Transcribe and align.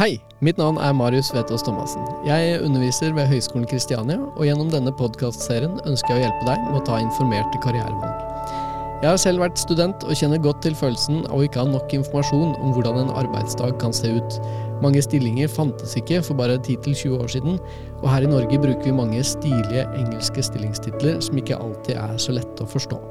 Hei, 0.00 0.14
mitt 0.40 0.56
navn 0.56 0.78
er 0.80 0.94
Marius 0.96 1.28
Vetås 1.34 1.60
Thomassen. 1.60 2.00
Jeg 2.24 2.54
underviser 2.64 3.12
ved 3.12 3.26
Høgskolen 3.28 3.66
Kristiania, 3.68 4.16
og 4.30 4.46
gjennom 4.48 4.70
denne 4.72 4.94
podkastserien 4.96 5.74
ønsker 5.84 6.14
jeg 6.14 6.22
å 6.22 6.22
hjelpe 6.22 6.46
deg 6.46 6.62
med 6.70 6.78
å 6.78 6.86
ta 6.86 7.02
informerte 7.04 7.60
karrierevalg. 7.60 8.54
Jeg 9.02 9.10
har 9.10 9.20
selv 9.20 9.44
vært 9.44 9.60
student 9.60 10.06
og 10.06 10.16
kjenner 10.16 10.40
godt 10.40 10.62
til 10.64 10.78
følelsen 10.78 11.26
av 11.26 11.34
å 11.36 11.44
ikke 11.44 11.60
ha 11.60 11.68
nok 11.68 11.92
informasjon 11.98 12.54
om 12.62 12.72
hvordan 12.72 12.96
en 13.02 13.12
arbeidsdag 13.20 13.76
kan 13.82 13.92
se 13.92 14.14
ut. 14.16 14.38
Mange 14.80 15.04
stillinger 15.04 15.52
fantes 15.52 15.92
ikke 16.00 16.22
for 16.24 16.40
bare 16.40 16.56
10-20 16.56 17.20
år 17.20 17.28
siden, 17.36 17.60
og 18.00 18.08
her 18.08 18.24
i 18.24 18.32
Norge 18.32 18.62
bruker 18.64 18.88
vi 18.88 18.96
mange 19.02 19.20
stilige 19.20 19.84
engelske 20.00 20.46
stillingstitler 20.48 21.20
som 21.28 21.44
ikke 21.44 21.60
alltid 21.60 22.00
er 22.00 22.16
så 22.16 22.38
lette 22.40 22.64
å 22.64 22.72
forstå. 22.72 23.02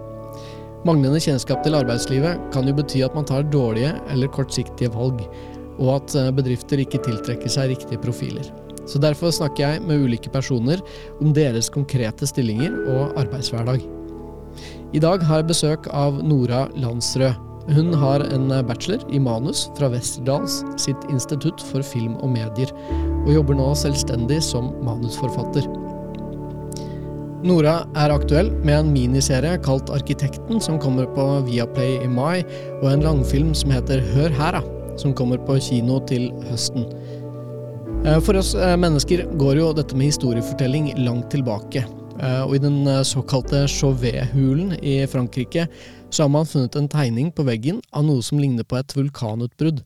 Manglende 0.90 1.22
kjennskap 1.22 1.62
til 1.62 1.78
arbeidslivet 1.78 2.50
kan 2.50 2.66
jo 2.66 2.74
bety 2.82 3.06
at 3.06 3.14
man 3.14 3.30
tar 3.30 3.46
dårlige 3.54 3.94
eller 4.10 4.34
kortsiktige 4.34 4.90
valg, 4.98 5.22
og 5.80 5.96
at 5.98 6.16
eh, 6.20 6.32
bedrifter 6.36 6.82
ikke 6.84 7.02
tiltrekker 7.06 7.52
seg 7.52 7.74
riktige 7.74 8.02
profiler. 8.04 8.48
Så 8.90 9.02
Derfor 9.02 9.34
snakker 9.34 9.66
jeg 9.66 9.84
med 9.86 10.06
ulike 10.06 10.32
personer 10.34 10.82
om 11.22 11.34
deres 11.36 11.70
konkrete 11.70 12.28
stillinger 12.28 12.74
og 12.90 13.20
arbeidshverdag. 13.22 13.84
I 14.98 15.02
dag 15.04 15.22
har 15.24 15.44
jeg 15.44 15.52
besøk 15.52 15.92
av 15.94 16.18
Nora 16.26 16.66
Landsrød. 16.74 17.46
Hun 17.70 17.94
har 18.02 18.24
en 18.26 18.50
bachelor 18.66 19.04
i 19.14 19.20
manus 19.22 19.68
fra 19.78 19.92
Westerdals 19.94 20.64
sitt 20.82 21.04
institutt 21.14 21.62
for 21.70 21.86
film 21.86 22.16
og 22.18 22.32
medier, 22.34 22.72
og 23.28 23.30
jobber 23.36 23.60
nå 23.60 23.68
selvstendig 23.78 24.40
som 24.42 24.72
manusforfatter. 24.88 25.70
Nora 27.46 27.84
er 28.02 28.12
aktuell 28.12 28.50
med 28.66 28.74
en 28.74 28.92
miniserie 28.96 29.62
kalt 29.64 29.94
Arkitekten, 29.94 30.58
som 30.60 30.82
kommer 30.82 31.08
på 31.14 31.30
Viaplay 31.46 32.02
i 32.02 32.10
mai, 32.10 32.42
og 32.82 32.90
en 32.90 33.06
langfilm 33.06 33.54
som 33.56 33.78
heter 33.78 34.02
Hør 34.16 34.34
her, 34.42 34.58
da 34.58 34.79
som 35.00 35.16
kommer 35.16 35.40
på 35.48 35.58
kino 35.64 36.02
til 36.10 36.30
høsten. 36.50 36.86
Eh, 38.06 38.20
for 38.24 38.38
oss 38.40 38.54
eh, 38.56 38.78
mennesker 38.80 39.26
går 39.40 39.58
jo 39.60 39.72
dette 39.76 39.98
med 39.98 40.08
historiefortelling 40.08 40.94
langt 41.04 41.28
tilbake. 41.34 41.84
Eh, 42.20 42.44
og 42.46 42.56
i 42.56 42.62
den 42.64 42.86
såkalte 43.08 43.66
Chauvet-hulen 43.68 44.78
i 44.80 45.02
Frankrike 45.12 45.68
så 46.10 46.24
har 46.24 46.32
man 46.32 46.48
funnet 46.48 46.78
en 46.80 46.88
tegning 46.92 47.34
på 47.36 47.44
veggen 47.48 47.82
av 47.92 48.06
noe 48.08 48.24
som 48.26 48.40
ligner 48.40 48.64
på 48.64 48.80
et 48.80 48.96
vulkanutbrudd. 48.96 49.84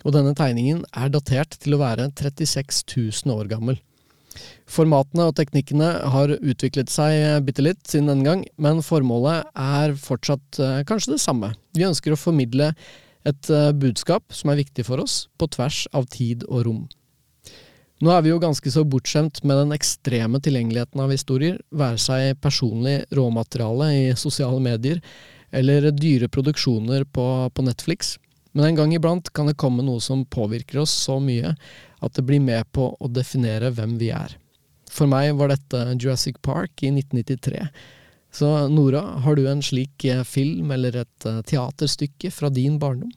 Og 0.00 0.16
denne 0.16 0.32
tegningen 0.32 0.86
er 0.96 1.12
datert 1.12 1.58
til 1.60 1.76
å 1.76 1.82
være 1.82 2.08
36 2.16 2.80
000 2.96 3.36
år 3.36 3.52
gammel. 3.52 3.76
Formatene 4.70 5.26
og 5.28 5.36
teknikkene 5.36 5.90
har 6.14 6.32
utviklet 6.38 6.88
seg 6.88 7.44
bitte 7.44 7.64
litt 7.66 7.82
siden 7.90 8.08
den 8.08 8.24
gang, 8.24 8.44
men 8.56 8.80
formålet 8.86 9.50
er 9.52 9.92
fortsatt 10.00 10.62
kanskje 10.88 11.16
det 11.16 11.20
samme. 11.20 11.52
Vi 11.76 11.84
ønsker 11.84 12.14
å 12.14 12.20
formidle 12.20 12.70
et 13.28 13.50
uh, 13.52 13.70
budskap 13.76 14.32
som 14.32 14.52
er 14.52 14.62
viktig 14.62 14.86
for 14.88 15.02
oss, 15.02 15.26
på 15.38 15.48
tvers 15.52 15.84
av 15.96 16.08
tid 16.12 16.46
og 16.48 16.64
rom. 16.68 16.80
Nå 18.00 18.08
er 18.14 18.22
vi 18.24 18.30
jo 18.32 18.40
ganske 18.40 18.70
så 18.72 18.80
bortskjemt 18.88 19.42
med 19.44 19.58
den 19.60 19.74
ekstreme 19.76 20.40
tilgjengeligheten 20.40 21.02
av 21.04 21.12
historier, 21.12 21.58
være 21.68 22.00
seg 22.00 22.38
personlig 22.40 23.02
råmateriale 23.12 23.90
i 23.92 24.06
sosiale 24.16 24.60
medier 24.64 25.02
eller 25.52 25.90
dyre 25.92 26.30
produksjoner 26.32 27.04
på, 27.04 27.26
på 27.52 27.64
Netflix. 27.66 28.14
Men 28.56 28.70
en 28.70 28.78
gang 28.80 28.94
iblant 28.96 29.28
kan 29.36 29.50
det 29.50 29.58
komme 29.60 29.84
noe 29.84 30.00
som 30.02 30.24
påvirker 30.24 30.80
oss 30.80 30.94
så 31.04 31.18
mye 31.22 31.52
at 32.00 32.16
det 32.16 32.24
blir 32.26 32.40
med 32.40 32.64
på 32.72 32.88
å 32.96 33.10
definere 33.12 33.70
hvem 33.76 33.98
vi 34.00 34.10
er. 34.16 34.38
For 34.90 35.10
meg 35.10 35.36
var 35.38 35.52
dette 35.52 35.84
Jurassic 36.00 36.40
Park 36.42 36.82
i 36.82 36.90
1993. 36.94 37.68
Så 38.30 38.68
Nora, 38.68 39.00
har 39.00 39.36
du 39.36 39.46
en 39.48 39.62
slik 39.62 40.04
eh, 40.04 40.22
film 40.24 40.70
eller 40.70 41.02
et 41.02 41.26
eh, 41.26 41.40
teaterstykke 41.50 42.30
fra 42.30 42.50
din 42.54 42.78
barndom? 42.78 43.10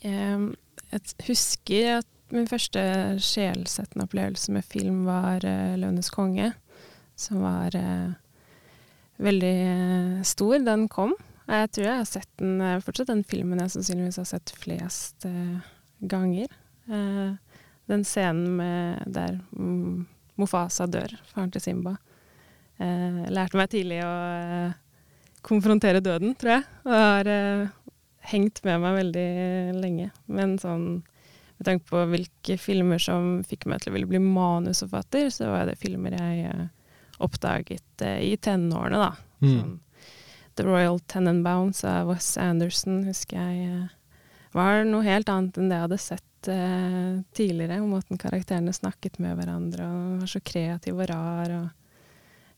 Jeg 0.00 1.02
husker 1.26 1.98
at 1.98 2.08
min 2.32 2.48
første 2.48 2.80
sjelsettende 3.24 4.06
opplevelse 4.06 4.52
med 4.54 4.64
film 4.68 5.02
var 5.08 5.42
uh, 5.44 5.74
'Løvenes 5.80 6.10
konge', 6.12 6.52
som 7.16 7.40
var 7.42 7.74
veldig 9.18 10.22
stor. 10.28 10.58
Den 10.62 10.86
kom. 10.92 11.16
Jeg 11.48 11.70
tror 11.72 11.88
jeg 11.88 11.98
har 11.98 12.06
sett 12.06 12.30
den, 12.38 12.60
fortsatt 12.84 13.10
den 13.10 13.24
filmen 13.26 13.58
jeg 13.64 13.72
sannsynligvis 13.74 14.20
har 14.20 14.28
sett 14.28 14.52
flest 14.60 15.26
ganger. 15.98 16.46
den 17.88 18.04
scenen 18.04 18.56
med 18.60 19.02
der 19.08 19.40
Mofasa 20.38 20.86
dør, 20.86 21.16
faren 21.32 21.50
til 21.50 21.64
Simba. 21.64 21.96
Eh, 22.78 23.22
lærte 23.34 23.58
meg 23.58 23.70
tidlig 23.72 23.98
å 24.06 24.12
eh, 24.38 24.76
konfrontere 25.46 26.02
døden, 26.04 26.34
tror 26.38 26.56
jeg. 26.56 26.66
Og 26.86 26.94
har 26.94 27.30
eh, 27.32 27.94
hengt 28.30 28.62
med 28.66 28.82
meg 28.84 28.98
veldig 29.00 29.28
lenge. 29.78 30.10
Men 30.30 30.56
sånn 30.62 30.88
med 31.58 31.66
tanke 31.66 31.88
på 31.90 32.04
hvilke 32.12 32.54
filmer 32.62 33.02
som 33.02 33.40
fikk 33.46 33.66
meg 33.66 33.82
til 33.82 33.90
å 33.90 33.96
ville 33.96 34.10
bli 34.10 34.20
manusforfatter, 34.22 35.26
så 35.34 35.50
var 35.50 35.66
det 35.66 35.80
filmer 35.80 36.14
jeg 36.14 36.52
eh, 36.52 36.68
oppdaget 37.24 38.06
i 38.22 38.36
tenårene, 38.38 39.08
da. 39.08 39.10
Mm. 39.42 39.56
Sånn, 39.56 39.76
The 40.58 40.66
Royal 40.66 41.00
Tenenbounce 41.10 41.86
av 41.86 42.12
Wes 42.12 42.32
Anderson 42.38 43.04
husker 43.06 43.38
jeg 43.38 43.88
var 44.54 44.86
noe 44.86 45.06
helt 45.06 45.28
annet 45.30 45.58
enn 45.58 45.68
det 45.70 45.76
jeg 45.76 45.84
hadde 45.84 45.98
sett 46.02 46.24
tidligere. 47.36 47.80
Om 47.82 47.92
måten 47.94 48.18
karakterene 48.18 48.74
snakket 48.74 49.20
med 49.22 49.36
hverandre 49.38 49.86
og 49.86 50.22
var 50.22 50.30
så 50.30 50.40
kreativ 50.42 50.98
og 50.98 51.10
rar. 51.10 51.54
og 51.58 51.77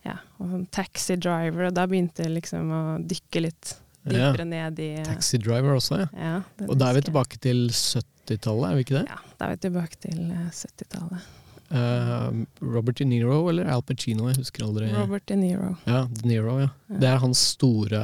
ja, 0.06 0.16
og 0.40 0.52
sånn 0.54 0.66
taxi 0.72 1.16
driver, 1.20 1.68
og 1.68 1.76
da 1.76 1.86
begynte 1.90 2.24
jeg 2.24 2.34
liksom 2.38 2.72
å 2.72 2.82
dykke 3.04 3.44
litt 3.44 3.74
dypere 4.00 4.46
ja. 4.46 4.48
ned 4.48 4.80
i 4.80 4.88
Taxi 5.04 5.40
driver 5.42 5.76
også, 5.76 6.00
ja. 6.00 6.08
ja 6.16 6.68
og 6.68 6.78
da 6.80 6.88
er 6.88 6.96
vi 6.96 7.04
tilbake 7.10 7.40
til 7.44 7.66
70-tallet, 7.68 8.70
er 8.70 8.78
vi 8.78 8.86
ikke 8.86 8.96
det? 8.96 9.04
Ja, 9.10 9.20
da 9.36 9.48
er 9.48 9.54
vi 9.54 9.62
tilbake 9.66 10.00
til 10.06 10.22
70-tallet. 10.56 11.28
Uh, 11.70 11.78
eh, 11.78 12.40
Robert 12.64 12.98
De 12.98 13.06
Niro 13.06 13.44
eller 13.50 13.68
Al 13.70 13.84
Pacino? 13.86 14.26
Jeg 14.30 14.40
husker 14.40 14.64
aldri. 14.66 14.88
Robert 14.96 15.28
De 15.28 15.36
Niro. 15.38 15.74
Ja, 15.86 16.06
De 16.08 16.26
Niro, 16.26 16.56
ja. 16.64 16.72
Det 16.90 17.12
er 17.12 17.20
hans 17.22 17.44
store, 17.52 18.02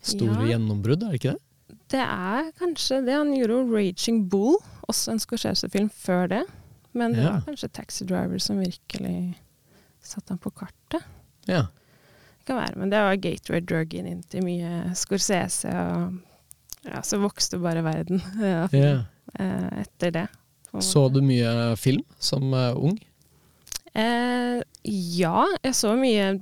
store 0.00 0.48
gjennombrudd, 0.48 1.04
er 1.04 1.12
det 1.12 1.20
ikke 1.20 1.34
det? 1.34 1.44
Det 1.90 2.00
er 2.06 2.50
kanskje 2.58 3.00
det. 3.02 3.18
Han 3.18 3.34
gjorde 3.34 3.66
'Raging 3.66 4.22
Bull', 4.30 4.60
også 4.86 5.12
en 5.12 5.18
Scorsese-film 5.18 5.90
før 5.90 6.28
det. 6.30 6.42
Men 6.94 7.14
det 7.14 7.24
var 7.26 7.42
kanskje 7.46 7.68
'Taxi 7.68 8.06
Driver' 8.06 8.38
som 8.38 8.62
virkelig 8.62 9.34
satte 10.02 10.34
han 10.34 10.42
på 10.42 10.52
kartet. 10.54 11.04
Ja. 11.48 11.66
Det 12.40 12.48
kan 12.48 12.60
være, 12.60 12.78
men 12.80 12.92
det 12.92 13.02
var 13.04 13.20
gateway 13.20 13.60
drug-in 13.60 14.08
inn 14.08 14.24
til 14.32 14.44
mye 14.46 14.94
Scorsese, 14.98 15.70
og 15.70 16.88
ja, 16.88 17.02
så 17.04 17.20
vokste 17.20 17.60
bare 17.60 17.84
verden 17.84 18.22
ja, 18.40 18.66
yeah. 18.72 19.04
etter 19.82 20.14
det. 20.16 20.26
Så 20.80 21.08
du 21.10 21.18
mye 21.24 21.74
film 21.76 22.04
som 22.22 22.54
uh, 22.54 22.72
ung? 22.78 22.98
Eh, 23.92 24.60
ja, 24.86 25.40
jeg 25.64 25.74
så 25.74 25.96
mye 25.98 26.36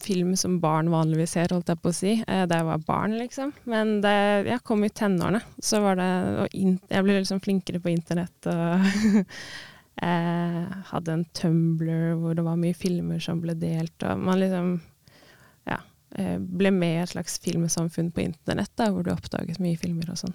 film 0.00 0.32
som 0.40 0.56
barn 0.62 0.88
vanligvis 0.92 1.34
ser, 1.36 1.52
holdt 1.52 1.68
jeg 1.68 1.80
på 1.82 1.90
å 1.92 1.96
si, 1.96 2.14
eh, 2.24 2.44
da 2.48 2.62
jeg 2.62 2.68
var 2.70 2.86
barn, 2.86 3.18
liksom. 3.20 3.52
Men 3.68 3.98
det, 4.04 4.14
jeg 4.48 4.64
kom 4.64 4.86
i 4.86 4.92
tenårene, 4.92 5.42
så 5.60 5.82
var 5.84 6.00
det 6.00 6.08
Og 6.42 6.56
jeg 6.56 7.04
ble 7.04 7.18
liksom 7.18 7.42
flinkere 7.44 7.82
på 7.82 7.92
internett 7.92 8.48
og 8.48 8.88
Jeg 10.00 10.78
hadde 10.88 11.12
en 11.14 11.24
Tumbler 11.36 12.14
hvor 12.18 12.36
det 12.36 12.44
var 12.46 12.56
mye 12.58 12.76
filmer 12.76 13.20
som 13.22 13.42
ble 13.42 13.54
delt, 13.58 13.94
og 14.06 14.22
man 14.24 14.40
liksom 14.40 14.72
ja, 15.68 15.78
eh, 16.16 16.38
ble 16.40 16.72
med 16.74 16.96
i 16.96 17.02
et 17.02 17.12
slags 17.12 17.36
filmsamfunn 17.44 18.10
på 18.14 18.24
internett, 18.24 18.72
da, 18.80 18.88
hvor 18.90 19.04
du 19.04 19.12
oppdaget 19.12 19.60
mye 19.62 19.78
filmer 19.80 20.10
og 20.14 20.22
sånn. 20.24 20.34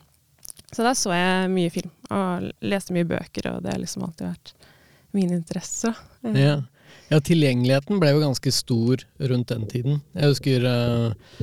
Så 0.71 0.83
da 0.83 0.93
så 0.97 1.13
jeg 1.15 1.51
mye 1.53 1.73
film, 1.73 1.91
og 2.13 2.49
leste 2.61 2.95
mye 2.95 3.07
bøker, 3.07 3.49
og 3.53 3.63
det 3.65 3.73
har 3.73 3.81
liksom 3.81 4.05
alltid 4.05 4.27
vært 4.29 4.53
min 5.15 5.33
interesse. 5.33 5.93
Ja. 6.35 6.59
Ja, 7.07 7.21
tilgjengeligheten 7.23 8.01
ble 8.01 8.09
jo 8.11 8.19
ganske 8.19 8.51
stor 8.51 9.03
rundt 9.31 9.51
den 9.53 9.63
tiden. 9.71 10.01
Jeg 10.17 10.33
husker 10.33 10.65
uh, 10.67 11.37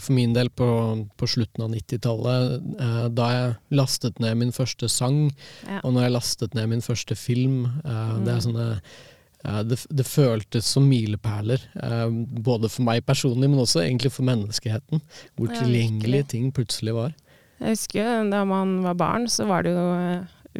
for 0.00 0.12
min 0.16 0.32
del 0.32 0.48
på, 0.48 0.68
på 1.20 1.28
slutten 1.28 1.66
av 1.66 1.72
90-tallet, 1.74 2.54
uh, 2.80 2.84
eh, 2.86 3.06
da 3.12 3.28
jeg 3.34 3.54
lastet 3.76 4.22
ned 4.24 4.40
min 4.40 4.54
første 4.56 4.88
sang, 4.92 5.26
ja. 5.66 5.82
og 5.82 5.92
når 5.92 6.06
jeg 6.06 6.14
lastet 6.16 6.56
ned 6.56 6.70
min 6.72 6.84
første 6.84 7.16
film. 7.18 7.66
Uh, 7.84 7.92
mm. 7.92 8.22
Det 8.24 8.34
er 8.34 8.44
sånne 8.48 8.68
det, 9.66 9.80
det, 9.90 10.04
føltes 10.06 10.68
som 10.70 10.84
milepæler, 10.86 11.64
både 12.46 12.68
for 12.70 12.86
meg 12.86 13.00
personlig, 13.02 13.48
men 13.50 13.58
også 13.58 13.80
egentlig 13.82 14.12
for 14.14 14.22
menneskeheten. 14.28 15.00
Hvor 15.34 15.50
tilgjengelige 15.50 16.28
ting 16.36 16.52
plutselig 16.54 16.94
var. 16.94 17.16
Jeg 17.58 17.74
husker 17.74 18.30
da 18.30 18.44
man 18.46 18.76
var 18.86 18.94
barn, 19.00 19.26
så 19.26 19.48
var 19.50 19.66
det 19.66 19.74
jo 19.74 19.88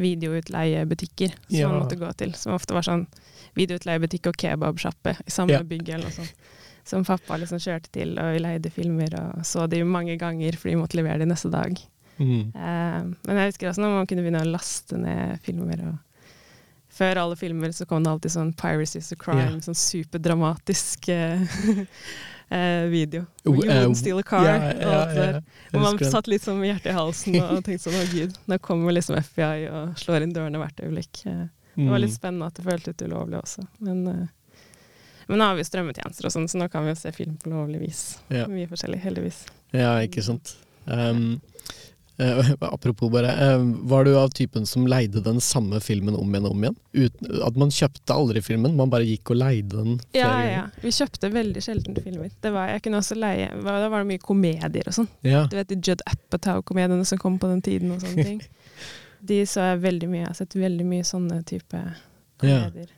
videoutleiebutikker 0.03 1.31
som 1.31 1.55
ja. 1.55 1.69
man 1.71 1.85
måtte 1.85 2.01
gå 2.01 2.11
til. 2.19 2.35
Som 2.35 2.57
ofte 2.57 2.75
var 2.75 2.83
sånn 2.83 3.07
videoutleiebutikk 3.57 4.31
og 4.31 4.37
kebabsjappe 4.39 5.15
i 5.25 5.33
samme 5.33 5.57
ja. 5.57 5.63
bygg 5.67 5.89
eller 5.89 6.09
noe 6.09 6.17
sånt. 6.17 6.51
Som 6.83 7.05
pappa 7.07 7.37
liksom 7.39 7.61
kjørte 7.63 7.93
til, 7.95 8.17
og 8.19 8.33
vi 8.35 8.41
leide 8.43 8.71
filmer 8.73 9.13
og 9.15 9.45
så 9.47 9.69
de 9.71 9.79
mange 9.87 10.17
ganger 10.19 10.57
fordi 10.59 10.73
vi 10.73 10.81
måtte 10.81 10.99
levere 10.99 11.21
de 11.21 11.29
neste 11.29 11.51
dag. 11.53 11.77
Mm. 12.17 12.51
Uh, 12.53 13.13
men 13.25 13.39
jeg 13.39 13.53
husker 13.53 13.69
også 13.69 13.81
når 13.81 13.95
man 13.95 14.09
kunne 14.09 14.25
begynne 14.25 14.43
å 14.43 14.51
laste 14.53 14.99
ned 15.01 15.39
filmer 15.45 15.79
og 15.89 16.01
Før 16.93 17.17
alle 17.17 17.33
filmer 17.33 17.71
så 17.73 17.87
kom 17.89 18.03
det 18.05 18.11
alltid 18.11 18.31
sånn 18.35 18.51
'Piracy 18.53 18.99
is 18.99 19.07
a 19.09 19.15
crime', 19.17 19.55
yeah. 19.55 19.61
sånn 19.65 19.73
superdramatisk 19.73 21.07
eh, 21.09 21.41
eh, 22.53 22.83
video. 22.91 23.23
Oh, 23.23 23.47
You 23.47 23.55
won't 23.55 23.71
wouldn't 23.71 23.97
steal 23.97 24.21
a 24.21 24.23
car. 24.23 24.45
Yeah, 24.45 24.77
der. 24.77 25.39
jeg 25.39 25.73
Og 25.73 25.81
man 25.81 25.97
satt 25.97 26.29
litt 26.29 26.45
sånn 26.45 26.59
med 26.61 26.69
hjertet 26.69 26.91
i 26.91 26.93
halsen 26.93 27.39
og 27.41 27.55
tenkte 27.65 27.87
sånn 27.87 27.97
'Å, 27.97 28.05
gud'. 28.13 28.37
Nå 28.45 28.59
kommer 28.61 28.93
liksom 28.93 29.17
FBI 29.17 29.65
og 29.71 29.97
slår 30.03 30.27
inn 30.27 30.37
dørene 30.37 30.61
hvert 30.61 30.85
øyeblikk. 30.85 31.23
Det 31.75 31.89
var 31.89 31.99
litt 31.99 32.11
Mm. 32.13 32.17
spennende 32.19 32.45
at 32.47 32.53
det 32.59 32.65
føltes 32.65 32.87
litt 32.87 33.01
ulovlig 33.09 33.39
også. 33.41 33.67
Men, 33.79 34.07
eh, 34.07 34.27
men 35.27 35.39
nå 35.39 35.43
har 35.47 35.55
vi 35.55 35.63
strømmetjenester 35.63 36.25
og 36.25 36.31
sånn, 36.31 36.47
så 36.51 36.57
nå 36.59 36.69
kan 36.71 36.83
vi 36.83 36.91
jo 36.91 36.95
se 36.95 37.11
film 37.11 37.37
på 37.41 37.49
lovlig 37.49 37.79
vis. 37.79 38.19
Ja. 38.29 38.45
Mye 38.47 38.67
forskjellig, 38.67 38.99
heldigvis. 39.01 39.45
Ja, 39.73 39.95
ikke 40.05 40.21
sant. 40.21 40.55
Um, 40.85 41.41
uh, 42.19 42.51
apropos 42.75 43.09
bare, 43.09 43.31
uh, 43.55 43.63
var 43.89 44.03
du 44.03 44.15
av 44.19 44.29
typen 44.35 44.65
som 44.67 44.85
leide 44.85 45.23
den 45.23 45.39
samme 45.39 45.79
filmen 45.81 46.13
om 46.19 46.29
igjen 46.29 46.45
og 46.45 46.51
om 46.51 46.61
igjen? 46.67 46.75
Uten, 46.93 47.41
at 47.47 47.55
man 47.55 47.69
kjøpte 47.73 48.13
aldri 48.13 48.43
filmen, 48.43 48.75
man 48.75 48.89
bare 48.91 49.07
gikk 49.07 49.31
og 49.31 49.37
leide 49.39 49.69
den 49.79 49.99
Ja, 50.13 50.27
ganger? 50.27 50.51
ja. 50.51 50.65
Vi 50.83 50.89
kjøpte 50.91 51.31
veldig 51.33 51.63
sjelden 51.63 51.95
filmer. 52.03 52.29
Det 52.43 52.51
var, 52.53 52.67
jeg 52.75 52.83
kunne 52.83 52.99
også 53.01 53.17
leie, 53.17 53.47
Da 53.63 53.89
var 53.89 54.03
det 54.03 54.07
mye 54.11 54.21
komedier 54.21 54.87
og 54.91 54.93
sånn. 54.93 55.07
Ja. 55.23 55.47
Du 55.47 55.55
vet 55.55 55.67
de 55.71 55.75
Judd 55.81 56.03
Apatow-komediene 56.05 57.05
som 57.05 57.17
kom 57.17 57.39
på 57.39 57.47
den 57.49 57.61
tiden 57.63 57.91
og 57.95 58.01
sånne 58.03 58.23
ting. 58.29 58.41
De 59.23 59.37
så 59.47 59.61
jeg 59.71 59.79
veldig 59.85 60.09
mye. 60.11 60.19
Jeg 60.25 60.27
har 60.33 60.39
sett 60.41 60.55
veldig 60.59 60.85
mye 60.89 61.05
sånne 61.07 61.37
type 61.47 61.79
komedier. 62.41 62.67
komedier. 62.69 62.91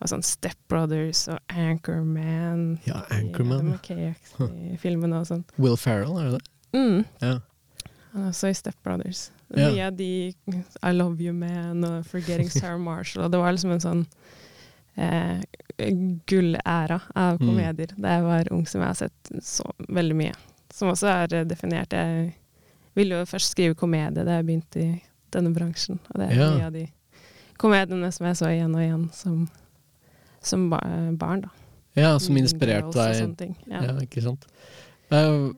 Og 0.00 0.08
sånn 0.08 0.22
Step 0.24 0.56
Brothers 0.72 1.26
og 1.28 1.38
Anchorman. 1.52 2.78
Ja, 2.88 3.02
De 3.10 3.18
Anchorman. 3.18 3.74
McKay-filmene 3.74 5.18
og 5.20 5.26
sånn. 5.28 5.42
Will 5.60 5.76
Ferrell, 5.76 6.16
er 6.22 6.30
det 6.30 6.38
det? 6.38 6.78
Mm. 6.78 7.04
Ja. 7.20 7.34
Han 8.14 8.24
er 8.24 8.30
også 8.32 8.48
i 8.50 8.56
Step 8.56 8.78
Brothers. 8.86 9.26
Mye 9.52 9.84
av 9.90 9.96
de 9.98 10.06
I 10.32 10.92
Love 10.94 11.20
You 11.22 11.34
Man 11.34 11.84
og 11.84 12.06
Forgetting 12.08 12.48
Sarah 12.50 12.78
Marshall. 12.88 13.26
Og 13.26 13.34
det 13.34 13.42
var 13.42 13.52
liksom 13.52 13.74
en 13.76 13.84
sånn 13.84 14.02
eh, 14.96 15.42
gullæra 16.30 17.00
av 17.14 17.38
Mm. 17.40 17.46
komedier 17.50 17.92
da 17.98 18.08
jeg 18.16 18.22
var 18.24 18.52
ung, 18.52 18.64
som 18.66 18.80
jeg 18.80 18.88
har 18.88 18.94
sett 18.94 19.30
så 19.42 19.68
veldig 19.88 20.16
mye. 20.16 20.32
Som 20.72 20.88
også 20.94 21.08
er 21.12 21.34
eh, 21.42 21.44
definert. 21.44 21.92
Jeg 21.92 22.32
ville 22.96 23.20
jo 23.20 23.28
først 23.28 23.52
skrive 23.52 23.74
komedie 23.78 24.24
da 24.24 24.38
jeg 24.40 24.46
begynte 24.48 24.80
i 24.80 25.02
denne 25.32 25.52
bransjen. 25.54 25.98
Og 26.10 26.20
det 26.20 26.28
er 26.30 26.34
Ja. 26.38 26.50
mye 26.56 26.66
av 26.66 26.72
de 26.72 26.86
komediene 27.60 28.12
som 28.12 28.26
jeg 28.26 28.36
så 28.36 28.46
igjen 28.50 28.74
og 28.74 28.80
igjen 28.80 29.10
som, 29.12 29.48
som 30.42 30.68
ba 30.70 30.78
barn. 31.16 31.40
da. 31.42 31.50
Ja, 31.96 32.18
som 32.18 32.36
inspirerte 32.36 32.92
deg. 33.36 33.54
Ja. 33.68 33.82
Ja, 33.82 33.94
ikke 34.00 34.22
sant. 34.22 34.46
Uh, 35.10 35.52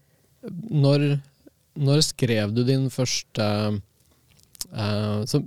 når, 0.73 1.21
når 1.77 2.01
skrev 2.03 2.55
du 2.55 2.65
din 2.65 2.89
første 2.91 3.81
uh, 4.73 5.23
så, 5.29 5.43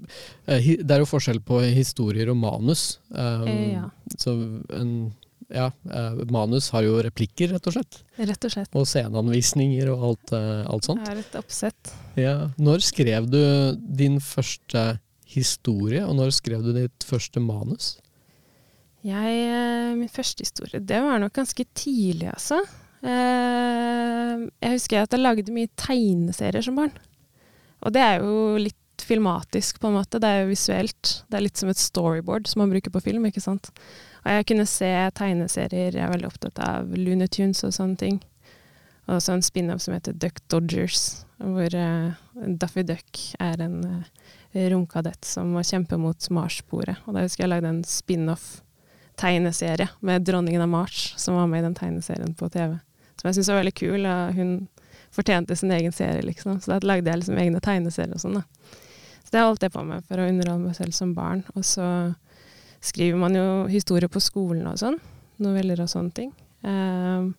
uh, 0.47 0.59
hi- 0.61 0.77
Det 0.83 0.91
er 0.91 0.99
jo 1.03 1.09
forskjell 1.09 1.41
på 1.43 1.59
historier 1.73 2.29
og 2.29 2.37
manus. 2.37 2.99
Eh, 3.13 3.73
ja. 3.73 3.89
Så 4.17 4.35
en, 4.77 5.13
ja, 5.53 5.71
eh, 5.91 6.21
manus 6.31 6.71
har 6.73 6.85
jo 6.85 6.97
replikker, 7.05 7.51
rett 7.53 7.67
og 7.69 7.75
slett. 7.75 7.99
Rett 8.17 8.47
og 8.47 8.53
slett. 8.53 8.71
Og 8.77 8.87
sceneanvisninger 8.89 9.91
og 9.93 10.05
alt, 10.09 10.33
eh, 10.37 10.63
alt 10.71 10.87
sånt. 10.87 11.03
Jeg 11.03 11.11
har 11.11 11.21
et 11.21 11.37
oppsett. 11.41 11.93
Ja. 12.19 12.37
Når 12.57 12.85
skrev 12.85 13.29
du 13.29 13.41
din 13.75 14.19
første 14.23 14.87
historie, 15.35 16.05
og 16.05 16.15
når 16.17 16.33
skrev 16.37 16.63
du 16.65 16.71
ditt 16.75 17.05
første 17.05 17.41
manus? 17.43 17.95
Jeg, 19.05 19.35
eh, 19.45 19.93
min 19.95 20.09
første 20.09 20.41
historie, 20.41 20.79
det 20.81 21.01
var 21.03 21.19
nok 21.21 21.33
ganske 21.33 21.65
tidlig, 21.77 22.31
altså. 22.31 22.63
Eh, 23.05 24.47
jeg 24.63 24.79
husker 24.79 25.03
at 25.03 25.13
jeg 25.13 25.21
lagde 25.21 25.53
mye 25.53 25.69
tegneserier 25.77 26.65
som 26.65 26.79
barn. 26.79 26.95
Og 27.85 27.93
det 27.93 28.01
er 28.01 28.23
jo 28.23 28.57
litt 28.57 29.05
filmatisk, 29.05 29.79
på 29.79 29.91
en 29.91 29.99
måte. 29.99 30.17
Det 30.21 30.25
er 30.29 30.43
jo 30.43 30.53
visuelt. 30.53 31.11
Det 31.29 31.37
er 31.37 31.45
litt 31.45 31.61
som 31.61 31.69
et 31.69 31.77
storyboard 31.77 32.47
som 32.49 32.63
man 32.63 32.71
bruker 32.73 32.93
på 32.93 33.03
film, 33.03 33.27
ikke 33.29 33.43
sant. 33.43 33.69
Og 34.25 34.39
jeg 34.39 34.47
kunne 34.49 34.65
se 34.65 34.89
tegneserier, 35.17 35.93
jeg 35.93 36.01
er 36.01 36.09
veldig 36.09 36.31
opptatt 36.31 36.57
av 36.65 36.89
Looney 36.97 37.29
Tunes 37.29 37.61
og 37.67 37.75
sånne 37.75 37.97
ting. 38.01 38.15
Og 39.05 39.21
så 39.21 39.35
en 39.35 39.45
spin-off 39.45 39.83
som 39.85 39.93
heter 39.93 40.17
Duck 40.17 40.41
Dodgers, 40.49 41.27
hvor 41.37 41.69
uh, 41.77 42.17
Daffy 42.57 42.81
Duck 42.87 43.19
er 43.37 43.61
en 43.61 43.75
uh, 43.85 44.01
romkadett 44.73 45.21
som 45.29 45.53
må 45.53 45.61
kjempe 45.67 45.99
mot 46.01 46.17
Mars-sporet. 46.33 46.97
Og 47.05 47.13
da 47.13 47.21
husker 47.21 47.45
jeg 47.45 47.51
lagde 47.51 47.69
en 47.69 47.85
spin-off-tegneserie 47.85 49.85
med 50.01 50.25
dronningen 50.25 50.65
av 50.65 50.73
Mars, 50.73 51.13
som 51.21 51.37
var 51.37 51.45
med 51.51 51.61
i 51.61 51.67
den 51.67 51.77
tegneserien 51.77 52.33
på 52.33 52.49
TV. 52.49 52.81
Som 53.19 53.29
jeg 53.29 53.35
syntes 53.37 53.51
var 53.53 53.61
veldig 53.61 53.77
kul. 53.77 54.01
Og 54.09 54.33
hun 54.39 54.49
fortjente 55.15 55.55
sin 55.55 55.71
egen 55.71 55.93
serie, 55.93 56.25
liksom. 56.25 56.59
Så 56.61 56.73
da 56.73 56.81
lagde 56.81 57.11
jeg 57.11 57.21
liksom 57.21 57.37
egne 57.39 57.61
tegneserier 57.63 58.17
og 58.17 58.25
sånn, 58.25 58.41
da. 58.41 58.43
Så 59.25 59.33
det 59.33 59.45
holdt 59.45 59.63
jeg 59.65 59.73
på 59.73 59.85
med 59.85 60.05
for 60.09 60.21
å 60.21 60.27
underholde 60.29 60.65
meg 60.65 60.77
selv 60.77 60.97
som 60.97 61.13
barn. 61.17 61.45
Og 61.53 61.65
så 61.65 61.85
skriver 62.85 63.19
man 63.19 63.35
jo 63.37 63.45
historier 63.71 64.11
på 64.11 64.21
skolen 64.23 64.67
og 64.69 64.79
sånn. 64.81 64.99
Noveller 65.43 65.81
og 65.83 65.91
sånne 65.91 66.15
ting. 66.15 66.31
Ehm, 66.67 67.33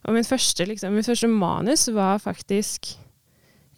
og 0.00 0.16
min 0.16 0.26
første, 0.26 0.64
liksom, 0.66 0.96
min 0.96 1.06
første 1.06 1.28
manus 1.30 1.86
var 1.94 2.20
faktisk 2.22 2.94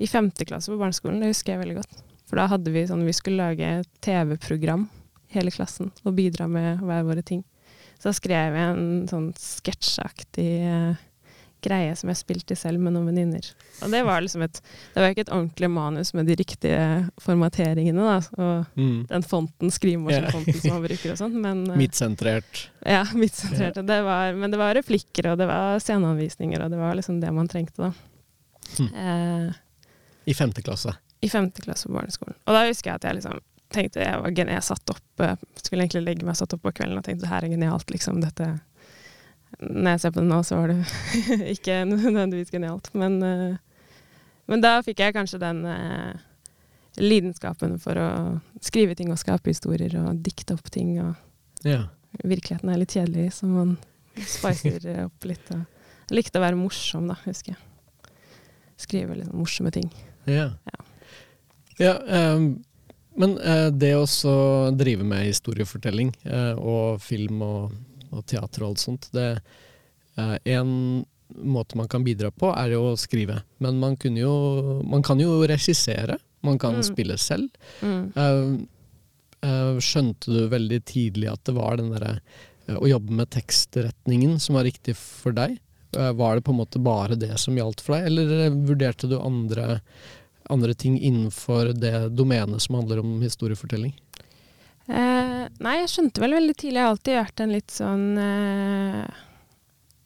i 0.02 0.08
femte 0.10 0.46
klasse 0.49 0.72
på 0.72 0.78
barneskolen. 0.81 1.20
Det 1.22 1.32
husker 1.32 1.54
jeg 1.54 1.62
veldig 1.64 1.78
godt. 1.81 2.02
For 2.26 2.40
da 2.40 2.49
hadde 2.49 2.72
vi 2.72 2.87
sånn 2.88 3.04
Vi 3.04 3.12
skulle 3.12 3.44
lage 3.44 3.82
TV-program, 4.04 4.87
hele 5.34 5.52
klassen, 5.52 5.90
og 6.04 6.16
bidra 6.16 6.46
med 6.49 6.81
hver 6.81 7.04
våre 7.08 7.25
ting. 7.26 7.43
Så 7.99 8.10
da 8.10 8.16
skrev 8.16 8.56
jeg 8.56 8.70
en 8.72 9.08
sånn 9.10 9.28
sketsjaktig 9.38 10.50
eh, 10.66 11.02
greie 11.62 11.94
som 11.99 12.11
jeg 12.11 12.19
spilte 12.20 12.56
selv 12.59 12.81
med 12.82 12.93
noen 12.97 13.06
venninner. 13.11 13.47
Og 13.82 13.91
det 13.94 14.03
var 14.06 14.20
liksom 14.25 14.43
et 14.44 14.61
Det 14.94 15.00
var 15.00 15.12
ikke 15.14 15.25
et 15.26 15.32
ordentlig 15.32 15.70
manus 15.70 16.12
med 16.14 16.26
de 16.26 16.37
riktige 16.38 16.81
formateringene, 17.23 18.03
da. 18.03 18.19
Og 18.43 18.67
Mm. 18.76 19.06
den 19.09 19.23
fonten, 19.23 19.70
skrivemaskinfonten 19.70 20.61
som 20.61 20.70
man 20.76 20.82
bruker 20.88 21.12
og 21.12 21.19
sånn, 21.19 21.37
men 21.41 21.64
eh, 21.70 21.76
Midtsentrert. 21.76 22.67
ja, 22.87 23.05
midtsentrerte. 23.14 23.85
Det 23.87 24.00
var, 24.03 24.32
men 24.35 24.50
det 24.50 24.59
var 24.59 24.75
replikker, 24.75 25.32
og 25.32 25.38
det 25.38 25.47
var 25.47 25.79
sceneanvisninger, 25.79 26.62
og 26.64 26.70
det 26.70 26.79
var 26.79 26.94
liksom 26.99 27.20
det 27.20 27.32
man 27.32 27.49
trengte, 27.49 27.88
da. 27.88 27.93
Mm. 28.79 28.93
Eh, 28.94 29.55
I 30.26 30.35
femte 30.35 30.62
klasse. 30.62 30.94
I 31.20 31.29
femte 31.29 31.62
klasse 31.62 31.87
på 31.88 31.94
barneskolen. 31.94 32.35
Og 32.47 32.55
da 32.55 32.67
husker 32.67 32.91
jeg 32.91 32.94
at 33.00 33.05
jeg 33.09 33.20
liksom 33.20 33.41
tenkte 33.73 34.00
Jeg, 34.05 34.19
var, 34.20 34.31
jeg 34.37 34.62
satt 34.67 34.91
opp, 34.93 35.20
eh, 35.25 35.37
skulle 35.62 35.82
egentlig 35.87 36.03
legge 36.05 36.26
meg 36.26 36.37
satt 36.37 36.53
opp 36.53 36.62
på 36.62 36.73
kvelden 36.76 36.99
og 36.99 37.05
tenkte 37.06 37.25
det 37.25 37.31
her 37.32 37.44
er 37.47 37.53
genialt, 37.55 37.87
liksom. 37.94 38.20
Dette 38.20 38.61
Når 39.62 39.94
jeg 39.94 40.03
ser 40.03 40.14
på 40.14 40.23
det 40.23 40.29
nå, 40.29 40.41
så 40.47 40.59
var 40.59 40.73
det 40.73 40.79
ikke 41.56 41.79
nødvendigvis 41.88 42.53
genialt. 42.53 42.91
Men, 42.99 43.19
eh, 43.23 43.56
men 44.50 44.64
da 44.64 44.76
fikk 44.85 45.03
jeg 45.05 45.17
kanskje 45.17 45.41
den 45.43 45.62
eh, 45.69 46.23
lidenskapen 47.00 47.79
for 47.82 47.99
å 48.00 48.09
skrive 48.62 48.97
ting 48.99 49.12
og 49.14 49.20
skape 49.20 49.53
historier 49.53 49.94
og 50.03 50.23
dikte 50.25 50.56
opp 50.59 50.70
ting. 50.73 50.97
og 51.00 51.14
Ja. 51.69 51.87
virkeligheten 52.25 52.69
er 52.69 52.81
litt 52.82 52.93
kjedelig, 52.93 53.32
så 53.38 53.47
man 53.47 53.76
spicer 54.19 55.06
opp 55.06 55.25
litt. 55.25 55.47
Og 55.55 55.62
jeg 56.09 56.19
likte 56.19 56.41
å 56.41 56.44
være 56.44 56.59
morsom, 56.59 57.06
da, 57.09 57.17
husker 57.25 57.55
jeg. 57.55 57.62
Skrive 58.82 59.17
litt 59.17 59.32
morsomme 59.32 59.70
ting. 59.73 59.88
Ja. 60.26 60.50
Ja. 60.67 60.85
ja 61.79 61.97
um 62.35 62.53
men 63.14 63.37
eh, 63.38 63.69
det 63.69 63.93
å 63.97 64.06
drive 64.76 65.05
med 65.05 65.26
historiefortelling 65.28 66.14
eh, 66.25 66.54
og 66.57 67.02
film 67.04 67.42
og, 67.45 67.75
og 68.12 68.26
teater 68.28 68.62
og 68.62 68.73
alt 68.75 68.83
sånt, 68.83 69.09
det 69.16 69.28
eh, 70.19 70.37
En 70.59 71.04
måte 71.33 71.76
man 71.81 71.88
kan 71.88 72.04
bidra 72.04 72.28
på, 72.31 72.50
er 72.52 72.75
jo 72.75 72.90
å 72.90 72.97
skrive. 73.00 73.38
Men 73.64 73.78
man, 73.81 73.97
kunne 73.97 74.21
jo, 74.21 74.83
man 74.85 75.02
kan 75.02 75.19
jo 75.23 75.40
regissere. 75.49 76.19
Man 76.45 76.59
kan 76.59 76.75
Mm. 76.76 76.83
spille 76.85 77.16
selv. 77.16 77.49
Mm. 77.81 78.12
Eh, 78.14 79.49
eh, 79.49 79.78
skjønte 79.81 80.26
du 80.28 80.49
veldig 80.52 80.83
tidlig 80.85 81.31
at 81.33 81.45
det 81.45 81.54
var 81.57 81.76
den 81.81 81.90
derre 81.95 82.19
å 82.69 82.87
jobbe 82.87 83.11
med 83.12 83.31
tekstretningen 83.31 84.38
som 84.40 84.54
var 84.59 84.64
riktig 84.69 84.95
for 84.97 85.33
deg? 85.33 85.59
Var 85.92 86.37
det 86.37 86.45
på 86.45 86.52
en 86.52 86.61
måte 86.61 86.81
bare 86.81 87.16
det 87.19 87.38
som 87.40 87.57
gjaldt 87.57 87.81
for 87.85 87.97
deg, 87.97 88.07
eller 88.07 88.50
vurderte 88.54 89.09
du 89.11 89.19
andre, 89.19 89.81
andre 90.49 90.73
ting 90.75 90.95
innenfor 91.00 91.73
det 91.76 92.14
domenet 92.16 92.62
som 92.64 92.76
handler 92.78 93.00
om 93.02 93.21
historiefortelling? 93.21 93.92
Eh, 94.87 95.43
nei, 95.62 95.75
jeg 95.83 95.91
skjønte 95.93 96.23
vel 96.23 96.35
veldig 96.39 96.55
tidlig. 96.59 96.79
Jeg 96.81 96.87
har 96.87 96.95
alltid 96.97 97.19
vært 97.21 97.43
en 97.45 97.55
litt 97.55 97.75
sånn 97.75 98.07
eh, 98.19 99.21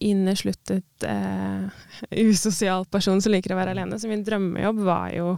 innesluttet, 0.07 1.07
eh, 1.09 1.69
usosial 2.29 2.85
person 2.93 3.23
som 3.23 3.33
liker 3.33 3.55
å 3.55 3.61
være 3.61 3.77
alene. 3.77 3.99
Så 4.01 4.11
min 4.11 4.25
drømmejobb 4.27 4.83
var 4.87 5.13
jo 5.17 5.37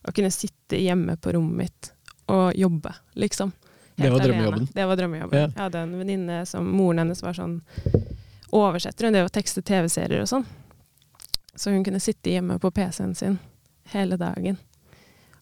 å 0.00 0.14
kunne 0.16 0.32
sitte 0.32 0.80
hjemme 0.80 1.18
på 1.20 1.34
rommet 1.36 1.58
mitt 1.66 1.90
og 2.30 2.54
jobbe, 2.56 2.94
liksom. 3.20 3.52
Det 3.96 4.08
var 4.08 4.16
Helt 4.16 4.22
alene. 4.22 4.28
drømmejobben? 4.30 4.68
Det 4.72 4.84
var 4.86 4.96
drømmejobben. 4.96 5.38
Ja. 5.40 5.48
Jeg 5.50 5.60
hadde 5.66 5.82
en 5.84 5.98
venninne 5.98 6.40
som 6.48 6.68
moren 6.72 7.02
hennes 7.02 7.20
var 7.20 7.36
sånn 7.36 7.58
oversetter, 8.54 9.06
hun 9.06 9.14
drev 9.18 9.28
og 9.28 9.34
tekstet 9.34 9.66
TV-serier 9.68 10.22
og 10.24 10.30
sånn. 10.30 10.46
Så 11.54 11.74
hun 11.74 11.84
kunne 11.84 12.00
sitte 12.00 12.32
hjemme 12.32 12.56
på 12.62 12.70
PC-en 12.72 13.12
sin 13.18 13.36
hele 13.92 14.16
dagen 14.16 14.56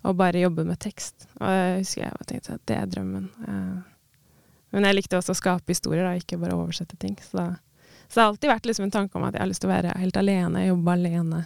og 0.08 0.16
bare 0.18 0.40
jobbe 0.42 0.64
med 0.66 0.80
tekst. 0.82 1.28
Og 1.38 1.52
jeg 1.52 1.78
husker 1.82 2.04
jeg 2.06 2.28
tenkte 2.30 2.56
at 2.58 2.66
det 2.70 2.76
er 2.80 2.90
drømmen. 2.96 3.30
Eh, 3.44 3.78
Men 4.72 4.84
jeg 4.84 4.98
likte 4.98 5.16
også 5.16 5.32
å 5.32 5.38
skape 5.38 5.72
historier, 5.72 6.04
da, 6.04 6.16
ikke 6.18 6.40
bare 6.40 6.56
oversette 6.56 6.96
ting. 7.00 7.14
Så, 7.24 7.38
da, 7.38 7.46
så 8.08 8.14
det 8.14 8.22
har 8.22 8.32
alltid 8.32 8.50
vært 8.52 8.68
liksom 8.68 8.88
en 8.88 8.96
tanke 8.98 9.16
om 9.16 9.24
at 9.24 9.36
jeg 9.36 9.44
har 9.44 9.48
lyst 9.48 9.64
til 9.64 9.70
å 9.70 9.76
være 9.76 9.96
helt 9.96 10.20
alene, 10.20 10.66
jobbe 10.66 10.92
alene. 10.92 11.40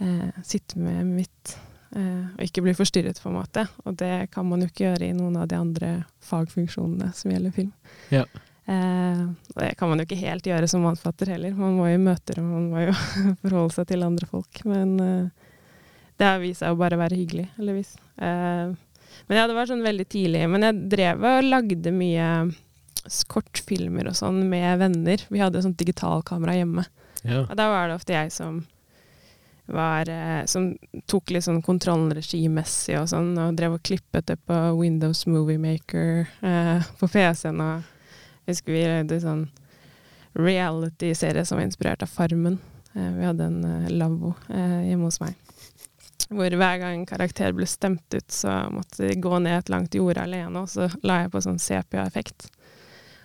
Eh, 0.00 0.42
sitte 0.44 0.80
med 0.80 1.04
mitt 1.10 1.56
Eh, 1.94 2.26
og 2.34 2.42
ikke 2.42 2.64
bli 2.64 2.74
forstyrret, 2.74 3.20
på 3.22 3.30
en 3.30 3.36
måte. 3.38 3.66
Og 3.86 3.94
det 4.00 4.26
kan 4.34 4.46
man 4.48 4.62
jo 4.64 4.70
ikke 4.70 4.88
gjøre 4.88 5.06
i 5.06 5.14
noen 5.14 5.36
av 5.38 5.46
de 5.50 5.58
andre 5.58 5.92
fagfunksjonene 6.26 7.12
som 7.14 7.30
gjelder 7.30 7.54
film. 7.54 7.70
Ja. 8.10 8.24
Eh, 8.66 9.22
og 9.54 9.60
det 9.60 9.74
kan 9.78 9.90
man 9.90 10.00
jo 10.02 10.08
ikke 10.08 10.18
helt 10.24 10.48
gjøre 10.48 10.68
som 10.70 10.82
mannsfatter 10.82 11.30
heller. 11.34 11.54
Man 11.54 11.76
må 11.78 11.86
jo 11.90 11.98
i 11.98 12.02
møter, 12.02 12.40
og 12.42 12.48
man 12.50 12.66
må 12.72 12.86
jo 12.88 12.96
forholde 13.44 13.76
seg 13.76 13.90
til 13.92 14.06
andre 14.06 14.30
folk. 14.30 14.64
Men 14.66 14.94
eh, 15.04 15.43
det 16.20 16.26
har 16.28 16.42
vist 16.42 16.62
seg 16.62 16.74
å 16.74 16.78
bare 16.78 16.98
være 17.00 17.18
hyggelig, 17.18 17.48
heldigvis. 17.56 17.94
Eh, 18.16 18.74
men 19.26 19.38
ja, 19.38 19.46
det 19.48 19.56
var 19.56 19.70
sånn 19.70 19.84
veldig 19.84 20.06
tidlig. 20.10 20.44
Men 20.50 20.66
jeg 20.66 20.84
drev 20.92 21.24
og 21.26 21.48
lagde 21.48 21.94
mye 21.94 22.28
kortfilmer 23.30 24.08
og 24.10 24.16
sånn 24.18 24.44
med 24.48 24.78
venner. 24.80 25.24
Vi 25.28 25.42
hadde 25.42 25.62
sånt 25.64 25.80
digitalkamera 25.80 26.56
hjemme. 26.58 26.86
Ja. 27.22 27.44
Og 27.46 27.56
da 27.58 27.68
var 27.72 27.88
det 27.88 27.98
ofte 27.98 28.16
jeg 28.16 28.32
som 28.34 28.64
var 29.64 30.10
eh, 30.12 30.42
Som 30.44 30.74
tok 31.08 31.30
litt 31.32 31.46
sånn 31.46 31.62
kontrollen 31.64 32.12
regimessig 32.12 32.98
og 33.00 33.06
sånn, 33.08 33.30
og 33.40 33.54
drev 33.56 33.78
og 33.78 33.84
klippet 33.86 34.26
det 34.28 34.36
på 34.44 34.58
Windows 34.76 35.24
Movie 35.24 35.56
Maker 35.60 36.26
eh, 36.44 36.90
på 37.00 37.08
PC-en. 37.08 37.62
Og 37.64 38.44
jeg 38.44 38.52
husker 38.58 38.76
vi 38.76 38.82
lagde 38.84 39.22
sånn 39.24 39.46
reality-serie 40.36 41.46
som 41.48 41.56
var 41.56 41.64
inspirert 41.64 42.04
av 42.04 42.12
Farmen. 42.12 42.58
Eh, 42.92 43.10
vi 43.16 43.24
hadde 43.24 43.48
en 43.48 43.64
eh, 43.64 43.90
lavvo 43.94 44.34
eh, 44.50 44.90
hjemme 44.90 45.08
hos 45.08 45.22
meg. 45.22 45.38
Hvor 46.32 46.56
hver 46.56 46.78
gang 46.80 46.94
en 46.96 47.08
karakter 47.08 47.52
ble 47.52 47.66
stemt 47.68 48.14
ut, 48.14 48.30
så 48.32 48.64
måtte 48.72 49.04
de 49.04 49.18
gå 49.20 49.38
ned 49.44 49.58
et 49.58 49.72
langt 49.72 49.94
jorde 49.94 50.24
alene, 50.24 50.62
og 50.62 50.70
så 50.72 50.88
la 51.04 51.22
jeg 51.22 51.34
på 51.34 51.42
sånn 51.44 51.60
sepia-effekt. 51.60 52.48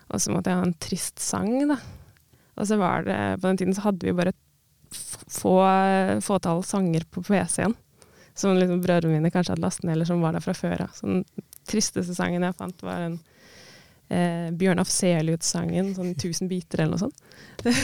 Og 0.10 0.22
så 0.22 0.34
måtte 0.34 0.52
jeg 0.52 0.60
ha 0.60 0.68
en 0.68 0.78
trist 0.82 1.22
sang, 1.24 1.54
da. 1.70 1.78
Og 2.60 2.68
så 2.68 2.76
var 2.76 3.06
det 3.08 3.18
På 3.40 3.48
den 3.48 3.60
tiden 3.62 3.76
så 3.78 3.86
hadde 3.88 4.08
vi 4.08 4.16
bare 4.16 4.36
få 5.30 5.56
fåtall 6.26 6.64
sanger 6.66 7.06
på 7.12 7.24
PC-en. 7.24 7.76
Som 8.34 8.58
liksom 8.58 8.82
brødrene 8.84 9.18
mine 9.20 9.32
kanskje 9.32 9.54
hadde 9.54 9.64
lastet 9.64 9.86
ned, 9.86 9.98
eller 9.98 10.10
som 10.10 10.24
var 10.24 10.36
der 10.36 10.44
fra 10.44 10.56
før 10.56 10.86
av. 10.88 10.96
Så 10.96 11.08
den 11.08 11.24
tristeste 11.70 12.16
sangen 12.18 12.44
jeg 12.44 12.58
fant, 12.58 12.84
var 12.84 13.06
en 13.06 13.20
eh, 14.10 14.50
Bjørn 14.58 14.82
Afselius-sangen, 14.84 15.94
sånn 15.96 16.14
'Tusen 16.18 16.50
biter 16.50 16.84
eller 16.84 16.98
noe 16.98 17.06
sånt. 17.06 17.24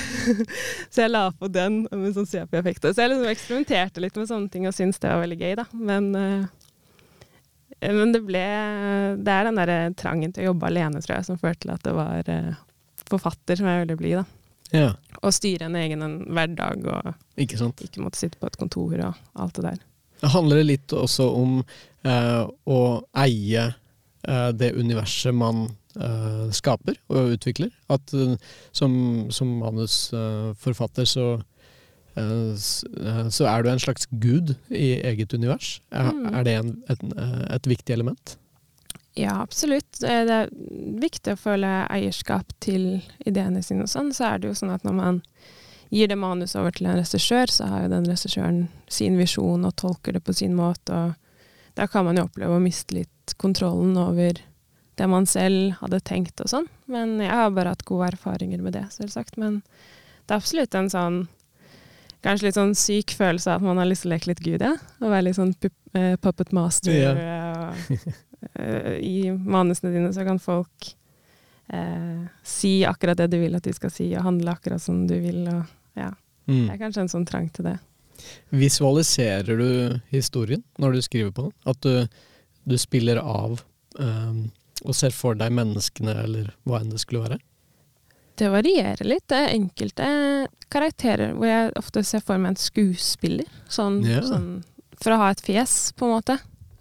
så 0.93 1.05
jeg 1.05 1.11
la 1.11 1.29
på 1.35 1.49
den 1.51 1.83
med 1.91 2.13
sånn 2.15 2.29
sepia-effekter. 2.29 2.93
Så 2.93 3.03
jeg 3.03 3.13
liksom 3.13 3.31
eksperimenterte 3.31 4.03
litt 4.03 4.19
med 4.19 4.29
sånne 4.31 4.51
ting 4.51 4.67
og 4.69 4.75
syntes 4.75 5.01
det 5.03 5.11
var 5.11 5.23
veldig 5.25 5.39
gøy, 5.41 5.55
da. 5.61 5.65
Men, 5.73 6.11
eh, 6.19 7.91
men 7.91 8.13
det 8.15 8.23
ble 8.25 8.45
Det 9.19 9.33
er 9.33 9.49
den 9.49 9.59
derre 9.59 9.79
trangen 9.99 10.33
til 10.33 10.45
å 10.45 10.51
jobbe 10.51 10.69
alene, 10.71 11.01
tror 11.03 11.17
jeg, 11.17 11.27
som 11.29 11.41
førte 11.41 11.65
til 11.65 11.75
at 11.75 11.83
det 11.85 11.95
var 11.95 12.31
eh, 12.31 12.53
forfatter 13.09 13.59
som 13.59 13.69
jeg 13.69 13.85
ville 13.85 13.99
bli, 13.99 14.13
da. 14.17 14.25
ja. 14.73 14.93
Og 15.21 15.33
styre 15.33 15.67
en 15.69 15.77
egen 15.79 16.01
en 16.05 16.15
hverdag 16.35 16.87
og 16.89 17.13
Ikke 17.37 17.57
ikke 17.57 18.03
måtte 18.03 18.19
sitte 18.19 18.39
på 18.39 18.49
et 18.49 18.57
kontor 18.57 18.97
og 18.97 19.13
alt 19.33 19.59
det 19.59 19.67
der. 19.69 19.83
Det 20.21 20.31
handler 20.31 20.63
litt 20.63 20.93
også 20.95 21.27
om 21.37 21.57
eh, 21.59 22.43
å 22.47 22.79
eie 23.19 23.65
eh, 23.67 24.51
det 24.55 24.71
universet 24.73 25.35
man 25.35 25.67
eh, 25.99 26.45
skaper 26.51 26.97
og 27.09 27.35
utvikler. 27.37 27.71
At 27.89 28.13
uh, 28.13 28.35
som, 28.75 29.27
som 29.31 29.51
manusforfatter 29.61 31.05
så, 31.09 31.27
eh, 32.15 32.55
eh, 32.55 33.27
så 33.29 33.49
er 33.51 33.63
du 33.63 33.69
en 33.71 33.83
slags 33.83 34.07
gud 34.11 34.55
i 34.69 34.95
eget 35.01 35.33
univers. 35.33 35.79
Er, 35.91 36.11
Mm. 36.11 36.33
er 36.33 36.43
det 36.43 36.55
en, 36.59 36.73
et, 36.89 37.05
et 37.55 37.67
viktig 37.67 37.93
element? 37.93 38.37
Ja, 39.15 39.41
absolutt. 39.41 40.01
Det 40.01 40.11
er 40.11 40.49
viktig 40.51 41.33
å 41.33 41.39
føle 41.39 41.87
eierskap 41.87 42.51
til 42.59 43.01
ideene 43.25 43.61
sine 43.63 43.85
og 43.85 43.91
sånn. 43.91 44.11
Så 44.11 44.25
er 44.27 44.39
det 44.39 44.49
jo 44.49 44.57
sånn 44.59 44.73
at 44.75 44.83
når 44.83 44.97
man 44.97 45.21
gir 45.93 46.09
det 46.11 46.17
manus 46.19 46.55
over 46.59 46.73
til 46.75 46.89
en 46.89 46.97
regissør, 46.99 47.47
så 47.47 47.69
har 47.71 47.85
jo 47.85 47.93
den 47.93 48.09
regissøren 48.09 48.65
sin 48.91 49.15
visjon 49.15 49.63
og 49.63 49.75
tolker 49.79 50.17
det 50.17 50.23
på 50.25 50.33
sin 50.35 50.55
måte, 50.57 50.91
og 50.91 51.13
da 51.75 51.87
kan 51.87 52.05
man 52.07 52.17
jo 52.19 52.25
oppleve 52.25 52.57
å 52.57 52.63
miste 52.63 52.95
litt 52.97 53.35
kontrollen 53.41 53.95
over 53.99 54.39
det 54.99 55.07
man 55.11 55.27
selv 55.29 55.75
hadde 55.81 56.01
tenkt 56.07 56.41
og 56.43 56.51
sånn. 56.51 56.67
Men 56.91 57.17
jeg 57.23 57.31
har 57.31 57.53
bare 57.55 57.73
hatt 57.75 57.85
gode 57.87 58.13
erfaringer 58.13 58.61
med 58.63 58.77
det, 58.77 58.85
selvsagt. 58.95 59.39
Men 59.41 59.61
det 60.25 60.35
er 60.35 60.39
absolutt 60.39 60.77
en 60.77 60.91
sånn 60.91 61.25
Kanskje 62.25 62.47
litt 62.47 62.55
sånn 62.57 62.71
syk 62.73 63.11
følelse 63.13 63.51
av 63.53 63.59
at 63.59 63.65
man 63.67 63.77
har 63.77 63.85
lyst 63.85 64.01
til 64.01 64.09
å 64.09 64.15
leke 64.15 64.31
litt 64.31 64.39
Gud, 64.41 64.63
ja. 64.65 64.71
Å 64.73 65.09
være 65.11 65.27
litt 65.27 65.37
sånn 65.37 65.51
eh, 65.61 66.15
puppet 66.17 66.55
master. 66.57 66.95
Ja. 66.97 67.11
eh, 67.13 67.59
og, 67.61 68.07
uh, 68.57 68.95
I 68.97 69.29
manusene 69.29 69.91
dine 69.93 70.09
så 70.15 70.25
kan 70.25 70.41
folk 70.41 70.87
uh, 71.69 72.25
si 72.41 72.79
akkurat 72.89 73.21
det 73.21 73.27
du 73.29 73.37
vil 73.43 73.53
at 73.53 73.69
de 73.69 73.75
skal 73.77 73.93
si, 73.93 74.07
og 74.17 74.25
handle 74.25 74.55
akkurat 74.57 74.81
som 74.81 75.03
du 75.05 75.13
vil. 75.21 75.43
Og, 75.51 75.69
ja. 76.01 76.09
Mm. 76.49 76.63
Det 76.63 76.73
er 76.73 76.81
kanskje 76.81 77.05
en 77.05 77.13
sånn 77.13 77.29
trang 77.29 77.51
til 77.53 77.69
det. 77.69 77.77
Visualiserer 78.49 79.61
du 79.61 79.69
historien 80.09 80.63
når 80.81 80.97
du 80.97 81.05
skriver 81.05 81.33
på 81.35 81.47
den? 81.47 81.55
At 81.69 81.85
du, 81.85 82.25
du 82.65 82.77
spiller 82.81 83.21
av 83.21 83.59
eh, 83.99 84.45
og 84.83 84.95
ser 84.97 85.13
for 85.15 85.35
deg 85.39 85.51
menneskene, 85.55 86.15
eller 86.25 86.49
hva 86.67 86.81
enn 86.81 86.89
det 86.91 86.99
skulle 86.99 87.23
være? 87.23 87.39
Det 88.35 88.49
varierer 88.51 89.07
litt. 89.07 89.23
Det 89.31 89.37
er 89.45 89.53
enkelte 89.55 90.07
karakterer 90.73 91.31
hvor 91.37 91.47
jeg 91.47 91.71
ofte 91.79 92.03
ser 92.03 92.19
for 92.25 92.37
meg 92.41 92.51
en 92.55 92.59
skuespiller. 92.59 93.47
Sånn, 93.71 94.01
Ja. 94.03 94.19
sånn 94.21 94.63
for 94.99 95.11
å 95.15 95.17
ha 95.21 95.29
et 95.31 95.41
fjes, 95.43 95.91
på 95.95 96.05
en 96.07 96.15
måte. 96.17 96.35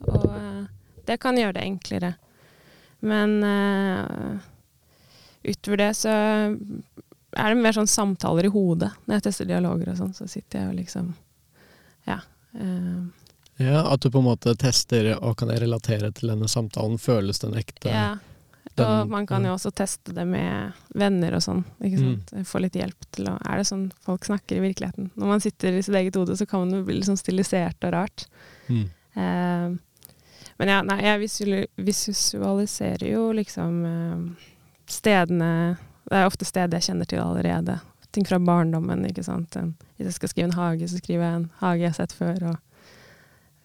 Og 0.08 0.26
eh, 0.34 0.64
det 1.06 1.20
kan 1.22 1.36
gjøre 1.38 1.54
det 1.54 1.62
enklere. 1.68 2.14
Men 3.04 3.42
uh, 3.44 4.38
utover 5.44 5.76
det 5.76 5.90
så 5.98 6.08
er 6.10 7.50
det 7.52 7.58
mer 7.60 7.74
sånn 7.76 7.90
samtaler 7.90 8.46
i 8.48 8.52
hodet. 8.54 8.90
Når 9.04 9.18
jeg 9.18 9.24
tester 9.26 9.48
dialoger 9.50 9.90
og 9.92 9.98
sånn, 9.98 10.14
så 10.16 10.26
sitter 10.30 10.60
jeg 10.62 10.70
og 10.70 10.78
liksom 10.78 11.10
Ja. 12.08 12.18
eh, 12.56 13.02
Ja, 13.56 13.84
At 13.92 14.00
du 14.00 14.10
på 14.10 14.18
en 14.18 14.24
måte 14.26 14.54
tester 14.58 15.12
og 15.22 15.36
kan 15.38 15.48
relatere 15.48 16.12
til 16.12 16.28
denne 16.32 16.48
samtalen. 16.50 16.98
Føles 16.98 17.38
den 17.38 17.54
ekte? 17.54 17.88
ja. 17.90 18.16
den- 18.74 18.86
og 18.86 19.08
man 19.08 19.26
kan 19.26 19.44
jo 19.44 19.52
også 19.54 19.70
teste 19.70 20.12
det 20.14 20.24
med 20.26 20.72
venner 20.94 21.34
og 21.36 21.42
sånn. 21.44 21.64
ikke 21.80 21.98
Mm. 22.00 22.20
sant? 22.26 22.46
Få 22.48 22.60
litt 22.60 22.72
hjelp 22.74 23.04
til 23.12 23.26
å 23.28 23.38
Er 23.46 23.58
det 23.58 23.66
sånn 23.68 23.92
folk 24.02 24.24
snakker 24.24 24.56
i 24.56 24.60
virkeligheten? 24.72 25.10
Når 25.16 25.26
man 25.26 25.40
sitter 25.40 25.68
i 25.78 25.82
sitt 25.82 25.94
eget 25.94 26.14
hode, 26.16 26.34
så 26.36 26.46
kan 26.48 26.60
man 26.66 26.70
jo 26.80 26.84
bli 26.84 26.94
litt 26.94 27.04
sånn 27.06 27.16
stilisert 27.20 27.76
og 27.84 27.92
rart. 27.92 28.26
Mm. 28.68 28.88
Eh, 29.16 29.78
men 30.58 30.68
ja, 30.68 30.82
nei, 30.82 31.00
jeg 31.02 31.20
visualiserer 31.76 33.06
jo 33.12 33.32
liksom 33.32 33.84
eh, 33.86 34.44
stedene 34.90 35.76
Det 36.10 36.18
er 36.18 36.26
ofte 36.28 36.44
steder 36.44 36.76
jeg 36.78 36.90
kjenner 36.90 37.06
til 37.08 37.18
allerede. 37.22 37.78
Ting 38.12 38.26
fra 38.28 38.38
barndommen, 38.38 39.06
ikke 39.08 39.24
sant. 39.24 39.56
En, 39.56 39.70
hvis 39.96 40.04
jeg 40.10 40.12
skal 40.18 40.28
skrive 40.28 40.44
en 40.50 40.58
hage, 40.58 40.88
så 40.90 40.98
skriver 41.00 41.22
jeg 41.24 41.34
en 41.38 41.46
hage 41.62 41.80
jeg 41.80 41.88
har 41.94 41.96
sett 41.96 42.12
før. 42.12 42.42
og 42.50 42.58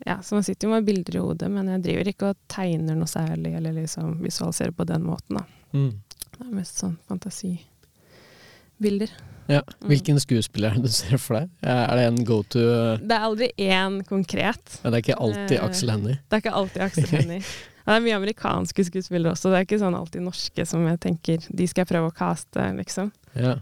ja, 0.05 0.21
Så 0.21 0.35
man 0.35 0.43
sitter 0.43 0.67
jo 0.67 0.73
med 0.73 0.85
bilder 0.87 1.15
i 1.15 1.23
hodet, 1.23 1.49
men 1.51 1.67
jeg 1.73 1.83
driver 1.83 2.11
ikke 2.11 2.29
og 2.31 2.37
tegner 2.51 2.95
noe 2.95 3.09
særlig, 3.09 3.55
eller 3.59 3.75
liksom 3.75 4.19
visualiserer 4.23 4.71
på 4.75 4.87
den 4.87 5.03
måten, 5.07 5.41
da. 5.41 5.43
Mm. 5.75 5.91
Det 6.29 6.45
er 6.45 6.55
mest 6.55 6.79
sånn 6.79 6.95
fantasibilder. 7.09 9.11
Ja. 9.49 9.63
Mm. 9.81 9.87
Hvilken 9.89 10.19
skuespiller 10.21 10.71
er 10.71 10.77
det 10.77 10.91
du 10.91 10.93
ser 10.93 11.17
for 11.17 11.39
deg? 11.39 11.49
Er 11.65 11.97
det 11.97 12.03
en 12.05 12.19
go 12.25 12.43
to 12.45 12.61
Det 13.01 13.15
er 13.15 13.25
aldri 13.25 13.49
én 13.57 13.97
konkret. 14.07 14.77
Det 14.83 14.91
er 14.91 15.01
ikke 15.01 15.17
alltid 15.17 15.57
Eh, 15.57 15.65
Aksel 15.65 15.89
Hennie. 15.89 16.19
Det 16.21 16.37
er 16.37 16.43
ikke 16.43 16.59
alltid 16.61 16.85
Aksel 16.85 17.11
Hennie. 17.15 17.41
Det 17.89 17.95
er 17.95 18.03
mye 18.05 18.17
amerikanske 18.19 18.83
skuespillere 18.85 19.33
også. 19.33 19.49
Det 19.49 19.57
er 19.57 19.65
ikke 19.65 19.79
sånn 19.81 19.95
alltid 19.97 20.21
norske 20.21 20.65
som 20.69 20.83
jeg 20.85 20.99
tenker 21.01 21.47
de 21.49 21.65
skal 21.67 21.81
jeg 21.81 21.89
prøve 21.89 22.11
å 22.11 22.13
caste, 22.13 22.67
liksom. 22.77 23.09
Ja. 23.33 23.55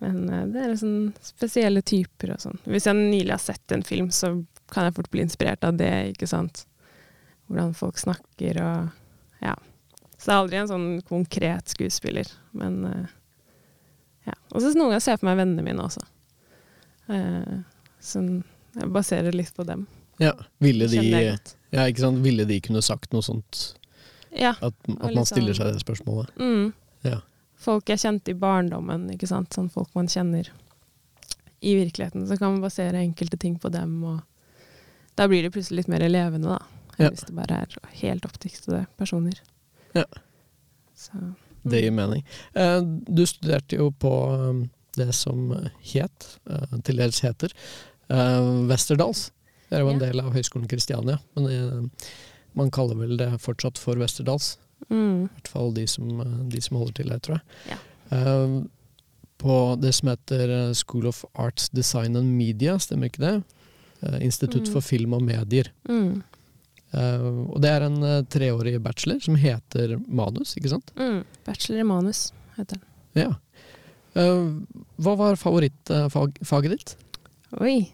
Men 0.00 0.22
eh, 0.32 0.46
det 0.54 0.62
er 0.64 0.72
sånn 0.80 1.10
spesielle 1.20 1.82
typer 1.84 2.32
og 2.32 2.40
sånn. 2.46 2.56
Hvis 2.64 2.88
jeg 2.88 2.96
nylig 2.96 3.34
har 3.34 3.42
sett 3.42 3.76
en 3.76 3.84
film, 3.84 4.08
så 4.14 4.32
kan 4.72 4.88
jeg 4.88 4.96
fort 4.98 5.10
bli 5.12 5.22
inspirert 5.24 5.64
av 5.64 5.78
det, 5.78 5.92
ikke 6.12 6.28
sant. 6.30 6.64
Hvordan 7.48 7.74
folk 7.76 7.98
snakker 8.00 8.60
og 8.60 8.90
ja. 9.44 9.54
Så 10.18 10.26
det 10.26 10.34
er 10.34 10.40
aldri 10.42 10.58
en 10.58 10.68
sånn 10.70 10.88
konkret 11.08 11.70
skuespiller, 11.70 12.28
men 12.58 12.80
uh, 12.84 13.06
ja. 14.26 14.34
Og 14.50 14.60
så 14.60 14.72
noen 14.74 14.90
ganger 14.90 15.04
ser 15.04 15.14
jeg 15.14 15.22
for 15.22 15.30
meg 15.30 15.38
vennene 15.40 15.64
mine 15.64 15.84
også. 15.84 16.02
Uh, 17.08 17.62
så 18.02 18.24
jeg 18.26 18.90
baserer 18.92 19.36
litt 19.36 19.54
på 19.56 19.64
dem. 19.68 19.86
ja. 20.20 20.34
Ville 20.58 20.88
de. 20.90 21.04
Ja, 21.70 21.86
ikke 21.86 22.02
sant? 22.02 22.20
Ville 22.24 22.44
de 22.48 22.58
kunne 22.64 22.82
sagt 22.84 23.12
noe 23.14 23.22
sånt? 23.24 23.62
Ja. 24.34 24.54
At, 24.60 24.74
at 25.00 25.14
man 25.14 25.26
stiller 25.28 25.54
sånn- 25.54 25.68
seg 25.70 25.78
det 25.78 25.84
spørsmålet? 25.84 26.32
Mm. 26.36 26.72
Ja. 27.06 27.20
Folk 27.58 27.88
jeg 27.90 28.00
kjente 28.02 28.32
i 28.32 28.38
barndommen, 28.38 29.08
ikke 29.14 29.28
sant. 29.30 29.54
Sånn 29.56 29.70
folk 29.72 29.90
man 29.96 30.08
kjenner 30.10 30.50
i 31.60 31.74
virkeligheten. 31.78 32.26
Så 32.28 32.36
kan 32.38 32.52
man 32.54 32.62
basere 32.62 33.00
enkelte 33.02 33.38
ting 33.40 33.56
på 33.58 33.70
dem, 33.74 33.96
og 34.04 34.20
da 35.18 35.26
blir 35.30 35.42
det 35.44 35.50
plutselig 35.54 35.82
litt 35.82 35.90
mer 35.92 36.04
levende, 36.08 36.54
da. 36.54 36.58
Enn 36.98 37.04
Ja. 37.08 37.10
hvis 37.12 37.26
det 37.26 37.34
bare 37.36 37.60
er 37.62 37.76
helt 38.00 38.24
oppdiktede 38.26 38.84
personer. 38.98 39.38
Ja. 39.94 40.04
Så 40.98 41.34
Det 41.68 41.82
gir 41.82 41.90
mening. 41.92 42.24
Eh, 42.54 42.80
Du 42.80 43.24
studerte 43.26 43.76
jo 43.76 43.90
på 43.90 44.10
um, 44.32 44.70
det 44.96 45.12
som 45.14 45.50
het, 45.92 46.26
eh, 46.50 46.78
til 46.82 46.96
dels 46.96 47.20
heter, 47.22 47.52
eh, 48.10 48.66
Westerdals. 48.70 49.30
Det 49.68 49.76
er 49.78 49.84
jo 49.84 49.90
en 49.92 49.98
del 50.00 50.18
av 50.20 50.32
Høgskolen 50.32 50.66
Kristiania, 50.68 51.18
men 51.36 51.90
man 52.54 52.70
kaller 52.70 52.96
vel 52.96 53.16
det 53.20 53.28
fortsatt 53.40 53.76
for 53.78 53.94
Westerdals. 54.00 54.56
mm. 54.90 55.24
I 55.24 55.28
hvert 55.28 55.48
fall 55.48 55.72
de 55.74 55.86
som, 55.86 56.48
de 56.48 56.60
som 56.60 56.78
holder 56.78 56.94
til 56.94 57.08
der, 57.10 57.18
tror 57.20 57.40
jeg. 57.68 57.76
Ja. 57.76 58.64
På 59.38 59.76
det 59.80 59.92
som 59.94 60.08
heter 60.08 60.74
School 60.74 61.06
of 61.06 61.24
Arts, 61.36 61.68
Design 61.68 62.16
and 62.16 62.32
Media, 62.38 62.78
stemmer 62.78 63.06
ikke 63.10 63.22
det? 63.22 63.44
Eh, 64.02 64.18
Institutt 64.24 64.66
Mm. 64.68 64.72
for 64.72 64.80
film 64.84 65.14
og 65.18 65.22
medier. 65.26 65.70
Mm. 65.88 66.22
Uh, 66.88 67.44
og 67.52 67.58
det 67.60 67.68
er 67.68 67.84
en 67.84 67.98
uh, 68.00 68.22
treårig 68.32 68.78
bachelor 68.80 69.20
som 69.20 69.34
heter 69.36 69.98
manus, 70.08 70.54
ikke 70.56 70.70
sant? 70.72 70.88
Mm. 70.96 71.18
Bachelor 71.44 71.82
i 71.82 71.84
manus 71.84 72.32
heter 72.56 72.78
den. 72.78 72.86
Ja. 73.18 73.34
Uh, 74.16 74.64
hva 74.96 75.12
var 75.20 75.36
favorittfaget 75.36 76.72
ditt? 76.72 76.94
Oi. 77.60 77.90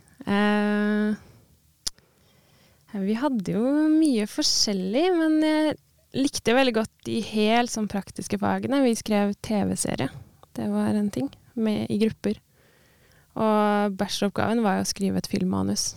Vi 2.95 3.17
hadde 3.19 3.57
jo 3.57 3.65
mye 3.91 4.29
forskjellig, 4.31 5.05
men 5.19 5.41
jeg 5.43 5.75
likte 6.15 6.55
veldig 6.55 6.77
godt 6.77 6.93
de 7.09 7.19
helt 7.33 7.73
sånn 7.73 7.91
praktiske 7.91 8.39
fagene. 8.39 8.79
Vi 8.87 8.95
skrev 8.99 9.35
TV-serie. 9.43 10.13
Det 10.55 10.69
var 10.71 10.95
en 10.95 11.11
ting, 11.11 11.27
med, 11.59 11.89
i 11.91 11.99
grupper. 11.99 12.39
Og 13.35 13.97
bacheloroppgaven 13.99 14.63
var 14.63 14.79
jo 14.79 14.87
å 14.87 14.91
skrive 14.91 15.21
et 15.21 15.31
filmmanus. 15.31 15.95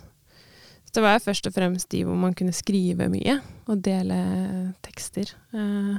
Så 0.88 0.96
det 0.96 1.04
var 1.04 1.18
jo 1.18 1.26
først 1.26 1.46
og 1.46 1.54
fremst 1.54 1.90
de 1.92 2.00
hvor 2.08 2.16
man 2.18 2.34
kunne 2.34 2.54
skrive 2.56 3.10
mye, 3.12 3.38
og 3.68 3.82
dele 3.84 4.16
tekster, 4.86 5.34
eh, 5.52 5.98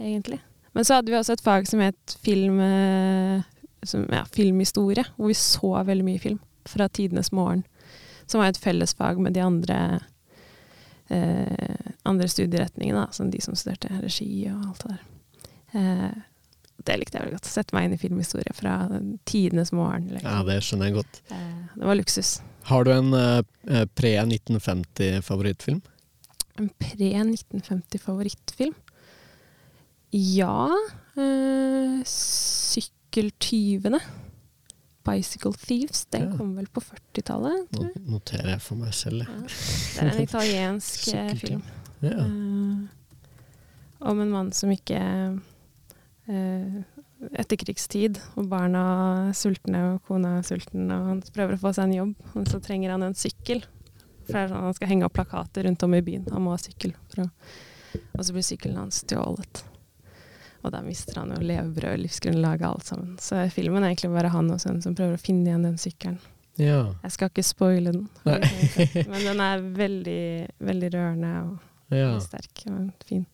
egentlig. 0.00 0.40
Men 0.74 0.86
så 0.86 0.98
hadde 0.98 1.12
vi 1.12 1.18
også 1.18 1.36
et 1.36 1.44
fag 1.44 1.68
som 1.68 1.82
het 1.84 2.16
film, 2.24 2.58
eh, 2.64 3.44
som, 3.84 4.06
ja, 4.10 4.24
filmhistorie, 4.32 5.04
hvor 5.16 5.30
vi 5.30 5.36
så 5.38 5.84
veldig 5.86 6.06
mye 6.08 6.22
film 6.22 6.40
fra 6.66 6.88
tidenes 6.88 7.30
morgen. 7.32 7.66
Som 8.26 8.40
var 8.40 8.48
et 8.48 8.58
fellesfag 8.58 9.20
med 9.20 9.36
de 9.36 9.44
andre, 9.44 10.00
eh, 11.10 11.92
andre 12.04 12.28
studieretningene, 12.28 13.06
som 13.12 13.30
de 13.30 13.40
som 13.40 13.54
studerte 13.54 13.92
regi 14.02 14.48
og 14.50 14.64
alt 14.70 14.82
det 14.82 14.96
der. 14.96 15.04
Eh, 15.74 16.22
det 16.84 16.96
likte 17.00 17.16
jeg 17.18 17.22
veldig 17.26 17.36
godt. 17.38 17.46
Sette 17.52 17.74
meg 17.76 17.84
inn 17.88 17.94
i 17.96 18.00
filmhistorie 18.02 18.52
fra 18.56 18.74
tidenes 19.30 19.70
morgen. 19.72 20.08
Liksom. 20.12 20.30
Ja, 20.30 20.42
det 20.48 20.58
skjønner 20.66 20.86
jeg 20.90 20.96
godt. 20.98 21.20
Eh, 21.30 21.62
det 21.76 21.86
var 21.86 21.94
luksus. 22.00 22.30
Har 22.68 22.84
du 22.84 22.90
en 22.94 23.12
eh, 23.14 23.84
pre-1950-favorittfilm? 23.94 25.80
En 26.58 26.70
pre-1950-favorittfilm? 26.80 28.74
Ja. 30.14 30.68
Eh, 31.16 32.02
'Sykkeltyvene'. 32.04 34.00
'Bicycle 35.04 35.52
Thieves'. 35.52 36.06
Den 36.10 36.30
Ja. 36.30 36.36
kom 36.36 36.54
vel 36.56 36.66
på 36.66 36.80
40-tallet. 36.80 37.66
Nå 37.76 37.90
noterer 38.08 38.48
jeg 38.54 38.60
for 38.62 38.74
meg 38.76 38.94
selv. 38.94 39.18
jeg. 39.20 39.28
Ja. 39.28 39.40
Det 39.46 40.02
er 40.02 40.10
en 40.16 40.22
italiensk 40.22 41.08
eh, 41.14 41.34
film. 41.42 41.62
Ja. 42.00 42.08
Eh, 42.24 42.76
om 44.00 44.20
en 44.20 44.30
mann 44.30 44.52
som 44.52 44.70
ikke 44.72 44.96
eh, 44.96 45.36
Etterkrigstid, 46.24 48.18
og 48.38 48.48
barna 48.48 48.82
er 49.28 49.36
sultne 49.36 49.82
og 49.90 50.08
kona 50.08 50.38
er 50.38 50.46
sulten, 50.46 50.88
og 50.92 51.10
han 51.10 51.22
prøver 51.34 51.56
å 51.56 51.60
få 51.60 51.72
seg 51.76 51.88
en 51.88 51.98
jobb, 51.98 52.30
og 52.32 52.48
så 52.48 52.60
trenger 52.64 52.94
han 52.94 53.04
en 53.06 53.16
sykkel. 53.18 53.60
For 54.24 54.32
det 54.32 54.42
er 54.42 54.50
sånn 54.54 54.64
Han 54.64 54.76
skal 54.76 54.90
henge 54.90 55.06
opp 55.08 55.16
plakater 55.18 55.66
rundt 55.68 55.84
om 55.84 55.94
i 55.96 56.02
byen. 56.04 56.26
Han 56.32 56.46
må 56.46 56.54
ha 56.54 56.60
sykkel. 56.60 56.94
Å, 57.20 57.26
og 58.16 58.24
så 58.24 58.32
blir 58.32 58.46
sykkelen 58.46 58.80
hans 58.80 59.02
stjålet. 59.04 59.64
Og 60.64 60.72
da 60.72 60.80
mister 60.80 61.20
han 61.20 61.34
jo 61.34 61.42
levebrød, 61.44 62.00
livsgrunnlaget, 62.00 62.64
alt 62.70 62.88
sammen. 62.88 63.18
Så 63.20 63.42
filmen 63.52 63.84
er 63.84 63.92
egentlig 63.92 64.14
bare 64.14 64.32
han 64.32 64.48
og 64.54 64.62
sønnen 64.62 64.80
som 64.84 64.96
prøver 64.96 65.18
å 65.18 65.20
finne 65.20 65.50
igjen 65.50 65.66
den 65.68 65.76
sykkelen. 65.80 66.16
ja. 66.56 66.80
Jeg 67.02 67.16
skal 67.18 67.32
ikke 67.32 67.44
spoile 67.44 67.92
den, 67.92 68.08
men 68.24 69.28
den 69.28 69.44
er 69.44 69.68
veldig, 69.76 70.24
veldig 70.64 70.90
rørende 70.96 71.34
og 71.44 71.92
ja. 71.98 72.08
sterk. 72.24 72.64
Og 72.72 73.04
fin 73.04 73.26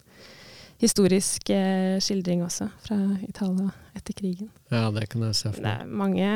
historisk 0.81 1.51
eh, 1.55 1.99
skildring 2.03 2.45
også, 2.47 2.71
fra 2.85 2.99
Italia 3.27 3.71
etter 3.97 4.17
krigen. 4.17 4.51
Ja, 4.73 4.89
det 4.95 5.09
kan 5.13 5.27
jeg 5.29 5.39
se 5.39 5.53
for 5.53 5.63
Det 5.65 5.75
er 5.77 5.87
mange, 5.87 6.31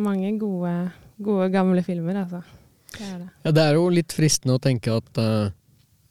mange 0.00 0.32
gode, 0.40 0.74
gode 1.20 1.50
gamle 1.52 1.84
filmer, 1.86 2.22
altså. 2.24 2.42
Det 2.96 3.06
er 3.06 3.18
det. 3.18 3.30
Ja, 3.44 3.54
det 3.54 3.64
er 3.64 3.78
jo 3.78 3.88
litt 3.92 4.14
fristende 4.16 4.56
å 4.58 4.62
tenke 4.62 4.96
at 4.96 5.20
uh, 5.22 5.52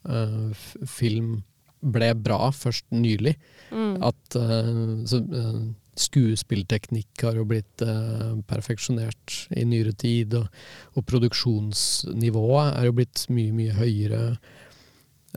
uh, 0.08 0.68
film 0.88 1.40
ble 1.80 2.12
bra 2.16 2.48
først 2.54 2.86
nylig. 2.92 3.34
Mm. 3.72 3.98
At 4.08 4.38
uh, 4.38 4.96
så, 5.08 5.20
skuespillteknikk 6.00 7.24
har 7.26 7.38
jo 7.38 7.46
blitt 7.48 7.82
eh, 7.84 8.32
perfeksjonert 8.48 9.36
i 9.58 9.66
nyere 9.68 9.92
tid, 9.98 10.36
og, 10.38 10.48
og 10.96 11.06
produksjonsnivået 11.08 12.74
er 12.78 12.88
jo 12.88 12.96
blitt 13.00 13.24
mye, 13.32 13.54
mye 13.56 13.76
høyere. 13.76 14.22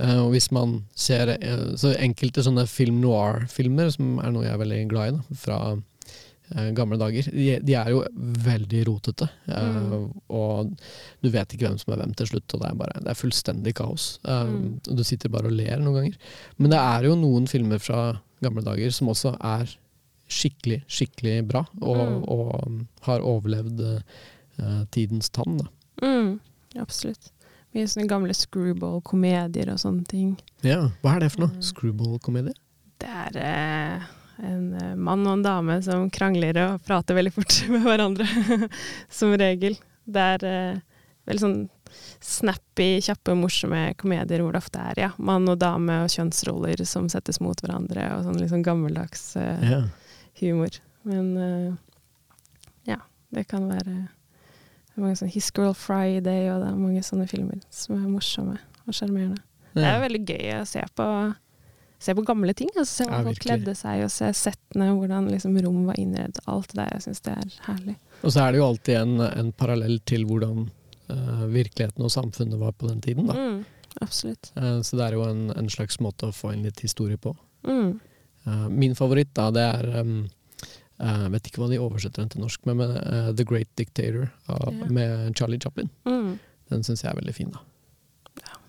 Eh, 0.02 0.18
og 0.24 0.32
hvis 0.34 0.48
man 0.56 0.80
ser 0.98 1.36
uh, 1.38 1.74
så 1.78 1.92
enkelte 2.02 2.42
sånne 2.46 2.66
film 2.70 3.02
noir-filmer, 3.04 3.92
som 3.94 4.16
er 4.24 4.32
noe 4.34 4.46
jeg 4.48 4.56
er 4.56 4.62
veldig 4.64 4.80
glad 4.90 5.12
i, 5.12 5.18
da, 5.20 5.38
fra 5.38 5.58
uh, 5.76 6.70
gamle 6.78 6.98
dager, 7.02 7.30
de, 7.30 7.60
de 7.62 7.76
er 7.78 7.92
jo 7.94 8.02
veldig 8.48 8.82
rotete. 8.90 9.28
Mm. 9.52 10.08
Og 10.34 10.74
du 11.22 11.30
vet 11.34 11.54
ikke 11.54 11.68
hvem 11.68 11.78
som 11.82 11.94
er 11.94 12.02
hvem 12.02 12.16
til 12.18 12.32
slutt, 12.32 12.56
og 12.58 12.64
det 12.64 12.72
er, 12.72 12.80
bare, 12.82 13.04
det 13.06 13.14
er 13.14 13.20
fullstendig 13.22 13.76
kaos. 13.78 14.08
Mm. 14.26 14.66
Du 14.90 15.04
sitter 15.06 15.34
bare 15.34 15.52
og 15.52 15.58
ler 15.60 15.78
noen 15.82 16.00
ganger. 16.00 16.18
Men 16.58 16.74
det 16.74 16.82
er 16.82 17.08
jo 17.10 17.18
noen 17.22 17.46
filmer 17.52 17.82
fra 17.82 18.04
gamle 18.44 18.66
dager 18.66 18.92
som 18.94 19.14
også 19.14 19.36
er 19.40 19.78
skikkelig, 20.34 20.82
skikkelig 20.90 21.38
bra, 21.52 21.62
og, 21.82 22.00
Mm. 22.04 22.24
og 22.34 22.42
og 22.58 22.80
har 23.06 23.22
overlevd 23.28 23.82
tidens 24.94 25.30
tann. 25.34 25.60
Da. 25.60 25.66
Mm. 26.06 26.40
Absolutt. 26.82 27.30
Mye 27.74 27.90
sånne 27.90 28.10
gamle 28.10 28.36
screwball-komedier 28.38 29.72
og 29.74 29.80
sånne 29.82 30.06
ting. 30.10 30.34
Ja, 30.66 30.92
Hva 31.02 31.16
er 31.16 31.24
det 31.24 31.32
for 31.34 31.48
noe? 31.48 31.56
Mm. 31.56 31.64
Screwball-komedie? 31.70 32.54
Det 33.02 33.10
er 33.10 33.40
eh, 33.42 34.10
en 34.46 34.68
eh, 34.78 34.96
mann 34.96 35.26
og 35.26 35.40
en 35.40 35.46
dame 35.46 35.80
som 35.86 36.06
krangler 36.14 36.60
og 36.62 36.84
prater 36.86 37.18
veldig 37.18 37.34
fort 37.34 37.58
med 37.74 37.86
hverandre, 37.88 38.28
som 39.18 39.34
regel. 39.40 39.80
Det 40.06 40.28
er 40.36 40.46
eh, 40.50 40.84
veldig 41.30 41.44
sånn 41.44 41.58
snappy, 42.24 43.02
kjappe, 43.06 43.36
morsomme 43.38 43.94
komedier 44.00 44.42
hvor 44.42 44.56
det 44.56 44.64
ofte 44.64 44.82
er 44.94 45.02
ja, 45.04 45.10
mann 45.22 45.46
og 45.52 45.60
dame 45.62 46.00
og 46.06 46.14
kjønnsroller 46.14 46.82
som 46.90 47.10
settes 47.12 47.42
mot 47.44 47.60
hverandre, 47.62 48.08
og 48.16 48.26
sånn 48.28 48.42
sånn 48.50 48.66
gammeldags 48.66 49.34
eh, 49.40 49.66
yeah. 49.66 49.86
humor. 50.42 50.78
Men 51.08 51.32
eh, 51.38 51.72
ja, 52.94 53.00
det 53.34 53.48
kan 53.52 53.70
være 53.70 54.04
det 54.94 55.02
er 55.02 55.06
mange 55.08 55.18
sånne 55.18 55.34
His 55.34 55.48
Girl 55.58 55.74
Friday, 55.74 56.52
og 56.54 56.62
det 56.62 56.68
er 56.70 56.76
mange 56.78 57.02
sånne 57.02 57.26
filmer 57.30 57.62
som 57.74 57.96
er 57.98 58.06
morsomme 58.06 58.60
og 58.86 58.94
sjarmerende. 58.94 59.40
Det 59.74 59.82
er 59.82 59.96
jo 59.98 60.04
veldig 60.04 60.22
gøy 60.30 60.52
å 60.60 60.66
se 60.70 60.84
på, 60.94 61.08
se 62.06 62.14
på 62.14 62.26
gamle 62.28 62.54
ting. 62.54 62.70
Altså, 62.76 62.92
se 62.92 63.08
Ja, 63.08 63.10
hvordan 63.10 63.30
folk 63.32 63.42
kledde 63.42 63.74
seg, 63.80 64.04
og 64.06 64.12
se 64.14 64.30
settene, 64.38 64.92
hvordan 64.94 65.32
liksom, 65.34 65.58
rom 65.66 65.80
var 65.88 65.98
innredet. 65.98 66.44
Alt 66.46 66.76
det 66.76 66.84
der. 66.84 66.92
Jeg 66.94 67.06
syns 67.08 67.24
det 67.26 67.34
er 67.34 67.58
herlig. 67.72 67.96
Og 68.22 68.36
så 68.36 68.44
er 68.44 68.54
det 68.54 68.62
jo 68.62 68.68
alltid 68.68 69.00
en, 69.00 69.16
en 69.26 69.50
parallell 69.64 69.98
til 70.06 70.28
hvordan 70.30 70.68
uh, 71.10 71.46
virkeligheten 71.50 72.06
og 72.06 72.14
samfunnet 72.14 72.62
var 72.62 72.78
på 72.78 72.92
den 72.92 73.02
tiden. 73.02 73.32
Da. 73.32 73.40
Mm, 73.40 73.90
absolutt. 74.06 74.54
Uh, 74.54 74.78
så 74.86 75.02
det 75.02 75.08
er 75.08 75.18
jo 75.18 75.26
en, 75.26 75.48
en 75.58 75.74
slags 75.74 75.98
måte 76.06 76.30
å 76.30 76.38
få 76.38 76.54
inn 76.54 76.68
litt 76.68 76.86
historie 76.86 77.18
på. 77.18 77.34
Mm. 77.66 77.98
Uh, 78.46 78.70
min 78.70 78.94
favoritt 79.00 79.34
da, 79.34 79.50
det 79.56 79.66
er 79.66 80.04
um, 80.04 80.18
eh, 81.02 81.28
vet 81.34 81.48
ikke 81.50 81.62
hva 81.64 81.70
de 81.72 81.80
oversetter 81.82 82.24
den 82.24 82.32
til 82.34 82.44
norsk 82.44 82.66
med, 82.70 82.80
men 82.82 82.98
eh, 83.00 83.30
The 83.38 83.46
Great 83.48 83.70
Dictator 83.80 84.30
av, 84.48 84.74
Ja. 84.74 84.90
med 84.90 85.38
Charlie 85.38 85.60
Chaplin. 85.62 85.90
Mm. 86.06 86.40
Den 86.70 86.84
syns 86.84 87.04
jeg 87.04 87.12
er 87.12 87.20
veldig 87.22 87.36
fin, 87.36 87.54
da. 87.54 87.64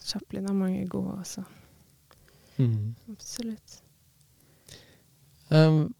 Chaplin 0.04 0.44
har 0.44 0.54
mange 0.54 0.82
gode 0.92 1.14
også. 1.22 1.44
Mm. 2.58 2.94
Absolutt. 3.10 3.78
Um, 5.48 5.94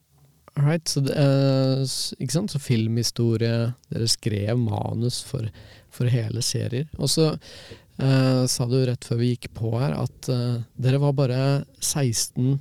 right, 0.61 0.87
så, 0.89 1.01
det, 1.01 1.15
eh, 1.17 1.85
ikke 2.21 2.37
sant? 2.37 2.53
så 2.53 2.61
filmhistorie, 2.61 3.73
dere 3.89 4.09
skrev 4.13 4.59
manus 4.61 5.23
for, 5.25 5.49
for 5.89 6.13
hele 6.13 6.43
serier. 6.45 6.85
Og 6.99 7.09
så 7.09 7.31
uh, 7.33 8.45
sa 8.51 8.69
du 8.69 8.77
rett 8.85 9.09
før 9.09 9.23
vi 9.23 9.33
gikk 9.33 9.49
på 9.57 9.73
her 9.79 9.97
at 9.97 10.29
dere 10.77 11.01
var 11.01 11.17
bare 11.17 11.41
16 11.81 12.59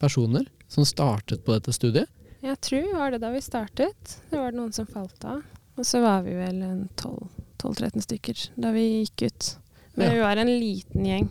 personer 0.00 0.48
som 0.72 0.86
startet 0.88 1.44
på 1.44 1.56
dette 1.56 1.74
studiet. 1.76 2.08
Jeg 2.44 2.60
tror 2.62 2.92
var 2.94 3.10
det 3.14 3.18
da 3.22 3.30
vi 3.34 3.40
startet. 3.42 4.18
Det 4.30 4.38
var 4.38 4.52
det 4.52 4.58
noen 4.60 4.72
som 4.74 4.86
falt 4.86 5.24
av. 5.26 5.40
Og 5.78 5.86
så 5.86 6.00
var 6.02 6.22
vi 6.26 6.34
vel 6.38 6.60
12-13 6.98 8.04
stykker 8.04 8.44
da 8.58 8.70
vi 8.74 8.84
gikk 9.04 9.26
ut. 9.28 9.48
Men 9.94 10.06
Ja. 10.06 10.12
vi 10.14 10.20
var 10.22 10.36
en 10.36 10.52
liten 10.60 11.06
gjeng 11.06 11.28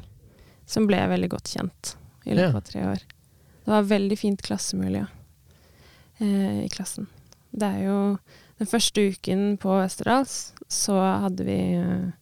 som 0.68 0.88
ble 0.88 0.98
veldig 1.08 1.30
godt 1.32 1.54
kjent 1.56 1.94
i 2.26 2.34
løpet 2.36 2.52
Ja. 2.52 2.58
av 2.58 2.62
tre 2.64 2.82
år. 2.86 3.02
Det 3.66 3.72
var 3.72 3.84
veldig 3.84 4.18
fint 4.20 4.42
klassemiljø 4.42 5.06
eh, 6.20 6.66
i 6.66 6.70
klassen. 6.70 7.08
Det 7.54 7.64
er 7.68 7.84
jo 7.88 8.18
Den 8.58 8.66
første 8.68 8.98
uken 9.14 9.58
på 9.62 9.70
Østerdals 9.86 10.52
så 10.68 10.96
hadde 11.22 11.44
vi 11.46 11.58
eh, 11.78 12.10
en 12.10 12.14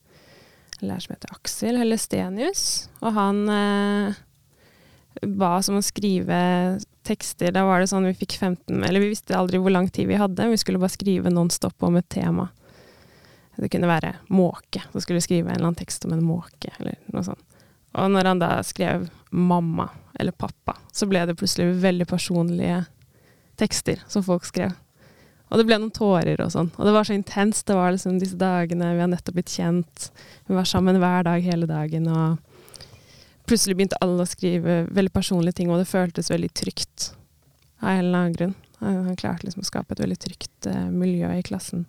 lærer 0.82 1.00
som 1.06 1.13
heter 1.15 1.32
Aksel 1.32 1.78
Hellestenius, 1.80 2.89
og 3.02 3.13
han 3.13 3.50
eh, 3.50 4.13
ba 5.24 5.54
oss 5.58 5.69
om 5.71 5.78
å 5.80 5.82
skrive 5.86 6.82
tekster. 7.06 7.54
Da 7.56 7.65
var 7.68 7.82
det 7.82 7.89
sånn 7.91 8.08
vi 8.10 8.15
fikk 8.18 8.38
15 8.39 8.84
Eller 8.84 9.04
vi 9.04 9.12
visste 9.13 9.38
aldri 9.38 9.62
hvor 9.62 9.74
lang 9.74 9.89
tid 9.94 10.10
vi 10.10 10.20
hadde. 10.20 10.50
Vi 10.52 10.60
skulle 10.62 10.82
bare 10.82 10.94
skrive 10.94 11.34
nonstop 11.34 11.84
om 11.86 11.98
et 12.00 12.10
tema. 12.10 12.50
Det 13.56 13.70
kunne 13.72 13.88
være 13.88 14.15
måke. 14.28 14.84
Så 14.91 15.02
skulle 15.04 15.22
vi 15.22 15.28
skrive 15.28 15.50
en 15.50 15.56
eller 15.56 15.70
annen 15.70 15.80
tekst 15.80 16.06
om 16.06 16.13
en 16.13 16.26
måke, 16.26 16.74
eller 16.80 16.98
noe 17.13 17.24
sånt. 17.24 17.44
Og 17.96 18.10
når 18.12 18.28
han 18.28 18.41
da 18.41 18.50
skrev 18.68 19.06
mamma 19.32 19.88
eller 20.20 20.36
pappa, 20.36 20.76
så 20.91 21.08
ble 21.08 21.22
det 21.28 21.38
plutselig 21.39 21.78
veldig 21.84 22.08
personlige 22.10 22.82
tekster 23.60 24.02
som 24.12 24.24
folk 24.26 24.44
skrev. 24.48 24.74
Og 25.48 25.62
det 25.62 25.68
ble 25.70 25.78
noen 25.80 25.94
tårer 25.94 26.41
og 26.44 26.52
sånn. 26.52 26.72
Og 26.76 26.88
det 26.88 26.94
var 26.96 27.08
så 27.08 27.15
intenst. 27.15 27.68
Det 27.70 27.78
var 27.78 27.94
liksom 27.94 28.18
disse 28.20 28.36
dagene 28.39 28.96
vi 28.98 29.04
har 29.04 29.12
nettopp 29.12 29.38
blitt 29.38 29.54
kjent. 29.54 30.10
Vi 30.50 30.58
var 30.58 30.68
sammen 30.68 31.00
hver 31.00 31.24
dag 31.28 31.46
hele 31.46 31.70
dagen. 31.70 32.10
Og 32.12 32.55
plutselig 33.46 33.76
begynte 33.78 34.00
alle 34.04 34.24
å 34.24 34.30
skrive 34.30 34.84
veldig 34.94 35.14
personlige 35.14 35.60
ting, 35.60 35.72
og 35.72 35.82
det 35.82 35.90
føltes 35.90 36.32
veldig 36.32 36.52
trygt 36.58 37.12
av 37.80 37.90
en 37.90 38.00
eller 38.00 38.20
annen 38.20 38.38
grunn. 38.38 38.56
Han 38.80 39.16
klarte 39.18 39.48
liksom 39.48 39.64
å 39.64 39.68
skape 39.68 39.96
et 39.96 40.02
veldig 40.04 40.18
trygt 40.20 40.68
uh, 40.70 40.90
miljø 40.92 41.32
i 41.34 41.46
klassen. 41.46 41.86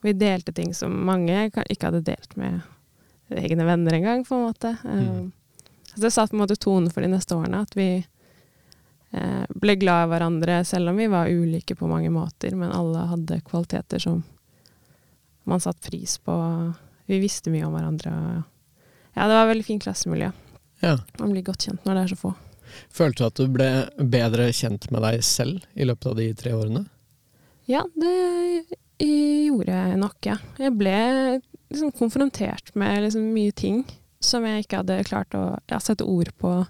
Og 0.00 0.10
vi 0.10 0.16
delte 0.18 0.54
ting 0.56 0.72
som 0.76 0.94
mange 1.06 1.48
ikke 1.48 1.90
hadde 1.90 2.04
delt 2.06 2.36
med 2.40 2.62
egne 3.34 3.66
venner 3.66 3.96
engang, 3.98 4.24
på 4.26 4.36
en 4.36 4.46
måte. 4.48 4.74
Mm. 4.84 4.98
Uh, 4.98 5.64
så 5.94 6.06
det 6.06 6.12
satt 6.14 6.32
på 6.32 6.38
en 6.38 6.44
måte 6.44 6.58
tonen 6.60 6.90
for 6.90 7.04
de 7.04 7.12
neste 7.12 7.36
årene, 7.36 7.62
at 7.64 7.76
vi 7.78 7.88
uh, 8.00 9.44
ble 9.54 9.76
glad 9.80 10.06
i 10.06 10.12
hverandre, 10.14 10.62
selv 10.66 10.92
om 10.92 11.00
vi 11.00 11.10
var 11.12 11.30
ulike 11.30 11.76
på 11.78 11.90
mange 11.90 12.10
måter. 12.14 12.56
Men 12.58 12.74
alle 12.74 13.06
hadde 13.12 13.42
kvaliteter 13.46 14.02
som 14.02 14.24
man 15.44 15.60
satte 15.60 15.90
pris 15.90 16.16
på. 16.24 16.34
Vi 17.06 17.20
visste 17.20 17.52
mye 17.52 17.66
om 17.68 17.76
hverandre. 17.76 18.14
Ja, 19.14 19.28
det 19.28 19.34
var 19.36 19.44
et 19.44 19.52
veldig 19.52 19.66
fint 19.68 19.84
klassemiljø. 19.84 20.32
Ja. 20.84 20.98
Man 21.20 21.32
blir 21.32 21.46
godt 21.46 21.64
kjent 21.66 21.86
når 21.86 21.96
det 21.96 22.04
er 22.04 22.12
så 22.12 22.20
få. 22.20 22.34
Følte 22.92 23.22
du 23.22 23.26
at 23.28 23.40
du 23.40 23.52
ble 23.54 23.70
bedre 24.10 24.48
kjent 24.52 24.88
med 24.92 25.04
deg 25.04 25.24
selv 25.24 25.64
i 25.78 25.86
løpet 25.86 26.10
av 26.10 26.16
de 26.18 26.28
tre 26.38 26.54
årene? 26.56 26.84
Ja, 27.70 27.84
det 27.96 28.14
gjorde 29.00 29.72
jeg 29.72 29.98
nok, 30.00 30.18
ja. 30.26 30.38
Jeg 30.60 30.74
ble 30.76 30.96
liksom 31.72 31.94
konfrontert 31.96 32.74
med 32.78 33.06
liksom 33.06 33.30
mye 33.34 33.54
ting 33.56 33.84
som 34.24 34.44
jeg 34.46 34.64
ikke 34.64 34.82
hadde 34.82 35.04
klart 35.08 35.36
å 35.36 35.46
ja, 35.70 35.80
sette 35.82 36.06
ord 36.08 36.30
på 36.40 36.62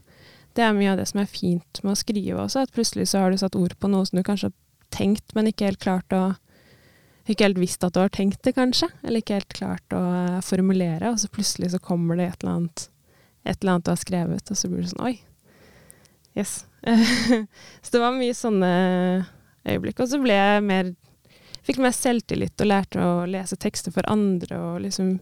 det 0.54 0.62
er 0.62 0.76
mye 0.76 0.92
av 0.92 1.00
det 1.00 1.08
som 1.10 1.20
er 1.22 1.30
fint 1.30 1.80
med 1.82 1.96
å 1.96 1.98
skrive 1.98 2.38
også, 2.44 2.62
at 2.62 2.74
plutselig 2.74 3.08
så 3.10 3.24
har 3.24 3.32
du 3.32 3.40
satt 3.40 3.58
ord 3.58 3.74
på 3.78 3.90
noe 3.90 4.06
som 4.06 4.20
du 4.20 4.24
kanskje 4.26 4.52
har 4.52 4.56
tenkt, 4.94 5.34
men 5.34 5.50
ikke 5.50 5.72
helt 5.72 5.82
klart 5.82 6.14
å 6.14 6.24
Ikke 7.24 7.46
helt 7.46 7.56
visst 7.56 7.80
at 7.86 7.94
du 7.96 8.02
har 8.02 8.10
tenkt 8.12 8.42
det, 8.44 8.52
kanskje, 8.52 8.90
eller 9.00 9.22
ikke 9.22 9.38
helt 9.38 9.54
klart 9.56 9.94
å 9.96 10.02
formulere, 10.44 11.08
og 11.08 11.16
så 11.16 11.30
plutselig 11.32 11.70
så 11.72 11.78
kommer 11.80 12.18
det 12.20 12.26
et 12.26 12.42
eller 12.44 12.58
annet 12.58 12.82
et 13.44 13.56
eller 13.60 13.76
annet 13.76 13.86
du 13.86 13.92
har 13.92 14.00
skrevet, 14.00 14.50
og 14.50 14.58
så 14.58 14.70
blir 14.70 14.84
det 14.84 14.92
sånn 14.92 15.06
Oi. 15.06 15.14
Yes. 16.34 16.64
så 17.84 17.94
det 17.94 18.02
var 18.02 18.16
mye 18.16 18.36
sånne 18.36 18.70
øyeblikk. 19.68 20.00
Og 20.02 20.10
så 20.10 20.20
ble 20.22 20.36
jeg 20.36 20.64
mer 20.66 20.94
Fikk 21.64 21.78
mer 21.80 21.94
selvtillit 21.96 22.60
og 22.60 22.68
lærte 22.68 23.00
å 23.00 23.12
lese 23.24 23.56
tekster 23.56 23.88
for 23.94 24.04
andre 24.12 24.58
og 24.60 24.82
liksom 24.84 25.14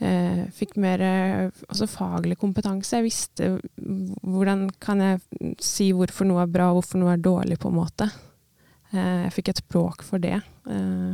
eh, 0.00 0.46
fikk 0.56 0.78
mer 0.80 1.02
eh, 1.04 1.50
også 1.68 1.84
faglig 1.90 2.38
kompetanse. 2.40 2.96
Jeg 2.96 3.04
visste 3.04 3.50
hvordan 3.76 4.70
kan 4.80 5.02
jeg 5.04 5.52
si 5.60 5.90
hvorfor 5.92 6.30
noe 6.30 6.46
er 6.46 6.54
bra 6.54 6.70
og 6.70 6.80
hvorfor 6.80 7.02
noe 7.02 7.12
er 7.12 7.20
dårlig, 7.20 7.60
på 7.60 7.68
en 7.68 7.76
måte. 7.76 8.08
Eh, 8.92 9.26
jeg 9.26 9.36
fikk 9.36 9.52
et 9.52 9.60
språk 9.60 10.06
for 10.06 10.22
det. 10.22 10.38
Eh, 10.64 11.12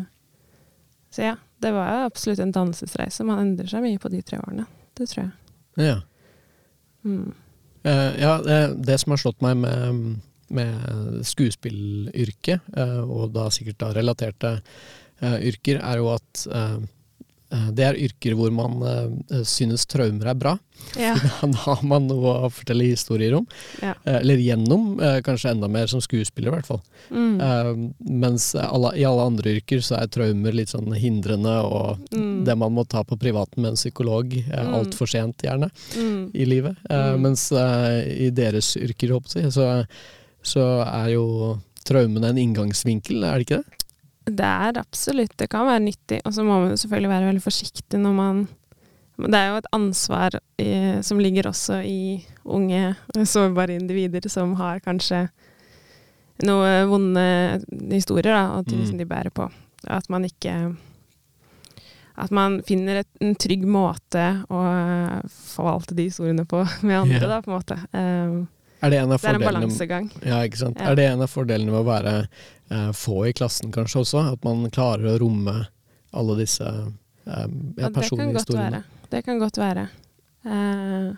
så 1.11 1.31
ja, 1.33 1.35
det 1.59 1.75
var 1.75 2.07
absolutt 2.07 2.45
en 2.45 2.55
dannelsesreise. 2.55 3.27
Man 3.27 3.43
endrer 3.49 3.71
seg 3.71 3.83
mye 3.83 3.99
på 3.99 4.15
de 4.15 4.23
tre 4.23 4.39
årene. 4.45 4.71
Det 4.95 5.11
tror 5.11 5.25
jeg. 5.25 5.48
Ja. 5.79 6.01
Mm. 7.07 7.33
Uh, 7.87 8.13
ja, 8.19 8.33
det, 8.43 8.59
det, 8.89 8.99
som 9.01 9.15
har 9.15 9.23
slått 9.23 9.43
meg 9.45 9.57
med, 9.63 10.05
med 10.53 11.25
skuespillyrket, 11.27 12.67
uh, 12.77 13.03
og 13.07 13.33
da 13.37 13.47
sikkert 13.55 13.81
da 13.85 13.93
relaterte 13.97 14.57
uh, 14.59 15.39
yrker, 15.39 15.79
er 15.79 16.03
jo 16.03 16.11
at 16.17 16.47
det 17.49 17.85
er 17.85 17.97
yrker 17.97 18.35
hvor 18.37 18.53
man 18.53 18.83
uh, 18.85 19.43
synes 19.47 19.87
traumer 19.89 20.29
er 20.33 20.37
bra. 20.39 20.55
Ja. 21.01 21.15
Da 21.41 21.49
har 21.65 21.81
man 21.87 22.07
noe 22.11 22.35
å 22.45 22.51
fortelle 22.53 22.91
historier 22.91 23.39
om. 23.39 23.47
Ja. 23.81 23.95
Uh, 24.05 24.19
eller 24.19 24.43
gjennom, 24.43 25.01
kanskje 25.25 25.55
enda 25.55 25.71
mer 25.73 25.89
som 25.91 26.03
skuespiller, 26.05 26.51
i 26.53 26.59
hvert 26.59 26.69
fall. 26.69 26.83
Mm. 27.09 27.95
mens 28.21 28.51
alle, 28.59 28.91
i 29.01 29.05
alle 29.07 29.25
andre 29.31 29.55
yrker 29.57 29.81
så 29.85 29.97
er 29.97 30.11
traumer 30.13 30.53
litt 30.53 30.73
sånn 30.75 30.93
hindrende, 30.93 31.55
og 31.65 32.03
mm. 32.13 32.45
det 32.45 32.57
man 32.61 32.75
må 32.77 32.85
ta 32.85 33.01
på 33.07 33.17
privaten 33.21 33.63
med 33.63 33.73
en 33.73 33.81
psykolog 33.81 34.35
mm. 34.35 34.75
altfor 34.77 35.09
sent, 35.09 35.45
gjerne, 35.47 35.71
mm. 35.97 36.21
i 36.37 36.49
livet. 36.49 36.77
Mm. 36.91 37.25
Mens 37.25 37.49
i 37.49 38.29
deres 38.35 38.75
yrker, 38.77 39.15
håper 39.17 39.41
jeg, 39.41 39.55
så, 39.57 39.71
så 40.45 40.69
er 40.85 41.15
jo 41.15 41.27
traumene 41.89 42.33
en 42.33 42.41
inngangsvinkel, 42.43 43.25
er 43.25 43.41
det 43.41 43.49
ikke 43.49 43.63
det? 43.63 43.79
Det 44.29 44.49
er 44.49 44.81
absolutt 44.81 45.37
Det 45.39 45.49
kan 45.51 45.67
være 45.69 45.85
nyttig. 45.85 46.21
Og 46.25 46.35
så 46.35 46.45
må 46.47 46.61
man 46.65 46.79
selvfølgelig 46.79 47.13
være 47.13 47.29
veldig 47.31 47.45
forsiktig 47.45 48.01
når 48.03 48.17
man 48.17 48.49
Det 49.19 49.35
er 49.35 49.49
jo 49.51 49.61
et 49.61 49.71
ansvar 49.75 50.39
i, 50.63 50.73
som 51.03 51.19
ligger 51.19 51.49
også 51.51 51.81
i 51.83 52.25
unge, 52.45 52.95
sårbare 53.27 53.75
individer 53.75 54.29
som 54.31 54.55
har 54.61 54.79
kanskje 54.79 55.27
noen 56.47 56.87
vonde 56.87 57.25
historier 57.91 58.31
da, 58.31 58.45
og 58.55 58.69
ting 58.69 58.85
mm. 58.85 58.87
som 58.93 59.01
de 59.01 59.09
bærer 59.09 59.35
på. 59.35 59.49
At 59.87 60.07
man 60.11 60.25
ikke 60.25 60.77
At 62.19 62.31
man 62.35 62.63
finner 62.67 63.01
et, 63.01 63.09
en 63.23 63.35
trygg 63.39 63.63
måte 63.67 64.23
å 64.51 64.63
forvalte 65.31 65.95
de 65.95 66.09
historiene 66.09 66.47
på 66.47 66.65
med 66.87 67.01
andre, 67.01 67.21
yeah. 67.21 67.29
da, 67.31 67.43
på 67.43 67.51
en 67.51 67.59
måte. 67.59 67.77
Um, 67.93 68.49
er 68.81 68.93
det 68.93 69.01
en 69.01 69.13
av 69.13 69.21
det 69.23 69.31
er 69.31 69.39
en 69.39 69.47
balansegang. 69.47 70.11
Ja, 70.23 70.43
ikke 70.47 70.61
sant. 70.61 70.81
Ja. 70.81 70.93
Er 70.93 70.99
det 70.99 71.07
en 71.11 71.25
av 71.25 71.33
fordelene 71.33 71.75
med 71.75 71.81
å 71.83 71.87
være 71.89 72.15
eh, 72.25 72.91
få 72.95 73.21
i 73.29 73.33
klassen 73.37 73.73
kanskje 73.75 74.05
også? 74.05 74.25
At 74.35 74.45
man 74.47 74.67
klarer 74.75 75.15
å 75.15 75.19
romme 75.23 75.57
alle 76.17 76.37
disse 76.39 76.67
eh, 76.69 77.49
ja, 77.79 77.91
personlige 77.95 78.43
historiene? 78.43 78.85
Det 79.09 79.25
kan 79.27 79.41
godt 79.43 79.59
være. 79.59 79.89
Eh, 80.47 81.17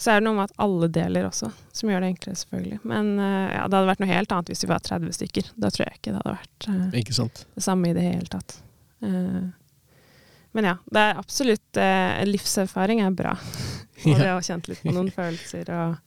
så 0.00 0.14
er 0.14 0.20
det 0.20 0.24
noe 0.30 0.38
med 0.38 0.48
at 0.48 0.60
alle 0.64 0.88
deler 0.88 1.26
også, 1.28 1.50
som 1.76 1.90
gjør 1.92 2.00
det 2.00 2.08
enklere, 2.14 2.40
selvfølgelig. 2.40 2.78
Men 2.88 3.08
eh, 3.20 3.50
ja, 3.52 3.66
det 3.68 3.76
hadde 3.76 3.88
vært 3.90 4.00
noe 4.00 4.08
helt 4.08 4.30
annet 4.32 4.52
hvis 4.52 4.64
vi 4.64 4.70
var 4.70 4.84
30 4.86 5.16
stykker. 5.18 5.50
Da 5.60 5.68
tror 5.74 5.84
jeg 5.84 5.98
ikke 5.98 6.14
det 6.14 6.22
hadde 6.22 6.36
vært 6.38 6.68
eh, 6.72 7.42
det 7.58 7.64
samme 7.66 7.90
i 7.90 7.96
det 7.98 8.04
hele 8.06 8.30
tatt. 8.32 8.54
Eh, 9.04 9.42
men 10.56 10.66
ja, 10.66 10.72
det 10.90 11.02
er 11.04 11.20
absolutt 11.20 11.78
Livserfaring 12.26 13.04
er 13.04 13.12
bra. 13.14 13.34
og 14.08 14.16
det 14.16 14.30
å 14.32 14.38
ha 14.38 14.42
kjent 14.42 14.72
litt 14.72 14.80
på 14.82 14.96
noen 14.96 15.12
følelser 15.18 15.68
og 15.76 16.00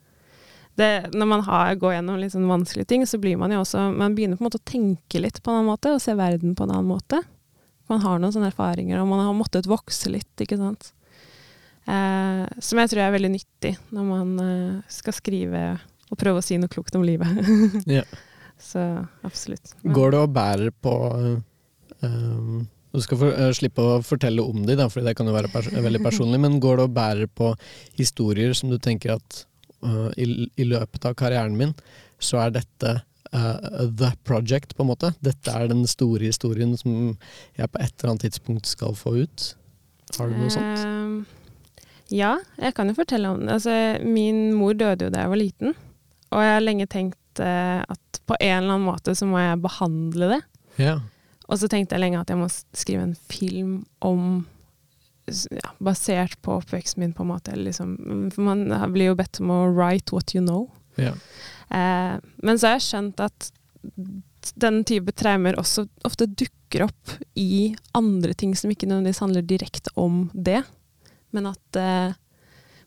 det, 0.80 0.90
når 1.14 1.30
man 1.30 1.44
har, 1.46 1.76
går 1.78 1.98
gjennom 1.98 2.18
litt 2.18 2.34
sånn 2.34 2.50
vanskelige 2.50 2.90
ting, 2.90 3.06
så 3.06 3.20
blir 3.22 3.38
man 3.38 3.54
jo 3.54 3.60
også 3.62 3.92
Man 3.94 4.16
begynner 4.18 4.40
på 4.40 4.42
en 4.42 4.48
måte 4.48 4.62
å 4.62 4.66
tenke 4.72 5.22
litt 5.22 5.38
på 5.44 5.52
en 5.52 5.60
annen 5.60 5.70
måte, 5.70 5.94
og 5.94 6.02
se 6.02 6.16
verden 6.18 6.56
på 6.58 6.66
en 6.66 6.74
annen 6.74 6.90
måte. 6.90 7.22
Man 7.92 8.02
har 8.02 8.20
noen 8.20 8.34
sånne 8.34 8.50
erfaringer, 8.50 9.02
og 9.02 9.10
man 9.12 9.22
har 9.22 9.38
måttet 9.38 9.70
vokse 9.70 10.10
litt, 10.10 10.34
ikke 10.42 10.58
sant. 10.58 10.94
Eh, 11.84 12.44
som 12.64 12.80
jeg 12.80 12.94
tror 12.94 13.04
er 13.04 13.12
veldig 13.12 13.34
nyttig 13.34 13.74
når 13.92 14.06
man 14.08 14.30
eh, 14.40 14.94
skal 14.94 15.16
skrive 15.18 15.64
og 16.14 16.20
prøve 16.20 16.40
å 16.40 16.46
si 16.46 16.56
noe 16.60 16.72
klokt 16.72 16.96
om 16.96 17.04
livet. 17.06 17.28
ja. 18.00 18.06
Så 18.64 18.80
absolutt. 19.26 19.74
Men. 19.82 19.96
Går 19.98 20.14
det 20.14 20.22
og 20.24 20.32
bærer 20.32 20.70
på 20.72 20.94
um, 22.00 22.62
Du 22.94 23.02
skal 23.04 23.20
for, 23.20 23.34
uh, 23.34 23.50
slippe 23.56 23.84
å 23.84 23.98
fortelle 24.06 24.46
om 24.46 24.62
de, 24.64 24.78
da, 24.80 24.88
for 24.94 25.04
det 25.04 25.16
kan 25.18 25.28
jo 25.28 25.34
være 25.36 25.52
pers 25.52 25.68
veldig 25.74 26.04
personlig, 26.06 26.40
men 26.40 26.62
går 26.64 26.80
det 26.80 26.86
og 26.88 26.94
bærer 26.96 27.28
på 27.28 27.52
historier 27.98 28.54
som 28.56 28.72
du 28.72 28.78
tenker 28.80 29.18
at 29.18 29.44
i, 30.18 30.28
i, 30.56 30.68
løpet 30.68 31.06
av 31.10 31.16
karrieren 31.20 31.58
min, 31.60 31.74
så 32.22 32.40
er 32.46 32.56
dette 32.56 32.94
uh, 33.34 33.88
the 33.90 34.12
project, 34.28 34.76
på 34.78 34.86
en 34.86 34.92
måte. 34.94 35.14
Dette 35.26 35.54
er 35.54 35.70
den 35.72 35.86
store 35.90 36.30
historien 36.30 36.76
som 36.80 37.16
jeg 37.58 37.72
på 37.72 37.82
et 37.82 37.94
eller 37.98 38.14
annet 38.14 38.28
tidspunkt 38.28 38.70
skal 38.70 38.96
få 38.98 39.18
ut. 39.24 39.48
Har 40.18 40.30
du 40.30 40.38
noe 40.40 40.54
sånt? 40.54 40.84
Uh, 40.84 41.90
ja, 42.14 42.36
jeg 42.62 42.76
kan 42.78 42.92
jo 42.92 42.98
fortelle 42.98 43.32
om 43.34 43.44
det. 43.46 43.58
Altså, 43.58 43.78
min 44.06 44.52
mor 44.58 44.78
døde 44.78 45.08
jo 45.08 45.14
da 45.14 45.26
jeg 45.26 45.34
var 45.34 45.42
liten, 45.42 45.78
og 46.34 46.46
jeg 46.46 46.56
har 46.58 46.66
lenge 46.66 46.90
tenkt 46.92 47.20
at 47.42 48.20
på 48.30 48.36
en 48.38 48.60
eller 48.60 48.76
annen 48.76 48.86
måte 48.86 49.16
så 49.18 49.26
må 49.26 49.40
jeg 49.42 49.62
behandle 49.64 50.28
det. 50.36 50.42
Yeah. 50.78 51.00
Og 51.50 51.60
så 51.60 51.70
tenkte 51.70 51.98
jeg 51.98 52.04
lenge 52.04 52.22
at 52.22 52.30
jeg 52.32 52.40
må 52.40 52.48
skrive 52.50 53.08
en 53.08 53.16
film 53.30 53.74
om 54.06 54.44
ja, 55.26 55.74
basert 55.84 56.42
på 56.42 56.58
oppveksten 56.60 57.04
min, 57.04 57.14
på 57.14 57.24
en 57.24 57.32
måte. 57.32 57.56
Liksom, 57.56 57.98
for 58.36 58.48
man 58.48 58.66
blir 58.94 59.12
jo 59.12 59.20
bedt 59.20 59.40
om 59.44 59.52
å 59.54 59.62
write 59.72 60.16
what 60.16 60.36
you 60.36 60.44
know. 60.44 60.68
Ja. 60.96 61.14
Eh, 61.70 62.18
men 62.44 62.60
så 62.60 62.70
har 62.70 62.78
jeg 62.78 62.88
skjønt 62.90 63.24
at 63.24 63.52
den 64.60 64.82
type 64.88 65.14
traumer 65.16 65.58
også 65.60 65.86
ofte 66.08 66.28
dukker 66.28 66.86
opp 66.88 67.16
i 67.40 67.74
andre 67.96 68.34
ting 68.38 68.56
som 68.58 68.72
ikke 68.72 68.90
nødvendigvis 68.90 69.22
handler 69.24 69.46
direkte 69.48 69.94
om 70.00 70.28
det, 70.34 70.62
men 71.34 71.50
at 71.50 71.80
eh, 71.80 72.16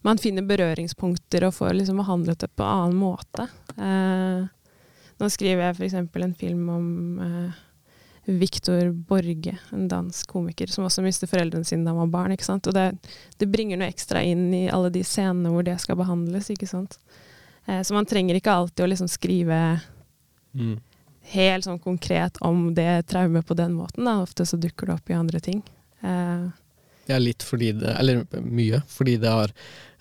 man 0.07 0.21
finner 0.23 0.47
berøringspunkter 0.47 1.49
og 1.49 1.57
får 1.57 1.79
liksom 1.81 2.03
behandlet 2.03 2.45
det 2.45 2.53
på 2.55 2.63
en 2.63 2.83
annen 2.83 3.01
måte. 3.01 3.49
Eh, 3.75 4.45
nå 5.17 5.31
skriver 5.33 5.65
jeg 5.65 5.79
f.eks. 5.79 5.97
en 5.97 6.35
film 6.37 6.69
om 6.71 6.89
eh, 7.25 7.63
Viktor 8.27 8.91
Borge, 8.91 9.59
en 9.71 9.89
dansk 9.89 10.27
komiker 10.27 10.67
som 10.67 10.85
også 10.85 11.03
mistet 11.05 11.31
foreldrene 11.31 11.67
sine 11.67 11.87
da 11.87 11.93
han 11.95 12.01
var 12.01 12.11
barn. 12.11 12.35
ikke 12.35 12.49
sant? 12.49 12.67
Og 12.67 12.75
det, 12.75 12.89
det, 13.39 13.47
bringer 13.47 13.79
noe 13.79 13.91
ekstra 13.93 14.23
inn 14.27 14.49
i 14.55 14.67
alle 14.67 14.91
de 14.91 15.05
scenene 15.07 15.53
hvor 15.55 15.63
det 15.67 15.77
skal 15.83 15.99
behandles. 16.01 16.51
ikke 16.51 16.67
sant? 16.67 16.99
Eh, 17.67 17.83
så 17.87 17.95
man 17.95 18.09
trenger 18.09 18.35
ikke 18.39 18.53
alltid 18.53 18.83
å 18.83 18.91
liksom 18.91 19.11
skrive 19.11 19.61
mm. 20.59 20.77
helt 21.37 21.69
sånn 21.69 21.79
konkret 21.83 22.43
om 22.43 22.73
det 22.75 23.07
traumet 23.13 23.47
på 23.47 23.55
den 23.55 23.79
måten. 23.79 24.09
da. 24.11 24.19
Ofte 24.27 24.47
så 24.47 24.59
dukker 24.59 24.91
det 24.91 24.99
opp 24.99 25.11
i 25.11 25.19
andre 25.19 25.43
ting. 25.43 25.63
Eh, 26.03 26.47
Ja, 27.07 27.21
litt 27.23 27.45
fordi 27.47 27.69
det 27.79 27.93
Eller 28.01 28.25
mye, 28.43 28.81
fordi 28.91 29.13
det 29.23 29.31
har 29.31 29.53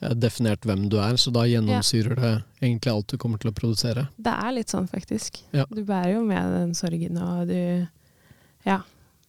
eh, 0.01 0.15
definert 0.17 0.65
hvem 0.65 0.89
du 0.89 0.97
er, 0.97 1.21
så 1.21 1.29
da 1.29 1.45
gjennomsyrer 1.45 2.17
det 2.17 2.31
egentlig 2.63 2.89
alt 2.89 3.13
du 3.13 3.21
kommer 3.21 3.37
til 3.37 3.53
å 3.53 3.53
produsere. 3.53 4.07
Det 4.17 4.33
er 4.33 4.55
litt 4.57 4.73
sånn, 4.73 4.89
faktisk. 4.89 5.43
Ja. 5.53 5.67
Du 5.69 5.83
bærer 5.85 6.15
jo 6.15 6.23
med 6.25 6.57
den 6.57 6.73
sorgen, 6.73 7.21
og 7.21 7.53
du 7.53 7.85
Ja. 8.65 8.81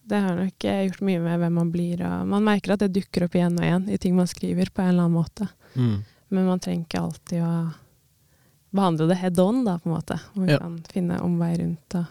Det 0.07 0.21
har 0.23 0.37
nok 0.39 0.63
eh, 0.63 0.85
gjort 0.87 1.01
mye 1.03 1.19
med 1.19 1.39
hvem 1.41 1.53
man 1.59 1.71
blir, 1.73 1.99
og 2.07 2.27
man 2.31 2.45
merker 2.47 2.73
at 2.77 2.79
det 2.85 2.93
dukker 2.95 3.25
opp 3.27 3.33
igjen 3.35 3.57
og 3.59 3.65
igjen 3.67 3.89
i 3.91 3.97
ting 3.99 4.15
man 4.15 4.29
skriver, 4.31 4.69
på 4.71 4.81
en 4.81 4.93
eller 4.93 5.03
annen 5.09 5.17
måte. 5.19 5.47
Mm. 5.75 5.97
Men 6.29 6.45
man 6.47 6.59
trenger 6.63 6.85
ikke 6.87 7.01
alltid 7.01 7.41
å 7.43 7.51
behandle 8.77 9.07
det 9.09 9.17
head 9.19 9.39
on, 9.43 9.65
da, 9.67 9.77
på 9.83 9.89
en 9.89 9.95
måte. 9.97 10.19
Man 10.35 10.47
Ja. 10.49 10.59
kan 10.63 10.77
finne 10.91 11.19
omvei 11.23 11.57
rundt 11.59 11.95
og 11.99 12.05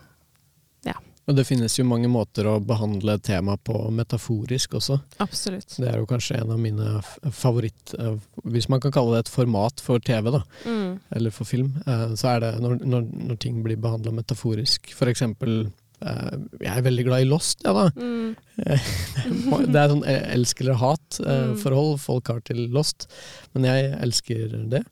Og 1.28 1.34
det 1.34 1.42
finnes 1.42 1.74
jo 1.74 1.82
mange 1.82 2.06
måter 2.06 2.46
å 2.46 2.60
behandle 2.62 3.16
tema 3.18 3.56
på 3.58 3.74
metaforisk 3.90 4.76
også. 4.78 5.00
Absolutt. 5.18 5.72
Det 5.74 5.88
er 5.90 5.96
jo 5.98 6.06
kanskje 6.06 6.36
en 6.38 6.52
av 6.54 6.60
mine 6.62 7.00
favoritt... 7.34 7.94
eh, 7.98 8.14
Hvis 8.44 8.68
man 8.70 8.78
kan 8.78 8.92
kalle 8.94 9.16
det 9.16 9.24
et 9.24 9.32
format 9.34 9.80
for 9.82 9.98
TV, 9.98 10.30
da, 10.30 10.44
Mm. 10.64 11.00
eller 11.10 11.30
for 11.34 11.44
film, 11.44 11.72
eh, 11.84 12.14
så 12.14 12.36
er 12.36 12.40
det 12.44 12.52
når, 12.62 12.78
når, 12.86 13.08
når 13.26 13.38
ting 13.42 13.58
blir 13.64 13.74
behandla 13.76 14.12
metaforisk. 14.14 14.92
For 14.94 15.06
eksempel 15.10 15.72
Jeg 16.00 16.72
er 16.76 16.82
veldig 16.84 17.04
glad 17.06 17.22
i 17.24 17.28
Lost, 17.30 17.62
ja 17.64 17.72
da. 17.72 17.86
Mm. 17.96 18.34
Det 19.72 19.80
er 19.80 19.92
sånn 19.92 20.04
eh, 20.06 20.24
elsk 20.36 20.60
eller 20.60 20.76
Mm. 20.76 20.82
hat-forhold 20.82 22.00
folk 22.02 22.28
har 22.28 22.40
til 22.44 22.66
Lost, 22.74 23.06
men 23.54 23.64
jeg 23.64 23.92
elsker 24.04 24.56
det. 24.70 24.82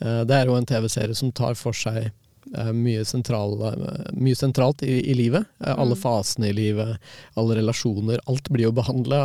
Eh, 0.00 0.24
Det 0.24 0.34
er 0.36 0.46
jo 0.50 0.56
en 0.58 0.66
TV-serie 0.66 1.14
som 1.16 1.32
tar 1.32 1.54
for 1.54 1.72
seg 1.72 2.10
eh, 2.58 2.72
mye, 2.74 3.04
sentral, 3.06 3.54
eh, 3.70 4.10
mye 4.18 4.34
sentralt 4.36 4.82
i, 4.82 4.98
i 5.10 5.14
livet. 5.14 5.46
Eh, 5.64 5.72
Alle 5.72 5.94
Mm. 5.96 6.02
fasene 6.02 6.48
i 6.50 6.52
livet, 6.52 6.98
alle 7.36 7.54
relasjoner. 7.56 8.18
Alt 8.28 8.50
blir 8.50 8.64
jo 8.68 8.72
behandla, 8.72 9.22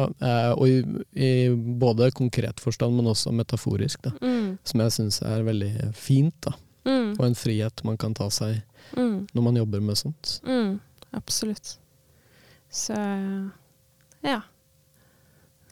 og 0.56 0.68
i, 0.68 0.84
i 1.16 1.50
både 1.50 2.12
konkret 2.14 2.60
forstand, 2.64 2.96
men 2.96 3.06
også 3.12 3.34
metaforisk. 3.34 4.02
Da, 4.04 4.12
Mm. 4.22 4.58
som 4.64 4.80
jeg 4.82 4.92
syns 4.92 5.22
er 5.26 5.44
veldig 5.44 5.94
fint, 5.96 6.34
da. 6.42 6.52
Mm. 6.88 7.18
og 7.20 7.26
en 7.26 7.34
frihet 7.36 7.84
man 7.84 7.98
kan 7.98 8.14
ta 8.14 8.30
seg 8.30 8.62
Mm. 8.96 9.28
når 9.36 9.44
man 9.44 9.56
jobber 9.58 9.82
med 9.82 9.96
sånt. 9.98 10.40
Mm. 10.48 10.80
Absolutt. 11.16 11.78
Så 12.72 12.94
ja. 14.24 14.42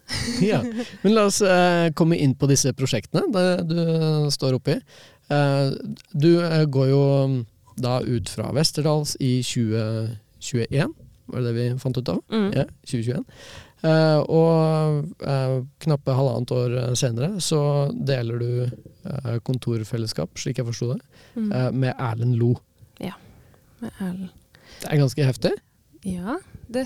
Ja. 0.42 0.60
Men 1.02 1.14
la 1.16 1.24
oss 1.26 1.42
eh, 1.42 1.90
komme 1.98 2.18
inn 2.22 2.36
på 2.38 2.46
disse 2.50 2.70
prosjektene 2.78 3.26
det 3.34 3.48
du 3.72 3.80
står 4.34 4.60
oppi. 4.60 4.76
Eh, 5.34 5.70
du 6.14 6.30
eh, 6.46 6.66
går 6.70 6.90
jo 6.92 7.02
mm, 7.32 7.40
da 7.82 7.98
ut 8.06 8.30
fra 8.30 8.52
Westerdals 8.56 9.16
i 9.20 9.40
2021, 9.44 10.94
var 11.26 11.42
det 11.42 11.48
det 11.50 11.56
vi 11.58 11.66
fant 11.82 11.98
ut 11.98 12.12
av? 12.14 12.22
Mm. 12.30 12.52
Ja, 12.54 12.68
2021. 12.86 13.26
Eh, 13.86 14.20
og 14.30 15.26
eh, 15.26 15.56
knappe 15.84 16.14
halvannet 16.18 16.54
år 16.54 16.78
eh, 16.84 16.94
senere 16.98 17.42
så 17.44 17.60
deler 17.98 18.40
du 18.42 18.52
kontorfellesskap, 19.46 20.32
slik 20.42 20.58
jeg 20.62 20.66
forsto 20.70 20.94
det, 20.94 21.02
Mm. 21.36 21.50
eh, 21.52 21.72
med 21.76 21.94
Erlend 22.00 22.38
Lo. 22.40 22.54
Ja, 23.04 23.18
Med 23.82 23.92
Erlend. 24.00 24.30
Det 24.82 24.90
er 24.92 25.00
ganske 25.02 25.26
heftig. 25.28 25.52
Ja, 26.06 26.36
det 26.70 26.84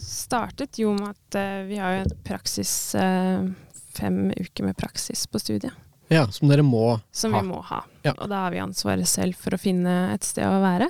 startet 0.00 0.78
jo 0.80 0.94
med 0.96 1.10
at 1.12 1.36
eh, 1.40 1.62
vi 1.68 1.76
har 1.80 1.98
jo 1.98 2.04
et 2.06 2.14
praksis 2.24 2.72
eh, 2.96 3.44
Fem 3.92 4.30
uker 4.32 4.64
med 4.64 4.76
praksis 4.80 5.26
på 5.28 5.36
studiet, 5.42 5.74
Ja, 6.08 6.22
som 6.32 6.48
dere 6.48 6.64
må 6.64 7.00
som 7.12 7.34
ha. 7.34 7.40
vi 7.42 7.48
må 7.50 7.58
ha. 7.68 7.82
Ja. 8.06 8.14
Og 8.16 8.30
da 8.32 8.38
har 8.46 8.54
vi 8.54 8.62
ansvaret 8.62 9.08
selv 9.10 9.36
for 9.36 9.52
å 9.52 9.60
finne 9.60 10.14
et 10.14 10.24
sted 10.24 10.48
å 10.48 10.62
være. 10.62 10.88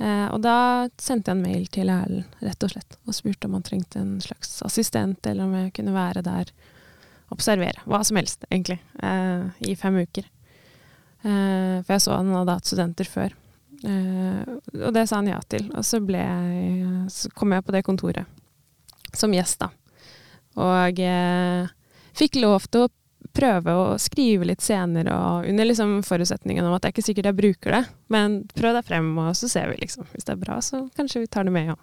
Eh, 0.00 0.26
og 0.32 0.40
da 0.46 0.88
sendte 0.96 1.28
jeg 1.28 1.36
en 1.36 1.44
mail 1.44 1.66
til 1.74 1.90
Erlend, 1.92 2.24
rett 2.40 2.64
og 2.64 2.72
slett, 2.72 2.96
og 3.04 3.16
spurte 3.18 3.50
om 3.50 3.58
han 3.58 3.66
trengte 3.68 4.00
en 4.00 4.14
slags 4.24 4.62
assistent, 4.64 5.20
eller 5.28 5.44
om 5.44 5.52
jeg 5.60 5.74
kunne 5.76 5.92
være 5.92 6.22
der 6.24 6.52
observere. 7.36 7.84
Hva 7.84 8.00
som 8.08 8.16
helst, 8.16 8.48
egentlig. 8.48 8.78
Eh, 9.02 9.44
I 9.68 9.76
fem 9.76 10.00
uker. 10.00 10.24
Eh, 11.28 11.82
for 11.84 11.92
jeg 11.98 12.04
så 12.06 12.16
han 12.16 12.32
hadde 12.32 12.56
hatt 12.56 12.68
studenter 12.72 13.12
før. 13.12 13.36
Eh, 13.84 14.54
og 14.82 14.92
det 14.94 15.06
sa 15.06 15.20
han 15.20 15.30
ja 15.30 15.38
til. 15.46 15.68
Og 15.76 15.86
så, 15.86 16.00
ble 16.04 16.22
jeg, 16.22 17.08
så 17.14 17.30
kom 17.36 17.54
jeg 17.54 17.66
på 17.66 17.74
det 17.74 17.84
kontoret 17.86 18.26
som 19.16 19.32
gjest, 19.32 19.62
da. 19.62 19.70
Og 20.58 21.00
eh, 21.00 21.68
fikk 22.18 22.40
lov 22.42 22.66
til 22.68 22.86
å 22.86 22.92
prøve 23.34 23.74
å 23.74 23.84
skrive 24.00 24.46
litt 24.48 24.62
scener, 24.64 25.08
og 25.12 25.46
under 25.48 25.68
liksom 25.68 25.98
forutsetningen 26.06 26.66
om 26.66 26.74
at 26.74 26.82
det 26.82 26.90
er 26.90 26.96
ikke 26.96 27.06
sikkert 27.06 27.30
jeg 27.30 27.38
bruker 27.38 27.76
det, 27.76 27.82
men 28.14 28.40
prøv 28.56 28.78
deg 28.78 28.88
frem, 28.88 29.10
og 29.20 29.34
så 29.38 29.50
ser 29.50 29.70
vi, 29.72 29.78
liksom. 29.82 30.08
Hvis 30.14 30.26
det 30.26 30.34
er 30.34 30.42
bra, 30.42 30.58
så 30.64 30.84
kanskje 30.98 31.22
vi 31.24 31.30
tar 31.30 31.46
det 31.46 31.54
med, 31.54 31.72
ja. 31.72 31.78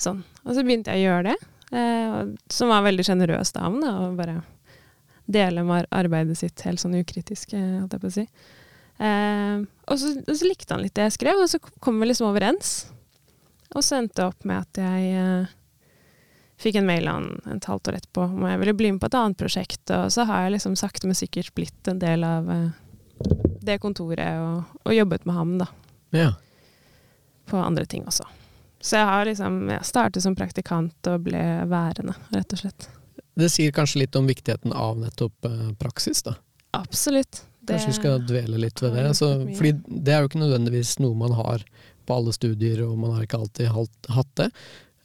Sånn. 0.00 0.24
Og 0.44 0.56
så 0.56 0.64
begynte 0.66 0.94
jeg 0.94 1.04
å 1.04 1.10
gjøre 1.10 1.32
det, 1.32 1.36
eh, 1.78 2.18
som 2.52 2.72
var 2.72 2.86
veldig 2.86 3.06
sjenerøst 3.06 3.60
av 3.60 3.68
ham, 3.68 3.80
å 3.84 4.10
bare 4.18 4.40
dele 5.24 5.64
med 5.64 5.88
arbeidet 5.94 6.36
sitt 6.38 6.60
helt 6.66 6.82
sånn 6.82 6.98
ukritisk, 6.98 7.54
eh, 7.56 7.80
holdt 7.80 7.96
jeg 7.96 8.04
på 8.04 8.10
å 8.10 8.16
si. 8.18 8.26
Eh, 8.98 9.64
og, 9.90 9.98
så, 10.00 10.12
og 10.22 10.36
så 10.38 10.46
likte 10.48 10.74
han 10.76 10.84
litt 10.84 10.94
det 10.96 11.08
jeg 11.08 11.16
skrev, 11.18 11.40
og 11.42 11.50
så 11.50 11.58
kom 11.82 11.98
vi 12.00 12.08
liksom 12.10 12.28
overens. 12.30 12.74
Og 13.74 13.82
så 13.82 13.98
endte 13.98 14.20
det 14.20 14.28
opp 14.28 14.44
med 14.46 14.60
at 14.62 14.80
jeg 14.84 15.16
eh, 15.18 15.52
fikk 16.62 16.78
en 16.78 16.86
mail 16.88 17.08
han 17.10 17.26
et 17.56 17.66
halvt 17.68 17.90
år 17.90 17.98
etterpå 17.98 18.26
om 18.28 18.44
jeg 18.46 18.60
ville 18.62 18.76
bli 18.78 18.92
med 18.94 19.02
på 19.02 19.08
et 19.10 19.16
annet 19.18 19.40
prosjekt, 19.40 19.82
og 19.90 20.12
så 20.14 20.26
har 20.28 20.44
jeg 20.46 20.54
liksom 20.56 20.76
sakte, 20.78 21.08
men 21.10 21.18
sikkert 21.18 21.50
blitt 21.58 21.90
en 21.90 21.98
del 22.02 22.22
av 22.28 22.50
eh, 22.54 22.70
det 23.64 23.78
kontoret 23.82 24.38
og, 24.44 24.78
og 24.84 24.94
jobbet 24.94 25.26
med 25.26 25.34
ham, 25.38 25.54
da, 25.62 25.68
Ja. 26.14 26.30
på 27.50 27.58
andre 27.58 27.86
ting 27.90 28.04
også. 28.06 28.26
Så 28.84 28.98
jeg 29.00 29.08
har 29.08 29.24
liksom 29.24 29.62
jeg 29.72 29.86
startet 29.88 30.22
som 30.22 30.34
praktikant 30.36 31.08
og 31.08 31.22
ble 31.24 31.40
værende, 31.70 32.14
rett 32.34 32.52
og 32.52 32.60
slett. 32.60 32.88
Det 33.34 33.48
sier 33.50 33.72
kanskje 33.74 34.04
litt 34.04 34.14
om 34.20 34.28
viktigheten 34.28 34.74
av 34.76 34.98
nettopp 35.00 35.48
eh, 35.48 35.70
praksis, 35.80 36.20
da. 36.22 36.36
Absolutt. 36.76 37.42
Det- 37.64 37.74
Kanskje 37.78 37.90
vi 37.92 37.96
skal 37.98 38.18
dvele 38.28 38.58
litt 38.60 38.80
ved 38.82 38.92
det. 38.94 39.04
Altså, 39.08 39.28
fordi 39.56 39.72
det 40.04 40.12
er 40.14 40.20
jo 40.20 40.28
ikke 40.28 40.42
nødvendigvis 40.44 40.98
noe 41.00 41.14
man 41.16 41.32
har 41.32 41.64
på 42.06 42.16
alle 42.18 42.32
studier, 42.36 42.82
og 42.86 42.98
man 42.98 43.14
har 43.16 43.22
ikke 43.24 43.38
alltid 43.40 43.68
hatt 44.12 44.34
det. 44.36 44.50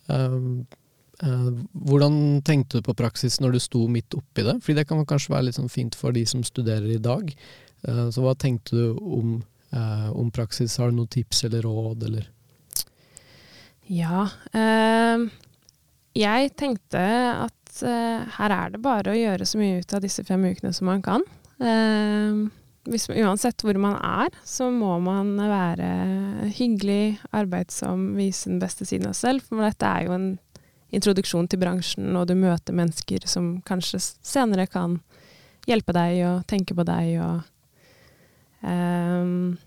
Eh, 0.10 1.50
hvordan 1.88 2.42
tenkte 2.48 2.80
du 2.80 2.86
på 2.86 2.94
praksis 2.96 3.40
når 3.44 3.52
du 3.58 3.60
sto 3.60 3.82
midt 3.92 4.16
oppi 4.16 4.44
det? 4.48 4.58
Fordi 4.64 4.76
det 4.80 4.88
kan 4.88 5.06
kanskje 5.06 5.34
være 5.34 5.48
litt 5.50 5.58
sånn 5.60 5.72
fint 5.72 5.96
for 6.00 6.16
de 6.16 6.24
som 6.26 6.44
studerer 6.48 6.88
i 6.96 7.00
dag. 7.04 7.34
Eh, 7.88 8.06
så 8.12 8.24
hva 8.24 8.36
tenkte 8.40 8.72
du 8.76 8.98
om, 9.00 9.44
eh, 9.74 10.10
om 10.16 10.32
praksis? 10.32 10.78
Har 10.78 10.92
du 10.92 10.98
noen 10.98 11.10
tips 11.12 11.44
eller 11.44 11.62
råd, 11.68 12.04
eller? 12.08 12.28
Ja. 13.90 14.28
ehm, 14.54 15.32
jeg 16.16 16.56
tenkte 16.56 17.00
at 17.46 17.56
her 17.82 18.52
er 18.52 18.70
det 18.72 18.82
bare 18.82 19.14
å 19.14 19.16
gjøre 19.18 19.46
så 19.48 19.58
mye 19.58 19.80
ut 19.80 19.94
av 19.94 20.02
disse 20.02 20.24
fem 20.28 20.42
ukene 20.44 20.74
som 20.76 20.86
man 20.86 21.02
kan. 21.02 21.22
Ehm, 21.60 22.50
hvis, 22.90 23.10
uansett 23.12 23.62
hvor 23.64 23.78
man 23.82 23.98
er, 24.00 24.34
så 24.48 24.70
må 24.74 24.96
man 25.04 25.36
være 25.38 25.90
hyggelig, 26.56 27.20
arbeidsom, 27.36 28.14
vise 28.18 28.50
den 28.50 28.62
beste 28.62 28.88
siden 28.88 29.12
av 29.12 29.18
seg 29.18 29.36
selv. 29.36 29.48
For 29.50 29.66
dette 29.66 29.90
er 29.90 30.08
jo 30.08 30.16
en 30.16 30.30
introduksjon 30.96 31.50
til 31.52 31.62
bransjen, 31.62 32.10
og 32.18 32.30
du 32.30 32.36
møter 32.40 32.76
mennesker 32.76 33.28
som 33.30 33.58
kanskje 33.68 34.02
senere 34.02 34.66
kan 34.72 34.98
hjelpe 35.70 35.94
deg 35.94 36.24
og 36.26 36.46
tenke 36.50 36.74
på 36.74 36.86
deg 36.88 37.20
og 37.22 38.66
ehm, 38.66 39.60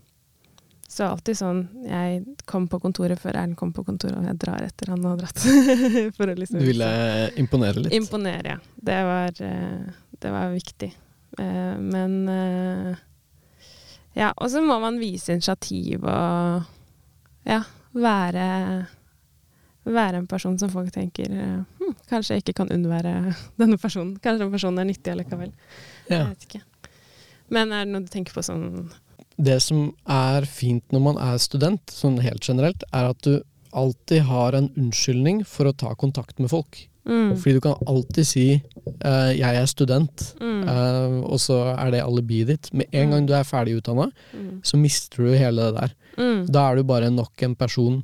så 0.93 1.07
alltid 1.09 1.37
sånn 1.39 1.61
Jeg 1.87 2.19
kom 2.49 2.67
på 2.69 2.77
kontoret 2.83 3.17
før 3.21 3.33
Erlend 3.33 3.57
kom 3.57 3.71
på 3.73 3.85
kontoret, 3.87 4.19
og 4.19 4.27
jeg 4.29 4.37
drar 4.43 4.61
etter 4.61 4.91
han 4.93 5.05
har 5.07 5.17
dratt. 5.17 5.39
Liksom 6.43 6.59
Du 6.59 6.67
ville 6.67 6.89
imponere 7.41 7.85
litt? 7.85 7.95
Imponere, 7.97 8.57
ja. 8.57 8.75
Det 8.75 8.99
var, 9.07 9.41
eh, 9.47 10.03
det 10.21 10.33
var 10.35 10.53
viktig. 10.53 10.91
Eh, 11.39 11.77
Men 11.79 12.17
eh, 12.29 12.95
Ja, 14.13 14.33
og 14.37 14.51
så 14.53 14.61
må 14.61 14.77
man 14.79 14.99
vise 15.01 15.33
initiativ 15.33 16.03
og 16.05 16.67
ja, 17.49 17.63
være 17.93 18.45
være 19.83 20.21
en 20.21 20.27
person 20.27 20.57
som 20.59 20.71
folk 20.71 20.91
tenker 20.95 21.31
eh, 21.31 21.63
hm, 21.79 21.95
Kanskje 22.09 22.37
jeg 22.37 22.43
ikke 22.45 22.59
kan 22.61 22.71
unnvære 22.71 23.33
denne 23.61 23.79
personen. 23.81 24.15
Kanskje 24.23 24.45
den 24.45 24.53
personen 24.53 24.83
er 24.83 24.87
nyttig 24.89 25.11
allikevel. 25.13 25.51
Ja. 26.09 26.21
Jeg 26.21 26.29
vet 26.29 26.45
ikke. 26.47 26.61
Men 27.53 27.73
er 27.73 27.83
det 27.85 27.93
noe 27.93 28.05
du 28.05 28.11
tenker 28.11 28.35
på 28.35 28.43
sånn 28.45 28.91
Det 29.35 29.57
som 29.65 29.89
er 30.09 30.47
fint 30.47 30.85
når 30.93 31.03
man 31.09 31.19
er 31.21 31.41
student, 31.41 31.83
sånn 31.91 32.21
helt 32.23 32.45
generelt, 32.47 32.85
er 32.93 33.11
at 33.11 33.25
du 33.25 33.41
alltid 33.73 34.27
har 34.29 34.53
en 34.53 34.69
unnskyldning 34.77 35.41
for 35.49 35.67
å 35.67 35.73
ta 35.73 35.95
kontakt 35.97 36.37
med 36.39 36.51
folk. 36.53 36.83
Mm, 37.05 37.35
Fordi 37.37 37.53
du 37.53 37.59
kan 37.61 37.75
alltid 37.87 38.25
si 38.25 38.61
uh, 39.05 39.31
'jeg 39.35 39.55
er 39.61 39.65
student', 39.65 40.35
mm, 40.41 40.61
uh, 40.63 41.23
og 41.31 41.39
så 41.39 41.75
er 41.77 41.91
det 41.91 42.01
alibiet 42.03 42.47
ditt. 42.47 42.73
Med 42.73 42.85
en 42.93 43.09
gang 43.11 43.21
Mm. 43.23 43.27
du 43.27 43.33
er 43.33 43.43
ferdig 43.43 43.77
utdanna, 43.77 44.09
mm, 44.33 44.61
så 44.63 44.77
mister 44.77 45.23
du 45.23 45.31
hele 45.37 45.61
det 45.61 45.75
der. 45.75 45.89
mm, 46.17 46.47
Da 46.51 46.71
er 46.71 46.75
du 46.75 46.83
bare 46.83 47.09
nok 47.11 47.43
en 47.43 47.55
person 47.55 48.03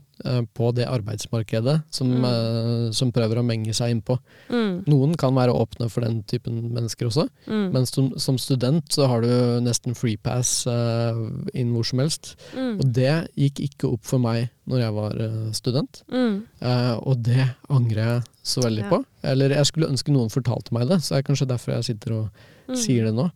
på 0.53 0.73
det 0.75 0.85
arbeidsmarkedet 0.87 1.83
som, 1.91 2.07
Mm. 2.11 2.25
eh, 2.25 2.91
som 2.91 3.11
prøver 3.11 3.39
å 3.39 3.45
menge 3.45 3.73
seg 3.73 3.91
innpå. 3.95 4.17
Mm. 4.49 4.83
Noen 4.87 5.15
kan 5.17 5.33
være 5.33 5.53
åpne 5.55 5.89
for 5.89 6.01
den 6.01 6.23
typen 6.23 6.71
mennesker 6.73 7.07
også, 7.07 7.29
Mm. 7.47 7.71
men 7.71 7.85
som, 7.85 8.11
som 8.19 8.37
student 8.37 8.83
så 8.89 9.07
har 9.07 9.21
du 9.21 9.27
nesten 9.61 9.95
free 9.95 10.17
pass 10.17 10.65
eh, 10.67 11.15
inn 11.53 11.71
hvor 11.73 11.85
som 11.85 11.99
helst. 11.99 12.35
Mm. 12.55 12.79
Og 12.79 12.93
det 12.93 13.29
gikk 13.37 13.59
ikke 13.69 13.93
opp 13.93 14.03
for 14.03 14.19
meg 14.19 14.49
når 14.67 14.79
jeg 14.79 14.93
var 14.93 15.11
eh, 15.21 15.51
student, 15.51 16.03
Mm. 16.11 16.43
eh, 16.61 16.95
og 17.01 17.23
det 17.23 17.55
angrer 17.69 18.05
jeg 18.15 18.23
så 18.43 18.61
veldig 18.61 18.83
Ja. 18.83 18.89
på. 18.89 19.05
Eller 19.23 19.49
jeg 19.49 19.65
skulle 19.65 19.89
ønske 19.89 20.11
noen 20.11 20.29
fortalte 20.29 20.71
meg 20.71 20.87
det, 20.87 20.99
så 21.01 21.15
det 21.15 21.19
er 21.25 21.33
kanskje 21.33 21.47
derfor 21.47 21.73
jeg 21.75 21.83
sitter 21.95 22.13
og 22.13 22.29
Mm. 22.67 22.75
sier 22.75 23.05
det 23.05 23.13
nå. 23.15 23.31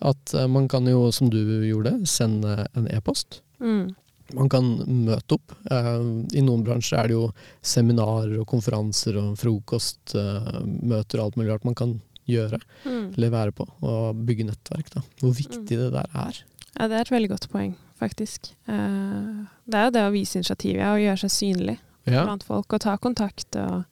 At 0.00 0.34
eh, 0.34 0.46
man 0.46 0.66
kan 0.68 0.84
jo, 0.86 1.10
som 1.12 1.28
du 1.30 1.36
gjorde, 1.62 2.06
sende 2.06 2.66
en 2.74 2.86
e-post. 2.88 3.40
Mm. 3.60 3.94
Man 4.34 4.48
kan 4.48 4.64
møte 5.06 5.36
opp. 5.36 5.52
Eh, 5.70 6.00
I 6.38 6.42
noen 6.44 6.62
bransjer 6.64 6.98
er 7.02 7.08
det 7.10 7.16
jo 7.18 7.26
seminarer 7.62 8.38
og 8.40 8.46
konferanser 8.50 9.18
og 9.20 9.34
frokostmøter 9.40 11.20
og 11.20 11.24
alt 11.26 11.36
mulig 11.38 11.50
rart 11.52 11.64
man 11.68 11.74
kan 11.78 12.00
gjøre 12.30 12.60
Mm. 12.86 13.12
eller 13.16 13.30
være 13.30 13.52
på, 13.52 13.66
og 13.82 14.16
bygge 14.26 14.44
nettverk. 14.46 14.90
Da. 14.94 15.00
Hvor 15.20 15.32
viktig 15.34 15.66
det 15.78 15.90
der 15.92 16.06
er. 16.14 16.38
Ja, 16.78 16.88
det 16.88 16.96
er 16.96 17.00
et 17.00 17.10
veldig 17.10 17.28
godt 17.30 17.48
poeng, 17.50 17.74
faktisk. 17.98 18.52
Eh, 18.68 19.46
det 19.66 19.74
er 19.74 19.84
jo 19.88 19.90
det 19.90 20.04
å 20.06 20.12
vise 20.14 20.38
initiativ 20.38 20.76
ja, 20.78 20.92
og 20.94 21.00
gjøre 21.02 21.18
seg 21.18 21.30
synlig 21.30 21.78
Ja. 22.06 22.24
blant 22.24 22.42
folk, 22.42 22.72
og 22.72 22.80
ta 22.80 22.96
kontakt 22.96 23.54
og 23.56 23.84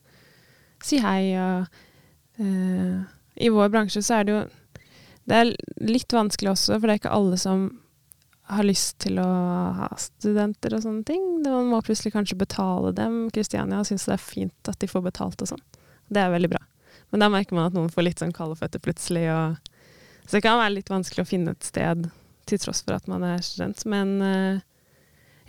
si 0.83 0.97
hei 0.99 1.35
og 1.37 1.67
uh, 2.39 3.03
I 3.37 3.49
vår 3.49 3.69
bransje 3.69 4.01
så 4.03 4.19
er 4.19 4.23
det 4.25 4.33
jo 4.33 4.41
Det 5.27 5.35
er 5.37 5.55
litt 5.85 6.09
vanskelig 6.11 6.49
også, 6.51 6.79
for 6.79 6.87
det 6.87 6.89
er 6.95 6.99
ikke 6.99 7.13
alle 7.13 7.37
som 7.37 7.67
har 8.51 8.65
lyst 8.67 8.97
til 9.03 9.19
å 9.21 9.27
ha 9.77 9.87
studenter 9.99 10.75
og 10.75 10.83
sånne 10.83 11.05
ting. 11.07 11.23
Man 11.45 11.69
må 11.71 11.79
plutselig 11.85 12.13
kanskje 12.15 12.37
betale 12.39 12.91
dem. 12.97 13.23
Kristiania 13.33 13.83
syns 13.87 14.07
det 14.09 14.15
er 14.17 14.23
fint 14.23 14.71
at 14.71 14.79
de 14.81 14.89
får 14.91 15.05
betalt 15.07 15.43
og 15.43 15.53
sånn. 15.53 15.63
Det 16.11 16.21
er 16.21 16.33
veldig 16.33 16.51
bra. 16.51 16.61
Men 17.11 17.23
da 17.23 17.29
merker 17.31 17.55
man 17.57 17.69
at 17.69 17.75
noen 17.75 17.91
får 17.91 18.07
litt 18.07 18.23
sånn 18.23 18.33
kalde 18.35 18.57
føtter 18.59 18.83
plutselig. 18.83 19.23
Så 20.25 20.37
det 20.37 20.43
kan 20.45 20.59
være 20.59 20.75
litt 20.77 20.91
vanskelig 20.91 21.23
å 21.25 21.29
finne 21.29 21.55
et 21.55 21.67
sted 21.67 22.09
til 22.49 22.61
tross 22.61 22.83
for 22.83 22.95
at 22.97 23.07
man 23.11 23.23
er 23.27 23.43
student. 23.45 23.83
Men 23.91 24.13
eh, 24.25 24.61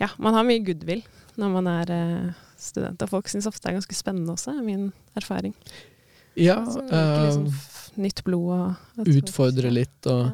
ja, 0.01 0.09
man 0.17 0.35
har 0.37 0.47
mye 0.47 0.63
goodwill 0.65 1.03
når 1.39 1.53
man 1.55 1.69
er 1.71 1.93
eh, 1.93 2.41
student. 2.59 3.01
Og 3.03 3.11
folk 3.11 3.31
syns 3.31 3.47
ofte 3.49 3.67
det 3.67 3.73
er 3.73 3.79
ganske 3.81 3.97
spennende 3.97 4.35
også, 4.35 4.55
er 4.55 4.65
min 4.65 4.89
erfaring. 5.19 5.55
ja 6.39 6.61
Så 6.65 6.83
liksom 6.87 7.47
nytt 8.03 8.23
blod 8.25 8.49
og 8.55 9.07
utfordre 9.07 9.69
litt 9.73 10.07
og 10.09 10.31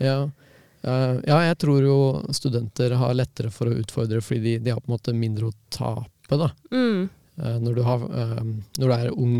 Ja. 0.00 0.06
ja. 0.06 0.18
Eh, 0.82 1.16
ja, 1.26 1.38
jeg 1.50 1.58
tror 1.60 1.84
jo 1.84 1.96
studenter 2.32 2.94
har 3.00 3.16
lettere 3.16 3.50
for 3.52 3.68
å 3.68 3.78
utfordre 3.82 4.22
fordi 4.24 4.56
de, 4.56 4.58
de 4.64 4.74
har 4.74 4.80
på 4.80 4.90
en 4.90 4.96
måte 4.96 5.16
mindre 5.16 5.50
å 5.50 5.56
tape, 5.68 6.38
da. 6.40 6.50
Mm, 6.72 7.08
Eh, 7.42 7.60
når, 7.60 7.74
du 7.74 7.82
har, 7.82 8.02
eh, 8.20 8.42
når 8.78 8.88
du 8.88 8.94
er 8.94 9.10
ung 9.16 9.36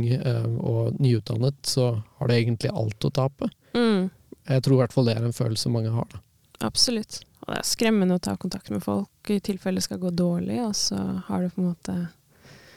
og 0.60 1.00
nyutdannet, 1.00 1.56
så 1.66 2.02
har 2.16 2.28
du 2.28 2.34
egentlig 2.34 2.72
alt 2.72 3.04
å 3.04 3.10
tape. 3.10 3.50
mm, 3.74 4.10
Jeg 4.48 4.62
tror 4.62 4.74
i 4.74 4.80
hvert 4.80 4.92
fall 4.92 5.04
det 5.10 5.16
er 5.16 5.26
en 5.26 5.36
følelse 5.36 5.70
mange 5.70 5.90
har. 5.90 6.06
Da. 6.12 6.20
absolutt. 6.66 7.20
Og 7.40 7.52
det 7.52 7.58
er 7.58 7.68
skremmende 7.68 8.16
å 8.16 8.20
ta 8.20 8.36
kontakt 8.36 8.70
med 8.70 8.82
folk 8.82 9.30
i 9.30 9.40
tilfelle 9.40 9.80
det 9.80 9.84
skal 9.84 9.98
gå 9.98 10.10
dårlig, 10.10 10.60
og 10.64 10.74
så 10.76 10.96
har 11.26 11.42
du 11.42 11.50
på 11.50 11.60
en 11.60 11.70
måte 11.70 12.08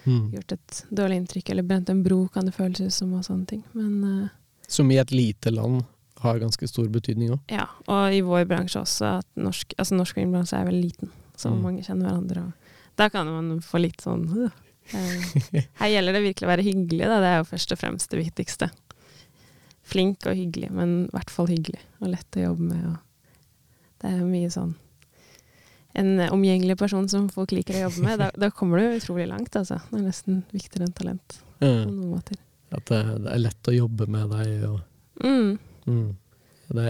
gjort 0.04 0.52
et 0.52 0.86
dårlig 0.90 1.18
inntrykk, 1.22 1.50
eller 1.50 1.64
brent 1.64 1.90
en 1.90 2.04
bro, 2.04 2.28
kan 2.28 2.46
det 2.46 2.56
føles 2.56 2.96
som, 2.96 3.14
og 3.14 3.24
sånne 3.24 3.48
ting. 3.48 3.64
Men 3.74 4.30
Som 4.68 4.92
i 4.92 4.98
et 4.98 5.12
lite 5.12 5.52
land 5.52 5.84
har 6.24 6.40
ganske 6.42 6.68
stor 6.70 6.88
betydning 6.92 7.34
òg. 7.36 7.40
ja, 7.52 7.68
og 7.88 8.14
i 8.16 8.22
vår 8.26 8.46
bransje 8.50 8.82
også, 8.82 9.18
at 9.20 9.28
norsk, 9.40 9.74
altså 9.78 9.96
norsk 10.00 10.16
filmbransje 10.20 10.58
er 10.60 10.66
veldig 10.70 10.84
liten, 10.90 11.12
så 11.38 11.52
Mm. 11.52 11.62
mange 11.62 11.84
kjenner 11.86 12.10
hverandre. 12.10 12.44
Og 12.48 12.54
da 12.98 13.10
kan 13.10 13.28
man 13.28 13.60
få 13.62 13.82
litt 13.84 14.02
sånn. 14.02 14.28
Eh, 14.94 15.62
Her 15.80 15.88
gjelder 15.88 16.12
det 16.18 16.22
virkelig 16.26 16.44
å 16.44 16.50
være 16.52 16.64
hyggelig, 16.66 17.06
da. 17.08 17.20
det 17.24 17.28
er 17.32 17.38
jo 17.40 17.46
først 17.48 17.72
og 17.72 17.78
fremst 17.80 18.10
det 18.12 18.18
viktigste. 18.20 18.68
Flink 19.88 20.26
og 20.28 20.36
hyggelig, 20.36 20.70
men 20.76 21.06
i 21.06 21.12
hvert 21.14 21.32
fall 21.32 21.48
hyggelig 21.48 21.80
og 22.02 22.10
lett 22.12 22.36
å 22.36 22.44
jobbe 22.44 22.68
med. 22.68 22.84
Og 22.90 22.98
det 24.04 24.12
er 24.12 24.26
mye 24.28 24.50
sånn 24.52 24.74
En 25.96 26.18
omgjengelig 26.34 26.76
person 26.80 27.08
som 27.08 27.28
folk 27.30 27.52
liker 27.54 27.76
å 27.78 27.84
jobbe 27.86 28.02
med, 28.04 28.20
da, 28.20 28.32
da 28.36 28.50
kommer 28.50 28.80
du 28.82 28.96
utrolig 28.98 29.28
langt, 29.30 29.54
altså. 29.56 29.78
Det 29.92 30.00
er 30.00 30.08
nesten 30.08 30.40
viktigere 30.52 30.88
enn 30.88 30.96
talent 30.98 31.36
på 31.62 31.70
noen 31.70 32.10
måter. 32.16 32.40
At 32.74 32.84
det, 32.90 33.02
det 33.24 33.30
er 33.36 33.44
lett 33.44 33.70
å 33.70 33.76
jobbe 33.78 34.08
med 34.10 34.34
deg. 34.34 34.64
Og, 34.72 34.80
Mm. 35.24 35.60
Mm. 35.88 36.16
det, 36.78 36.88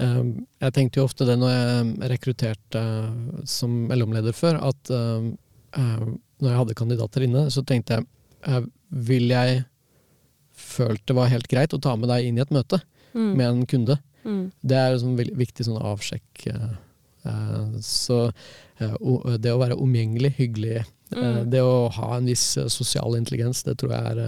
eh, 0.00 0.24
jeg 0.64 0.72
tenkte 0.76 1.00
jo 1.00 1.06
ofte 1.08 1.26
det 1.28 1.38
når 1.40 1.52
jeg 1.54 2.10
rekrutterte 2.14 2.80
eh, 2.84 3.40
som 3.48 3.74
mellomleder 3.90 4.36
før, 4.36 4.60
at 4.70 4.90
eh, 4.90 5.30
eh, 5.80 6.06
når 6.40 6.48
jeg 6.50 6.60
hadde 6.62 6.78
kandidater 6.78 7.26
inne, 7.26 7.46
så 7.52 7.64
tenkte 7.66 7.98
jeg 7.98 8.06
eh, 8.48 8.64
Vil 8.90 9.28
jeg 9.30 9.64
følt 10.60 11.02
det 11.06 11.14
var 11.16 11.28
helt 11.32 11.48
greit 11.48 11.72
å 11.76 11.80
ta 11.80 11.92
med 11.96 12.08
deg 12.10 12.26
inn 12.26 12.38
i 12.40 12.42
et 12.46 12.50
møte 12.54 12.80
Mm. 13.10 13.30
med 13.36 13.46
en 13.48 13.62
kunde? 13.66 13.96
Mm. 14.22 14.52
Det 14.62 14.76
er 14.78 14.92
en 14.92 15.00
sånn 15.02 15.16
viktig 15.18 15.64
sånn 15.66 15.80
avsjekk. 15.82 16.44
eh, 16.46 16.74
eh, 17.26 17.72
så 17.82 18.18
eh, 18.78 19.36
det 19.42 19.50
å 19.50 19.58
være 19.58 19.74
omgjengelig, 19.74 20.30
hyggelig, 20.36 20.76
eh, 20.76 21.16
Mm. 21.16 21.50
det 21.50 21.58
å 21.60 21.88
ha 21.90 22.16
en 22.16 22.26
viss 22.30 22.56
eh, 22.56 22.68
sosial 22.68 23.16
intelligens, 23.18 23.64
det 23.66 23.78
tror 23.78 23.90
jeg 23.90 24.12
er 24.12 24.20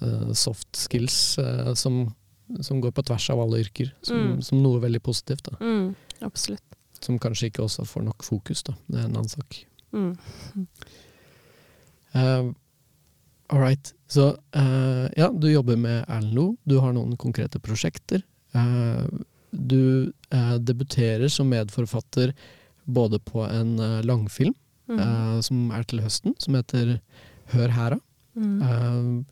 eh, 0.00 0.32
soft 0.32 0.72
skills 0.80 1.36
eh, 1.38 1.74
som, 1.74 2.14
som 2.62 2.80
går 2.80 2.92
på 2.94 3.02
tvers 3.08 3.30
av 3.30 3.40
alle 3.40 3.60
yrker, 3.64 3.92
som, 4.02 4.16
Mm. 4.16 4.42
som 4.42 4.62
noe 4.62 4.80
veldig 4.80 5.02
positivt. 5.02 5.42
Da. 5.50 5.56
Mm. 5.60 5.94
Absolutt. 6.22 6.62
Som 7.00 7.18
kanskje 7.18 7.50
ikke 7.50 7.62
også 7.64 7.84
får 7.86 8.04
nok 8.04 8.22
fokus, 8.24 8.62
da. 8.62 8.74
Det 8.88 8.98
er 9.00 9.04
en 9.08 9.16
annen 9.16 9.28
sak. 9.28 9.64
Mm. 9.92 10.12
Uh, 12.14 12.52
all 13.50 13.60
right. 13.60 13.92
Så 14.08 14.36
uh, 14.56 15.06
ja, 15.16 15.28
du 15.30 15.48
jobber 15.50 15.76
med 15.76 16.04
Erlend 16.08 16.34
Lo. 16.34 16.46
Du 16.64 16.78
har 16.80 16.92
noen 16.96 17.16
konkrete 17.16 17.58
prosjekter. 17.62 18.22
Uh, 18.54 19.06
du 19.52 20.12
debuterer 20.60 21.30
som 21.32 21.48
medforfatter 21.48 22.32
både 22.84 23.18
på 23.24 23.44
en 23.48 23.76
langfilm 24.04 24.54
Mm. 24.86 25.40
som 25.42 25.72
er 25.74 25.82
til 25.82 25.98
høsten, 25.98 26.34
som 26.38 26.54
heter 26.54 27.00
Hør 27.50 27.72
hæra. 27.74 27.96
Mm. 28.38 28.60
eh, 28.62 29.24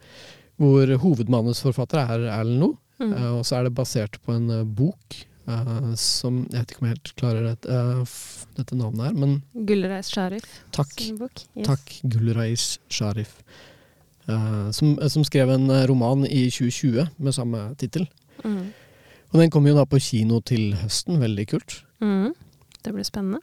hvor 0.59 0.91
hovedmanusforfatter 0.99 2.01
er 2.11 2.25
Erlend 2.41 2.59
Lo. 2.59 2.73
Mm. 3.01 3.13
Eh, 3.13 3.31
og 3.39 3.45
så 3.47 3.57
er 3.59 3.65
det 3.69 3.75
basert 3.75 4.19
på 4.23 4.35
en 4.37 4.51
eh, 4.55 4.65
bok 4.65 5.17
uh, 5.49 5.95
som 5.99 6.45
Jeg 6.53 6.61
vet 6.61 6.71
ikke 6.75 6.83
om 6.83 6.87
jeg 6.89 6.95
helt 6.95 7.13
klarer 7.19 7.49
det, 7.51 7.79
f- 8.07 8.47
dette 8.57 8.77
navnet 8.79 9.09
her, 9.09 9.17
men 9.19 9.67
Gullreis 9.67 10.09
Sharif 10.15 10.47
takk. 10.73 10.95
Yes. 11.01 11.67
Takk, 11.67 11.97
Gulrais 12.05 12.67
Sharif. 12.89 13.35
som, 14.73 14.95
som 15.11 15.25
skrev 15.27 15.51
en 15.53 15.67
roman 15.91 16.23
i 16.25 16.47
2020 16.49 17.11
med 17.19 17.35
samme 17.37 17.65
tittel. 17.77 18.07
Mm. 18.45 18.71
Og 19.35 19.41
den 19.43 19.51
kommer 19.53 19.69
jo 19.75 19.77
da 19.77 19.85
på 19.85 19.99
kino 20.01 20.39
til 20.41 20.73
høsten, 20.81 21.19
veldig 21.21 21.45
kult. 21.51 21.75
Mm. 22.01 22.31
Det 22.87 22.95
blir 22.95 23.05
spennende. 23.05 23.43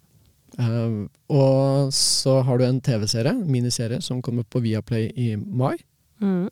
Og 1.30 1.94
så 1.94 2.42
har 2.48 2.58
du 2.58 2.66
en 2.66 2.82
TV-serie, 2.84 3.34
miniserie, 3.46 4.02
som 4.02 4.22
kommer 4.26 4.44
på 4.44 4.62
Viaplay 4.64 5.12
i 5.16 5.36
mai. 5.38 5.76
Mm. 6.22 6.50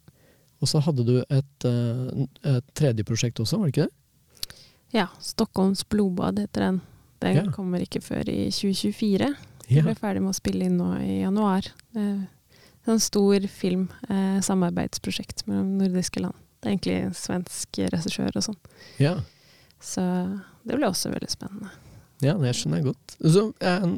Og 0.62 0.67
så 0.67 0.82
hadde 0.84 1.06
du 1.08 1.13
et, 1.22 1.65
eh, 1.65 2.26
et 2.56 2.65
tredje 2.76 3.04
prosjekt 3.08 3.39
også, 3.39 3.58
var 3.60 3.69
det 3.69 3.74
ikke 3.78 3.88
det? 3.88 4.56
Ja, 4.93 5.08
Stockholms 5.22 5.84
blodbad 5.89 6.39
heter 6.39 6.65
den. 6.65 6.82
Den 7.22 7.36
Ja. 7.36 7.52
kommer 7.52 7.80
ikke 7.80 8.02
før 8.02 8.28
i 8.28 8.50
2024. 8.52 9.36
Vi 9.69 9.82
ble 9.82 9.93
ferdig 9.95 10.22
med 10.22 10.34
å 10.34 10.39
spille 10.39 10.65
inn 10.65 10.78
nå 10.78 10.93
i 11.00 11.22
januar. 11.22 11.62
Det 11.93 12.02
er 12.88 12.91
en 12.91 13.00
stor 13.00 13.39
film, 13.48 13.89
eh, 14.10 14.39
samarbeidsprosjekt 14.41 15.45
mellom 15.48 15.78
nordiske 15.78 16.19
land. 16.22 16.34
Det 16.62 16.67
er 16.67 16.76
egentlig 16.78 17.06
en 17.06 17.13
svensk 17.13 17.67
regissør 17.91 18.36
og 18.36 18.43
sånn. 18.43 18.58
ja. 19.00 19.19
Så 19.82 20.02
det 20.67 20.76
ble 20.76 20.88
også 20.89 21.10
veldig 21.13 21.30
spennende. 21.30 21.69
Ja, 22.22 22.34
det 22.34 22.54
skjønner 22.54 22.82
jeg 22.82 22.86
godt. 22.89 23.13
Så, 23.32 23.54
eh, 23.62 23.98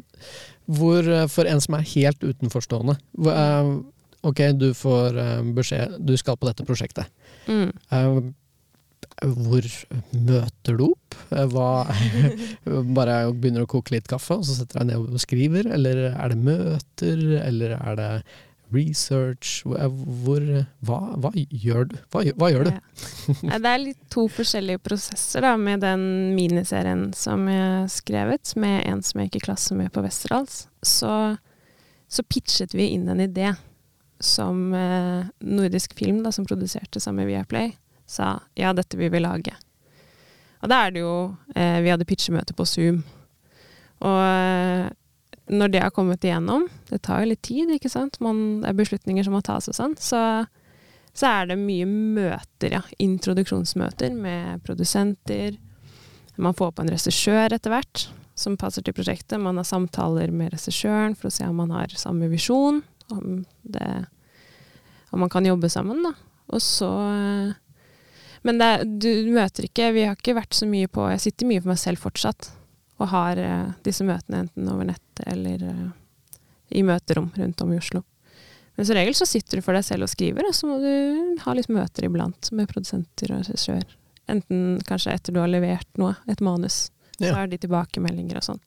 hvor, 0.68 1.02
eh, 1.08 1.26
for 1.26 1.44
en 1.44 1.60
som 1.60 1.74
er 1.74 1.80
helt 1.82 2.20
utenforstående 2.20 2.96
hvor, 3.18 3.32
eh, 3.32 3.82
Ok, 4.22 4.38
du 4.54 4.68
får 4.78 5.16
eh, 5.18 5.40
beskjed 5.56 5.96
Du 6.06 6.12
skal 6.20 6.36
på 6.38 6.46
dette 6.50 6.64
prosjektet. 6.68 7.08
Mm. 7.50 7.72
Eh, 7.90 8.20
hvor 9.22 9.66
møter 10.14 10.78
du 10.78 10.84
opp? 10.92 11.16
Eh, 11.34 11.44
Hva, 11.52 11.66
bare 12.98 13.16
begynner 13.34 13.66
å 13.66 13.70
koke 13.70 13.94
litt 13.96 14.08
kaffe, 14.10 14.38
og 14.38 14.46
så 14.46 14.56
setter 14.60 14.80
jeg 14.82 14.92
ned 14.92 15.10
og 15.12 15.20
skriver? 15.22 15.68
Eller 15.74 16.04
er 16.12 16.32
det 16.32 16.38
møter, 16.46 17.22
eller 17.42 17.74
er 17.80 17.98
det 17.98 18.10
research? 18.72 19.62
Hvor, 19.66 19.82
hvor- 20.24 20.46
hva, 20.86 21.00
hva 21.20 21.32
gjør 21.36 21.90
du? 21.90 21.96
Hva, 22.14 22.22
hva 22.40 22.50
gjør 22.54 22.70
du? 22.70 22.72
Ja. 22.72 23.58
Det 23.58 23.72
er 23.74 23.82
litt 23.82 24.00
to 24.14 24.28
forskjellige 24.32 24.80
prosesser 24.86 25.44
da, 25.44 25.56
med 25.60 25.82
den 25.84 26.06
miniserien 26.38 27.08
som 27.18 27.44
jeg 27.50 27.60
har 27.66 27.90
skrevet, 27.92 28.54
med 28.56 28.80
en 28.88 29.02
som 29.04 29.20
jeg 29.20 29.28
gikk 29.32 29.42
i 29.42 29.44
klasse 29.50 29.76
med 29.78 29.92
på 29.92 30.06
Westerdals. 30.06 30.62
Så, 30.82 31.12
så 32.08 32.24
pitchet 32.30 32.74
vi 32.78 32.92
inn 32.96 33.10
en 33.12 33.20
idé 33.26 33.52
som 34.22 34.70
eh, 34.74 35.26
nordisk 35.42 35.94
film, 35.98 36.22
da, 36.22 36.32
som 36.32 36.46
produserte 36.46 37.00
sammen 37.02 37.24
med 37.24 37.32
Viaplay, 37.32 37.74
sa 38.06 38.36
ja, 38.58 38.72
dette 38.76 38.98
vil 38.98 39.12
vi 39.12 39.22
lage. 39.22 39.54
Og 40.62 40.70
da 40.70 40.84
er 40.86 40.94
det 40.94 41.02
jo 41.02 41.14
eh, 41.56 41.80
Vi 41.82 41.90
hadde 41.90 42.06
pitchemøte 42.06 42.54
på 42.54 42.66
Zoom. 42.68 43.02
Og 44.02 44.18
eh, 44.22 44.90
når 45.52 45.72
det 45.72 45.82
har 45.82 45.90
kommet 45.94 46.22
igjennom 46.24 46.68
Det 46.90 47.00
tar 47.02 47.22
jo 47.22 47.32
litt 47.32 47.42
tid, 47.42 47.70
ikke 47.74 47.90
sant. 47.90 48.20
Man, 48.22 48.62
det 48.62 48.70
er 48.70 48.78
beslutninger 48.78 49.26
som 49.26 49.34
må 49.36 49.42
tas 49.44 49.68
og 49.70 49.76
sånn. 49.76 49.98
Så, 49.98 50.20
så 51.18 51.28
er 51.28 51.50
det 51.50 51.58
mye 51.60 51.88
møter, 51.88 52.78
ja. 52.78 52.82
Introduksjonsmøter 53.02 54.14
med 54.14 54.62
produsenter. 54.66 55.58
Man 56.38 56.56
får 56.56 56.72
på 56.72 56.84
en 56.84 56.94
regissør 56.94 57.58
etter 57.58 57.74
hvert 57.74 58.06
som 58.38 58.56
passer 58.56 58.84
til 58.84 58.94
prosjektet. 58.96 59.40
Man 59.40 59.58
har 59.60 59.66
samtaler 59.68 60.32
med 60.34 60.54
regissøren 60.54 61.16
for 61.18 61.28
å 61.28 61.34
se 61.34 61.46
om 61.48 61.58
man 61.58 61.74
har 61.74 61.92
samme 61.98 62.30
visjon. 62.32 62.80
Om, 63.18 63.42
det, 63.62 63.88
om 65.10 65.22
man 65.24 65.32
kan 65.32 65.46
jobbe 65.46 65.70
sammen, 65.72 66.02
da. 66.04 66.14
Og 66.52 66.62
så 66.62 66.90
Men 68.42 68.58
det, 68.58 68.70
du 69.00 69.30
møter 69.32 69.68
ikke 69.68 69.92
Vi 69.94 70.02
har 70.08 70.16
ikke 70.18 70.34
vært 70.34 70.56
så 70.58 70.66
mye 70.66 70.88
på 70.90 71.04
Jeg 71.12 71.22
sitter 71.22 71.46
mye 71.48 71.62
for 71.62 71.70
meg 71.70 71.78
selv 71.80 72.02
fortsatt. 72.02 72.50
Og 72.98 73.10
har 73.12 73.38
uh, 73.38 73.74
disse 73.86 74.04
møtene 74.06 74.44
enten 74.44 74.68
over 74.70 74.86
nettet 74.88 75.22
eller 75.30 75.62
uh, 75.62 75.86
i 76.72 76.82
møterom 76.86 77.30
rundt 77.36 77.62
om 77.64 77.72
i 77.72 77.78
Oslo. 77.78 78.02
Men 78.74 78.86
som 78.86 78.96
regel 78.96 79.14
så 79.16 79.26
sitter 79.28 79.58
du 79.58 79.64
for 79.64 79.76
deg 79.76 79.84
selv 79.84 80.06
og 80.06 80.12
skriver, 80.12 80.46
og 80.48 80.54
så 80.56 80.68
må 80.68 80.78
du 80.80 81.40
ha 81.44 81.54
litt 81.56 81.70
møter 81.72 82.06
iblant 82.08 82.48
med 82.56 82.70
produsenter 82.70 83.34
og 83.34 83.42
regissør. 83.42 83.84
Enten 84.32 84.78
kanskje 84.88 85.16
etter 85.16 85.34
du 85.34 85.42
har 85.42 85.50
levert 85.50 85.88
noe, 86.00 86.14
et 86.30 86.40
manus. 86.44 86.86
Ja. 87.18 87.32
Så 87.32 87.34
er 87.42 87.50
de 87.52 87.60
tilbakemeldinger 87.60 88.40
og 88.40 88.46
sånn. 88.46 88.62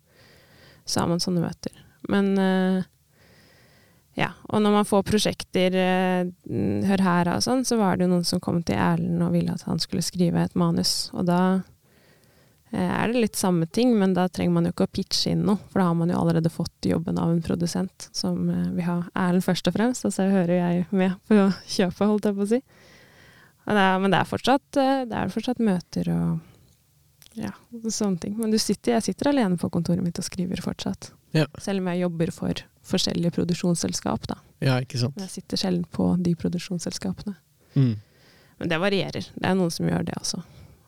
Så 0.86 1.02
har 1.02 1.10
man 1.10 1.24
sånne 1.24 1.46
møter. 1.48 1.74
Men 2.12 2.36
uh, 2.38 2.86
ja. 4.16 4.32
Og 4.48 4.62
når 4.64 4.72
man 4.78 4.88
får 4.88 5.06
prosjekter, 5.10 5.76
uh, 5.76 6.58
hør 6.88 7.04
her 7.04 7.32
og 7.36 7.44
sånn, 7.44 7.66
så 7.68 7.78
var 7.80 7.98
det 7.98 8.08
jo 8.08 8.14
noen 8.14 8.28
som 8.28 8.42
kom 8.44 8.62
til 8.64 8.80
Erlend 8.80 9.24
og 9.26 9.36
ville 9.36 9.56
at 9.56 9.66
han 9.68 9.82
skulle 9.84 10.06
skrive 10.06 10.46
et 10.46 10.56
manus. 10.56 11.10
Og 11.16 11.28
da 11.28 11.40
uh, 11.60 12.80
er 12.80 13.12
det 13.12 13.26
litt 13.26 13.40
samme 13.40 13.68
ting, 13.68 13.92
men 14.00 14.16
da 14.16 14.30
trenger 14.32 14.56
man 14.56 14.70
jo 14.70 14.74
ikke 14.76 14.88
å 14.88 14.94
pitche 14.96 15.36
inn 15.36 15.44
noe. 15.50 15.60
For 15.72 15.84
da 15.84 15.90
har 15.90 16.00
man 16.00 16.14
jo 16.14 16.22
allerede 16.22 16.54
fått 16.54 16.88
jobben 16.88 17.20
av 17.20 17.34
en 17.34 17.44
produsent 17.44 18.10
som 18.16 18.48
vil 18.48 18.88
ha 18.88 19.02
Erlend 19.28 19.44
først 19.46 19.68
og 19.68 19.76
fremst. 19.76 20.08
Og 20.08 20.16
så 20.16 20.30
hører 20.32 20.56
jeg 20.62 20.86
med 20.96 21.18
på 21.28 21.50
kjøpet, 21.76 22.06
holdt 22.06 22.30
jeg 22.32 22.40
på 22.40 22.48
å 22.48 22.52
si. 22.56 22.62
Det 23.66 23.82
er, 23.82 23.96
men 23.98 24.14
det 24.14 24.20
er, 24.22 24.28
fortsatt, 24.30 24.66
det 24.78 25.16
er 25.18 25.32
fortsatt 25.34 25.60
møter 25.64 26.12
og 26.14 26.36
ja, 27.36 27.52
sånne 27.90 28.22
ting. 28.22 28.36
Men 28.40 28.54
sitter, 28.62 28.94
jeg 28.96 29.08
sitter 29.10 29.32
alene 29.32 29.58
på 29.60 29.72
kontoret 29.74 30.06
mitt 30.06 30.22
og 30.22 30.28
skriver 30.28 30.62
fortsatt. 30.64 31.10
Ja. 31.36 31.48
Selv 31.60 31.82
om 31.82 31.90
jeg 31.92 32.06
jobber 32.06 32.32
for 32.32 32.62
forskjellige 32.86 33.36
produksjonsselskap, 33.40 34.28
da. 34.32 34.40
Ja, 34.64 34.80
ikke 34.84 35.00
sant. 35.02 35.18
Jeg 35.20 35.32
sitter 35.34 35.60
sjelden 35.60 35.86
på 35.92 36.12
de 36.22 36.36
produksjonsselskapene. 36.40 37.36
Mm. 37.76 37.96
Men 38.58 38.72
det 38.72 38.80
varierer. 38.80 39.32
Det 39.36 39.50
er 39.50 39.58
noen 39.58 39.74
som 39.74 39.90
gjør 39.90 40.06
det 40.08 40.16
også. 40.20 40.42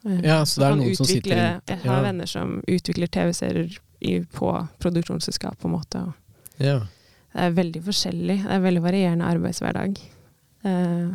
Eh, 0.05 0.21
ja, 0.23 0.39
så 0.45 0.61
det 0.61 0.69
er 0.69 0.77
noen 0.79 0.97
som 0.97 1.09
sitter 1.09 1.33
inn. 1.35 1.61
Jeg 1.67 1.81
har 1.83 1.99
ja. 1.99 2.05
venner 2.05 2.29
som 2.31 2.59
utvikler 2.63 3.11
TV-serier 3.11 4.27
på 4.37 4.51
produksjonsselskap, 4.83 5.57
på 5.61 5.69
en 5.69 5.75
måte. 5.75 6.03
Ja. 6.61 6.79
Det 7.33 7.47
er 7.47 7.57
veldig 7.57 7.83
forskjellig. 7.85 8.37
Det 8.45 8.53
er 8.55 8.63
veldig 8.63 8.83
varierende 8.85 9.27
arbeidshverdag. 9.29 9.99
Eh, 10.65 11.07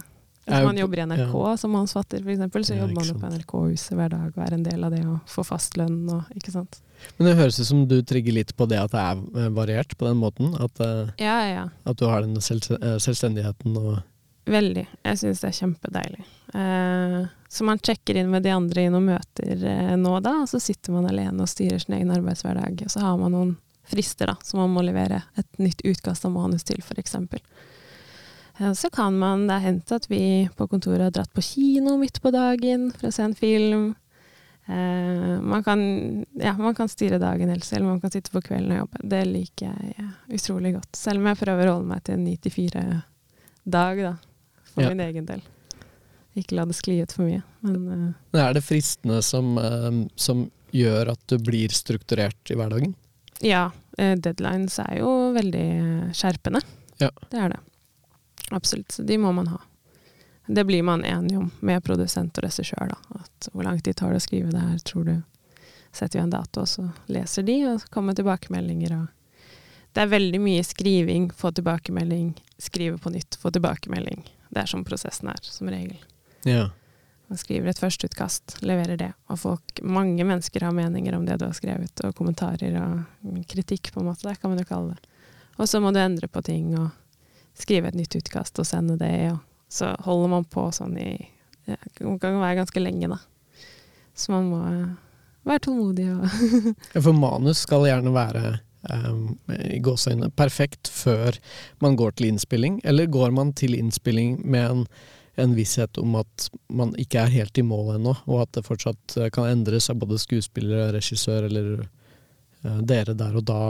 hvis 0.43 0.65
man 0.67 0.79
jobber 0.81 0.99
i 0.99 1.05
NRK 1.07 1.35
ja. 1.35 1.57
som 1.61 1.75
mannsfatter, 1.77 2.23
f.eks., 2.23 2.67
så 2.67 2.75
ja, 2.75 2.81
jobber 2.83 2.97
man 2.99 3.11
jo 3.11 3.19
på 3.21 3.29
NRK-huset 3.31 3.95
hver 3.99 4.11
dag 4.11 4.31
og 4.33 4.41
er 4.43 4.57
en 4.57 4.65
del 4.67 4.87
av 4.87 4.95
det 4.95 5.03
å 5.07 5.19
få 5.31 5.45
fast 5.47 5.77
lønn 5.79 6.01
og 6.11 6.33
ikke 6.35 6.55
sant. 6.55 6.81
Men 7.17 7.29
det 7.29 7.37
høres 7.39 7.61
ut 7.61 7.69
som 7.69 7.85
du 7.91 8.01
trigger 8.07 8.35
litt 8.35 8.51
på 8.59 8.67
det 8.71 8.81
at 8.83 8.95
det 8.95 9.03
er 9.03 9.21
eh, 9.39 9.53
variert 9.55 9.95
på 9.99 10.07
den 10.09 10.19
måten? 10.19 10.55
At, 10.59 10.83
eh, 10.83 11.13
ja, 11.23 11.37
ja. 11.47 11.69
at 11.87 11.99
du 11.99 12.09
har 12.11 12.27
den 12.27 12.43
selv, 12.43 12.67
eh, 12.79 12.99
selvstendigheten 13.03 13.79
og 13.79 14.01
Veldig. 14.43 14.83
Jeg 15.07 15.19
syns 15.21 15.39
det 15.39 15.49
er 15.53 15.55
kjempedeilig. 15.55 16.25
Eh, 16.59 17.19
så 17.49 17.65
man 17.65 17.79
sjekker 17.79 18.19
inn 18.19 18.31
med 18.33 18.43
de 18.43 18.51
andre 18.51 18.83
i 18.83 18.91
noen 18.91 19.13
møter 19.13 19.67
eh, 19.71 19.93
nå 19.95 20.17
da, 20.25 20.41
og 20.43 20.49
så 20.51 20.59
sitter 20.59 20.97
man 20.97 21.07
alene 21.07 21.45
og 21.45 21.51
styrer 21.51 21.79
sin 21.79 21.95
egen 21.95 22.11
arbeidshverdag. 22.11 22.83
Og 22.83 22.91
så 22.91 23.05
har 23.05 23.21
man 23.21 23.37
noen 23.37 23.53
frister 23.87 24.33
da, 24.33 24.37
som 24.43 24.59
man 24.63 24.75
må 24.75 24.83
levere 24.83 25.23
et 25.39 25.63
nytt 25.63 25.85
utkast 25.87 26.27
av 26.27 26.35
manus 26.35 26.67
til, 26.67 26.83
f.eks. 26.83 27.15
Så 28.77 28.91
kan 28.93 29.17
man 29.19 29.47
Det 29.47 29.55
har 29.57 29.65
hendt 29.65 29.93
at 29.97 30.05
vi 30.11 30.49
på 30.57 30.67
kontoret 30.69 31.07
har 31.07 31.15
dratt 31.15 31.33
på 31.33 31.43
kino 31.43 31.97
midt 31.99 32.21
på 32.23 32.31
dagen 32.35 32.91
for 32.93 33.09
å 33.09 33.15
se 33.15 33.25
en 33.25 33.35
film. 33.35 33.95
Eh, 34.67 35.41
man, 35.41 35.65
kan, 35.65 35.81
ja, 36.33 36.53
man 36.59 36.75
kan 36.75 36.89
styre 36.89 37.19
dagen 37.19 37.49
helt 37.49 37.65
selv, 37.65 37.85
man 37.85 38.01
kan 38.01 38.11
sitte 38.11 38.31
på 38.31 38.43
kvelden 38.45 38.73
og 38.77 38.85
jobbe. 38.85 39.01
Det 39.15 39.23
liker 39.27 39.73
jeg 39.73 40.11
utrolig 40.39 40.75
godt. 40.77 40.93
Selv 40.97 41.23
om 41.23 41.31
jeg 41.31 41.41
prøver 41.41 41.69
å 41.69 41.75
holde 41.79 41.91
meg 41.91 42.05
til 42.07 42.19
en 42.19 42.29
9-4-dag, 42.29 44.05
da. 44.07 44.15
For 44.73 44.87
ja. 44.87 44.93
min 44.93 45.03
egen 45.05 45.27
del. 45.29 45.43
Ikke 46.39 46.57
la 46.57 46.65
det 46.69 46.79
skli 46.79 47.01
ut 47.03 47.13
for 47.13 47.29
mye. 47.29 47.43
Men, 47.67 48.15
uh, 48.33 48.41
er 48.41 48.55
det 48.57 48.63
fristene 48.65 49.19
som, 49.27 49.57
uh, 49.61 49.91
som, 50.17 50.47
gjør 50.73 51.11
at 51.13 51.21
du 51.29 51.35
blir 51.45 51.69
strukturert 51.77 52.49
i 52.49 52.57
hverdagen? 52.57 52.95
Ja. 53.45 53.67
Uh, 53.99 54.15
deadlines 54.17 54.79
er 54.81 55.03
jo 55.03 55.11
veldig 55.35 55.67
skjerpende. 56.17 56.63
Ja. 57.03 57.11
Det 57.29 57.43
er 57.43 57.53
det. 57.53 57.61
Absolutt. 58.51 58.93
Så 58.93 59.03
de 59.03 59.19
må 59.19 59.33
man 59.33 59.47
ha. 59.53 59.61
Det 60.47 60.65
blir 60.65 60.83
man 60.83 61.05
enig 61.05 61.39
om 61.39 61.51
med 61.61 61.85
produsent 61.85 62.39
og 62.39 62.45
regissør, 62.45 62.93
da. 62.93 63.21
At 63.23 63.49
hvor 63.53 63.65
lang 63.65 63.81
tid 63.81 63.97
tar 63.97 64.11
det 64.11 64.23
å 64.23 64.25
skrive 64.27 64.51
det 64.51 64.61
her, 64.61 64.79
tror 64.87 65.07
du. 65.07 65.15
Setter 65.93 66.19
vi 66.19 66.23
en 66.25 66.33
dato, 66.33 66.65
og 66.65 66.69
så 66.69 66.89
leser 67.13 67.47
de, 67.47 67.59
og 67.69 67.81
så 67.83 67.91
kommer 67.93 68.17
tilbakemeldinger 68.17 68.97
og 68.97 69.09
Det 69.93 70.01
er 70.01 70.09
veldig 70.09 70.39
mye 70.41 70.63
skriving, 70.65 71.27
få 71.37 71.51
tilbakemelding, 71.53 72.31
skrive 72.57 72.97
på 72.99 73.11
nytt, 73.13 73.37
få 73.37 73.51
tilbakemelding. 73.53 74.23
Det 74.49 74.63
er 74.63 74.71
sånn 74.71 74.87
prosessen 74.89 75.29
er, 75.29 75.43
som 75.45 75.69
regel. 75.69 75.99
Ja. 76.49 76.71
Man 77.29 77.41
skriver 77.41 77.69
et 77.69 77.81
førsteutkast, 77.81 78.63
leverer 78.65 78.97
det, 78.97 79.11
og 79.29 79.39
folk, 79.43 79.83
mange 79.85 80.25
mennesker 80.25 80.65
har 80.65 80.73
meninger 80.73 81.13
om 81.17 81.27
det 81.29 81.37
du 81.41 81.45
har 81.45 81.53
skrevet, 81.53 82.01
og 82.09 82.17
kommentarer 82.17 82.79
og 82.81 83.45
kritikk, 83.53 83.93
på 83.93 84.01
en 84.01 84.09
måte. 84.09 84.25
Det 84.29 84.41
kan 84.41 84.53
man 84.53 84.65
jo 84.65 84.69
kalle 84.69 84.97
det. 84.97 85.13
Og 85.61 85.69
så 85.69 85.81
må 85.85 85.93
du 85.93 86.01
endre 86.01 86.29
på 86.33 86.41
ting, 86.45 86.73
og 86.81 86.89
skrive 87.59 87.91
et 87.91 87.99
nytt 87.99 88.17
utkast 88.19 88.59
og 88.61 88.69
sende 88.69 88.97
det, 89.01 89.33
og 89.33 89.41
så 89.73 89.93
holder 90.05 90.35
man 90.37 90.49
på 90.49 90.69
sånn 90.75 90.97
i 91.01 91.13
Det 91.67 91.79
kan 92.21 92.41
være 92.41 92.59
ganske 92.59 92.81
lenge, 92.83 93.09
da. 93.13 93.19
Så 94.15 94.33
man 94.35 94.49
må 94.51 94.61
eh, 94.67 94.91
være 95.49 95.63
tålmodig 95.67 96.09
ja, 96.95 97.01
For 97.01 97.15
manus 97.17 97.63
skal 97.65 97.87
gjerne 97.89 98.13
være 98.15 98.43
um, 98.91 99.39
i 99.55 99.79
gåseøynene 99.83 100.33
perfekt 100.37 100.91
før 100.93 101.39
man 101.85 101.97
går 101.97 102.19
til 102.19 102.33
innspilling, 102.33 102.81
eller 102.85 103.11
går 103.11 103.33
man 103.35 103.55
til 103.57 103.77
innspilling 103.79 104.41
med 104.45 104.67
en, 104.69 104.85
en 105.41 105.57
visshet 105.57 105.99
om 106.03 106.19
at 106.21 106.49
man 106.69 106.93
ikke 107.01 107.23
er 107.23 107.33
helt 107.33 107.59
i 107.59 107.67
mål 107.67 107.95
ennå, 107.97 108.17
og 108.27 108.45
at 108.45 108.53
det 108.59 108.67
fortsatt 108.67 109.17
eh, 109.19 109.31
kan 109.35 109.49
endres 109.51 109.91
av 109.93 110.03
både 110.03 110.21
skuespiller, 110.23 110.93
regissør 110.97 111.49
eller 111.49 111.73
uh, 112.67 112.81
dere 112.83 113.17
der 113.17 113.39
og 113.39 113.49
da 113.49 113.63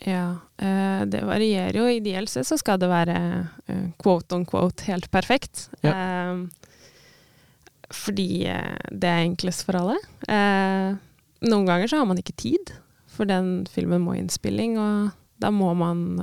ja, 0.00 0.38
eh, 0.56 1.06
det 1.06 1.24
varierer 1.26 1.78
jo. 1.80 1.86
Ideelt 1.90 2.30
sett 2.30 2.46
så 2.46 2.58
skal 2.58 2.78
det 2.78 2.90
være 2.90 3.18
eh, 3.66 3.86
quote 4.02 4.36
on 4.36 4.46
quote 4.46 4.86
helt 4.86 5.10
perfekt. 5.10 5.68
Ja. 5.82 5.94
Eh, 5.94 6.42
fordi 7.94 8.44
det 8.92 9.08
er 9.08 9.22
enklest 9.24 9.64
for 9.64 9.78
alle. 9.78 9.96
noen 11.40 11.64
ganger 11.64 11.88
så 11.88 11.96
har 11.96 12.04
man 12.04 12.18
ikke 12.20 12.34
tid, 12.36 12.74
for 13.08 13.24
den 13.24 13.64
filmen 13.72 14.02
må 14.04 14.12
innspilling, 14.18 14.74
og 14.76 15.14
da 15.40 15.48
må 15.48 15.70
man 15.72 16.20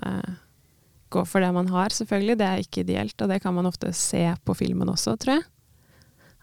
gå 1.09 1.23
for 1.25 1.41
det 1.41 1.49
man 1.57 1.71
har, 1.73 1.89
selvfølgelig. 1.89 2.37
Det 2.37 2.45
er 2.45 2.61
ikke 2.61 2.83
ideelt, 2.83 3.17
og 3.17 3.33
det 3.33 3.39
kan 3.41 3.57
man 3.57 3.65
ofte 3.65 3.89
se 3.97 4.21
på 4.45 4.53
filmen 4.53 4.93
også, 4.93 5.15
tror 5.17 5.39
jeg. 5.39 5.47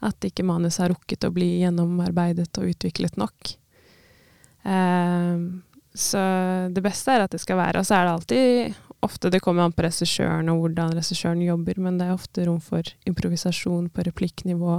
At 0.03 0.27
ikke 0.27 0.43
manuset 0.43 0.89
har 0.89 0.91
rukket 0.97 1.29
å 1.29 1.31
bli 1.31 1.53
gjennomarbeidet 1.61 2.51
og 2.59 2.73
utviklet 2.75 3.15
nok. 3.21 3.55
Uh, 4.67 5.63
så 5.95 6.21
det 6.73 6.83
beste 6.85 7.13
er 7.13 7.25
at 7.27 7.35
det 7.35 7.41
skal 7.43 7.59
være 7.59 7.83
Og 7.83 7.85
så 7.85 7.99
er 7.99 8.07
det 8.07 8.13
alltid 8.15 8.77
ofte 9.05 9.29
Det 9.29 9.43
kommer 9.45 9.67
an 9.67 9.75
på 9.77 9.85
regissøren 9.85 10.49
og 10.49 10.63
hvordan 10.63 10.95
regissøren 10.97 11.43
jobber, 11.43 11.81
men 11.83 11.99
det 11.99 12.07
er 12.07 12.15
ofte 12.15 12.47
rom 12.47 12.61
for 12.63 12.87
improvisasjon 13.09 13.91
på 13.91 14.05
replikknivå. 14.07 14.77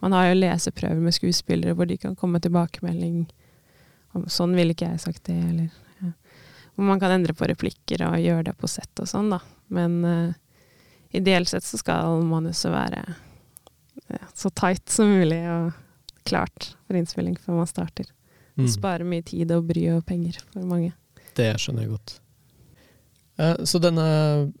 Man 0.00 0.14
har 0.14 0.28
jo 0.28 0.38
leseprøver 0.38 1.02
med 1.02 1.16
skuespillere 1.16 1.74
hvor 1.74 1.88
de 1.90 1.98
kan 1.98 2.16
komme 2.16 2.38
med 2.38 2.46
tilbakemelding 2.46 3.26
'sånn 4.26 4.54
ville 4.56 4.74
ikke 4.74 4.88
jeg 4.92 5.00
sagt 5.00 5.24
det', 5.28 5.48
eller 5.50 5.70
ja. 6.02 6.12
Hvor 6.74 6.86
man 6.86 7.00
kan 7.00 7.10
endre 7.10 7.34
på 7.34 7.48
replikker 7.50 8.06
og 8.06 8.18
gjøre 8.18 8.44
det 8.50 8.56
på 8.58 8.70
sett 8.70 9.02
og 9.02 9.08
sånn, 9.10 9.30
da. 9.30 9.40
Men 9.68 10.04
uh, 10.04 10.32
ideelt 11.10 11.48
sett 11.48 11.66
så 11.66 11.78
skal 11.78 12.22
manuset 12.26 12.72
være 12.72 13.02
ja, 14.08 14.24
så 14.34 14.50
tight 14.50 14.88
som 14.88 15.10
mulig 15.10 15.42
og 15.50 15.72
klart 16.28 16.74
for 16.86 16.96
innspilling 16.96 17.36
før 17.36 17.60
man 17.60 17.70
starter. 17.70 18.08
Mm. 18.58 18.68
Sparer 18.72 19.06
mye 19.06 19.22
tid 19.22 19.52
og 19.54 19.68
bry 19.68 19.84
og 19.94 20.02
penger 20.06 20.40
for 20.50 20.66
mange. 20.66 20.90
Det 21.38 21.52
skjønner 21.62 21.84
jeg 21.84 21.92
godt. 21.94 22.16
Uh, 23.38 23.62
så 23.68 23.78
denne 23.78 24.06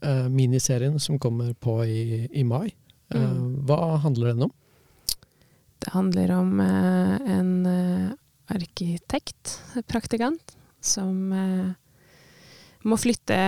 uh, 0.06 0.28
miniserien 0.30 1.00
som 1.02 1.18
kommer 1.18 1.50
på 1.58 1.80
i, 1.82 2.28
i 2.30 2.44
mai, 2.46 2.70
uh, 3.14 3.18
mm. 3.18 3.66
hva 3.66 3.98
handler 4.04 4.32
den 4.32 4.46
om? 4.46 4.54
Det 5.78 5.90
handler 5.94 6.32
om 6.34 6.56
en 6.60 7.52
arkitekt, 8.50 9.52
praktikant, 9.86 10.56
som 10.82 11.30
må 12.82 12.98
flytte 12.98 13.38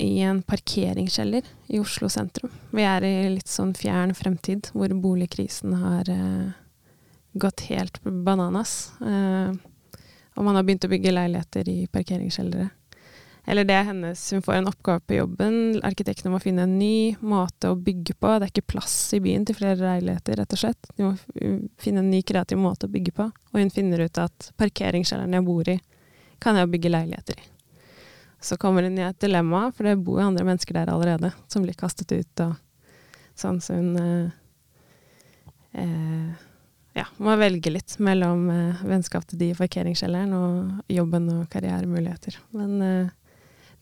i 0.00 0.22
en 0.24 0.40
parkeringskjeller 0.42 1.44
i 1.68 1.78
Oslo 1.78 2.08
sentrum. 2.10 2.50
Vi 2.72 2.82
er 2.88 3.04
i 3.04 3.12
litt 3.34 3.52
sånn 3.52 3.74
fjern 3.76 4.16
fremtid, 4.16 4.72
hvor 4.72 4.88
boligkrisen 5.04 5.76
har 5.82 6.10
gått 7.36 7.66
helt 7.68 8.00
bananas. 8.02 8.92
Uh, 9.04 9.52
og 10.36 10.44
man 10.44 10.58
har 10.58 10.66
begynt 10.66 10.84
å 10.84 10.92
bygge 10.92 11.14
leiligheter 11.14 11.68
i 11.72 11.78
parkeringskjellere. 11.92 12.68
Eller 13.46 13.64
det 13.64 13.76
er 13.78 13.84
hennes 13.86 14.20
Hun 14.32 14.42
får 14.42 14.54
en 14.58 14.68
oppgave 14.68 15.00
på 15.06 15.14
jobben. 15.20 15.80
Arkitekten 15.86 16.32
må 16.34 16.40
finne 16.42 16.64
en 16.66 16.78
ny 16.80 17.14
måte 17.22 17.70
å 17.70 17.78
bygge 17.78 18.16
på. 18.18 18.32
Det 18.34 18.48
er 18.48 18.52
ikke 18.52 18.72
plass 18.74 18.96
i 19.14 19.20
byen 19.22 19.46
til 19.46 19.54
flere 19.58 19.78
leiligheter, 19.78 20.40
rett 20.40 20.56
og 20.56 20.60
slett. 20.60 20.88
De 20.96 21.06
må 21.06 21.12
finne 21.80 22.02
en 22.02 22.10
ny 22.10 22.24
kreativ 22.26 22.58
måte 22.58 22.88
å 22.88 22.92
bygge 22.92 23.14
på. 23.14 23.28
Og 23.52 23.60
hun 23.62 23.70
finner 23.70 24.02
ut 24.02 24.18
at 24.18 24.50
parkeringskjelleren 24.58 25.38
jeg 25.38 25.46
bor 25.46 25.70
i, 25.70 25.76
kan 26.42 26.58
jeg 26.58 26.72
bygge 26.74 26.90
leiligheter 26.90 27.38
i. 27.38 27.46
Så 28.42 28.58
kommer 28.60 28.84
hun 28.84 28.98
i 28.98 29.06
et 29.06 29.20
dilemma, 29.22 29.70
for 29.72 29.86
det 29.86 29.94
bor 30.02 30.18
jo 30.20 30.26
andre 30.26 30.44
mennesker 30.46 30.76
der 30.76 30.90
allerede, 30.92 31.30
som 31.48 31.64
blir 31.64 31.78
kastet 31.78 32.12
ut 32.12 32.42
og 32.44 32.58
sånn, 33.38 33.62
så 33.64 33.78
hun 33.78 33.94
eh, 34.00 34.34
eh, 35.80 36.45
ja, 36.96 37.04
må 37.20 37.34
velge 37.36 37.70
litt 37.72 37.98
mellom 38.00 38.48
eh, 38.50 38.84
vennskap 38.88 39.26
til 39.28 39.40
de 39.40 39.50
i 39.52 39.56
parkeringskjelleren 39.58 40.32
og 40.32 40.92
jobben 40.92 41.28
og 41.34 41.42
karrieremuligheter. 41.52 42.38
Men 42.56 42.76
eh, 42.84 43.10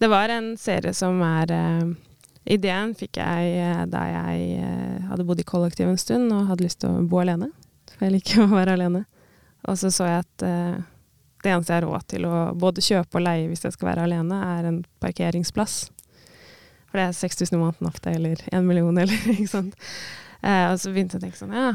det 0.02 0.10
var 0.10 0.32
en 0.34 0.56
serie 0.58 0.90
som 0.96 1.20
er 1.22 1.52
uh, 1.54 1.92
Ideen 2.50 2.90
fikk 2.98 3.20
jeg 3.22 3.52
uh, 3.62 3.84
da 3.88 4.02
jeg 4.10 4.58
uh, 4.58 5.04
hadde 5.12 5.24
bodd 5.24 5.40
i 5.40 5.46
kollektiv 5.46 5.86
en 5.88 6.00
stund 6.00 6.32
og 6.34 6.48
hadde 6.50 6.66
lyst 6.66 6.82
til 6.82 6.90
å 6.90 7.04
bo 7.08 7.22
alene. 7.22 7.52
For 7.94 8.08
jeg 8.08 8.16
liker 8.16 8.42
å 8.42 8.50
være 8.50 8.74
alene. 8.74 9.04
Og 9.70 9.78
så 9.80 9.92
så 9.94 10.10
jeg 10.10 10.24
at 10.26 10.42
det 11.44 11.52
eneste 11.52 11.72
jeg 11.72 11.78
har 11.78 11.86
råd 11.86 12.04
til 12.10 12.26
å 12.28 12.40
både 12.58 12.82
kjøpe 12.84 13.16
og 13.16 13.24
leie 13.24 13.46
hvis 13.48 13.64
jeg 13.64 13.76
skal 13.76 13.92
være 13.92 14.04
alene, 14.08 14.40
er 14.58 14.66
en 14.68 14.82
parkeringsplass. 15.00 15.76
For 16.90 17.00
det 17.00 17.06
er 17.06 17.16
6000 17.16 17.56
i 17.56 17.60
måneden 17.62 17.88
ofte, 17.88 18.12
eller 18.12 18.42
1 18.50 18.66
million, 18.66 18.98
eller 19.02 19.30
ikke 19.32 19.48
sant. 19.54 19.78
Og 20.44 20.78
så 20.80 20.90
begynte 20.92 21.16
jeg 21.16 21.22
å 21.22 21.24
tenke 21.24 21.38
sånn, 21.38 21.54
ja, 21.56 21.70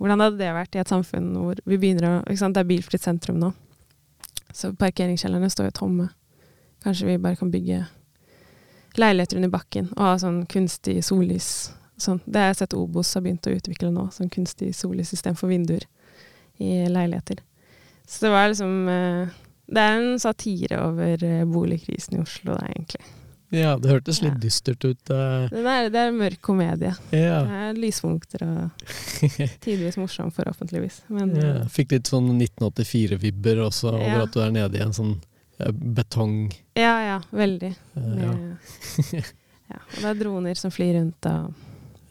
hvordan 0.00 0.24
hadde 0.24 0.40
det 0.40 0.48
vært 0.56 0.74
i 0.74 0.80
et 0.82 0.90
samfunn 0.90 1.28
hvor 1.36 1.60
vi 1.62 1.78
begynner 1.78 2.08
å 2.08 2.14
ikke 2.24 2.40
sant, 2.40 2.56
Det 2.56 2.64
er 2.64 2.70
bilfritt 2.72 3.04
sentrum 3.04 3.38
nå. 3.38 3.52
Så 4.50 4.72
parkeringskjellerne 4.74 5.50
står 5.52 5.68
jo 5.68 5.76
tomme. 5.76 6.08
Kanskje 6.82 7.06
vi 7.06 7.18
bare 7.22 7.38
kan 7.38 7.52
bygge 7.52 7.84
leiligheter 8.98 9.38
under 9.38 9.52
bakken 9.52 9.90
og 9.96 10.04
ha 10.04 10.14
sånn 10.18 10.44
kunstig 10.50 11.00
sollys. 11.06 11.70
Sånn. 11.98 12.20
Det 12.26 12.40
har 12.40 12.52
jeg 12.52 12.60
sett 12.60 12.76
Obos 12.78 13.10
har 13.14 13.24
begynt 13.24 13.46
å 13.50 13.54
utvikle 13.54 13.90
nå, 13.94 14.08
sånn 14.14 14.30
kunstig 14.30 14.70
sollys 14.76 15.12
istedenfor 15.14 15.46
for 15.46 15.52
vinduer 15.52 15.86
i 16.62 16.86
leiligheter. 16.90 17.42
Så 18.06 18.26
det 18.26 18.32
var 18.32 18.48
liksom 18.48 18.88
eh, 18.88 19.36
Det 19.68 19.82
er 19.84 19.98
en 19.98 20.20
satire 20.22 20.78
over 20.80 21.24
eh, 21.24 21.44
boligkrisen 21.44 22.16
i 22.16 22.22
Oslo, 22.22 22.54
da, 22.54 22.70
egentlig. 22.70 23.02
Ja, 23.54 23.78
det 23.80 23.88
hørtes 23.88 24.18
litt 24.20 24.34
ja. 24.34 24.40
dystert 24.42 24.84
ut. 24.84 25.00
Uh. 25.08 25.46
Det, 25.48 25.62
er, 25.62 25.88
det 25.92 26.02
er 26.02 26.12
mørk 26.12 26.42
komedie. 26.44 26.92
Ja. 27.14 27.38
Det 27.48 27.62
er 27.68 27.80
lyspunkter 27.80 28.44
og 28.44 28.92
tidvis 29.64 29.96
morsom, 30.00 30.28
forhåpentligvis. 30.36 31.00
Men, 31.12 31.32
ja. 31.38 31.54
Fikk 31.72 31.96
litt 31.96 32.12
sånn 32.12 32.34
1984-vibber 32.36 33.64
også 33.68 33.94
over 33.94 34.26
at 34.26 34.36
du 34.36 34.42
er 34.44 34.54
nede 34.58 34.80
i 34.80 34.84
en 34.84 34.96
sånn 34.96 35.16
Eh, 35.58 35.72
betong. 35.72 36.54
Ja, 36.74 37.02
ja. 37.02 37.22
Veldig. 37.30 37.74
Uh, 37.94 38.22
ja. 38.22 38.32
ja. 39.68 39.76
Og 39.96 40.02
det 40.02 40.10
er 40.10 40.20
droner 40.20 40.58
som 40.58 40.70
flyr 40.70 40.94
rundt 41.00 41.26
og 41.26 41.54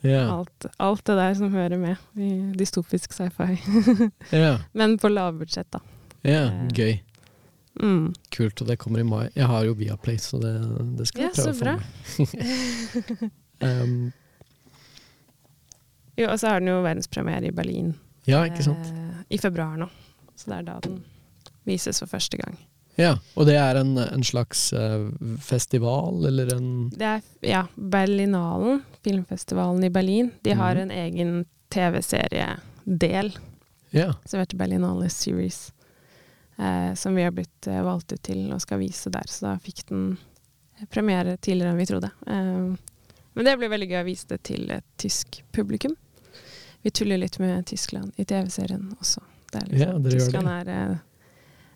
ja. 0.06 0.26
alt, 0.30 0.68
alt, 0.76 1.04
det 1.08 1.16
der 1.18 1.36
som 1.38 1.54
hører 1.54 1.80
med 1.80 1.96
i 2.20 2.30
dystopisk 2.58 3.16
sci-fi. 3.16 3.56
ja. 4.44 4.58
Men 4.72 4.98
på 5.00 5.10
lavbudsjett, 5.12 5.70
da. 5.72 5.80
Ja, 6.26 6.44
gøy. 6.74 6.98
Mm. 7.78 8.14
Kult, 8.34 8.62
og 8.62 8.70
det 8.70 8.78
kommer 8.82 9.02
i 9.02 9.06
mai. 9.06 9.28
Jeg 9.34 9.46
har 9.50 9.66
jo 9.66 9.76
Viaplay, 9.78 10.18
så 10.22 10.40
det, 10.42 10.54
det 10.98 11.08
skal 11.10 11.28
jeg 11.28 11.36
prøve 11.36 11.52
å 11.52 11.58
få 11.58 11.64
med. 11.74 13.30
um, 13.68 14.00
jo, 16.18 16.26
og 16.26 16.40
så 16.40 16.50
har 16.50 16.62
den 16.62 16.72
jo 16.72 16.80
verdenspremiere 16.82 17.50
i 17.50 17.54
Berlin 17.54 17.92
Ja, 18.26 18.42
ikke 18.48 18.64
sant? 18.66 18.90
Eh, 18.90 19.20
i 19.36 19.38
februar 19.38 19.76
nå. 19.78 19.86
Så 20.38 20.50
det 20.50 20.58
er 20.58 20.66
da 20.66 20.80
den 20.82 20.98
vises 21.68 22.00
for 22.02 22.10
første 22.10 22.40
gang. 22.40 22.58
Ja, 22.98 23.12
Og 23.38 23.46
det 23.46 23.54
er 23.54 23.78
en, 23.78 23.92
en 23.98 24.24
slags 24.26 24.72
uh, 24.74 25.06
festival, 25.38 26.24
eller 26.26 26.50
en 26.56 26.88
Det 26.90 27.06
er 27.06 27.20
ja, 27.46 27.60
Berlinalen, 27.76 28.82
filmfestivalen 29.06 29.86
i 29.86 29.90
Berlin. 29.94 30.32
De 30.42 30.56
har 30.58 30.74
mm. 30.74 30.82
en 30.82 30.90
egen 30.90 31.32
TV-seriedel 31.70 33.30
ja. 33.94 34.14
som 34.24 34.40
heter 34.40 34.58
Berlinale 34.58 35.10
Series. 35.14 35.68
Uh, 36.58 36.90
som 36.98 37.14
vi 37.14 37.22
har 37.22 37.30
blitt 37.30 37.68
uh, 37.70 37.82
valgt 37.86 38.12
ut 38.12 38.22
til 38.26 38.48
og 38.50 38.62
skal 38.62 38.80
vise 38.82 39.12
der. 39.14 39.30
Så 39.30 39.46
da 39.46 39.54
fikk 39.62 39.84
den 39.90 40.16
premiere 40.90 41.36
tidligere 41.36 41.74
enn 41.74 41.80
vi 41.80 41.88
trodde. 41.90 42.10
men 42.28 43.46
det 43.46 43.56
blir 43.58 43.70
veldig 43.70 43.88
gøy 43.90 43.98
å 43.98 44.06
vise 44.06 44.28
det 44.30 44.38
til 44.46 44.70
et 44.70 44.84
tysk 44.98 45.40
publikum. 45.54 45.96
Vi 46.86 46.92
tuller 46.94 47.18
litt 47.18 47.38
med 47.42 47.66
Tyskland 47.66 48.14
i 48.14 48.24
TV-serien 48.24 48.92
også. 49.00 49.22
Det 49.50 49.58
er 49.58 49.72
liksom, 49.72 50.04
ja, 50.06 50.12
Tyskland 50.14 50.50
det. 50.68 50.76
er 50.76 50.98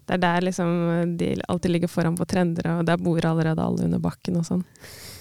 det 0.06 0.14
er 0.14 0.18
der 0.18 0.40
liksom 0.42 1.16
de 1.18 1.36
alltid 1.48 1.70
ligger 1.70 1.88
foran 1.88 2.16
på 2.16 2.24
trender, 2.24 2.66
og 2.78 2.86
der 2.86 2.98
bor 2.98 3.26
allerede 3.26 3.62
alle 3.62 3.84
under 3.86 4.00
bakken 4.02 4.36
og 4.40 4.46
sånn. 4.46 4.64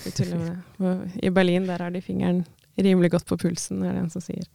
I 1.22 1.30
Berlin 1.30 1.68
der 1.70 1.84
har 1.86 1.94
de 1.94 2.02
fingeren 2.02 2.44
rimelig 2.76 3.12
godt 3.14 3.28
på 3.30 3.38
pulsen, 3.38 3.84
er 3.86 3.94
det 3.94 4.02
en 4.06 4.10
som 4.14 4.24
sier. 4.26 4.48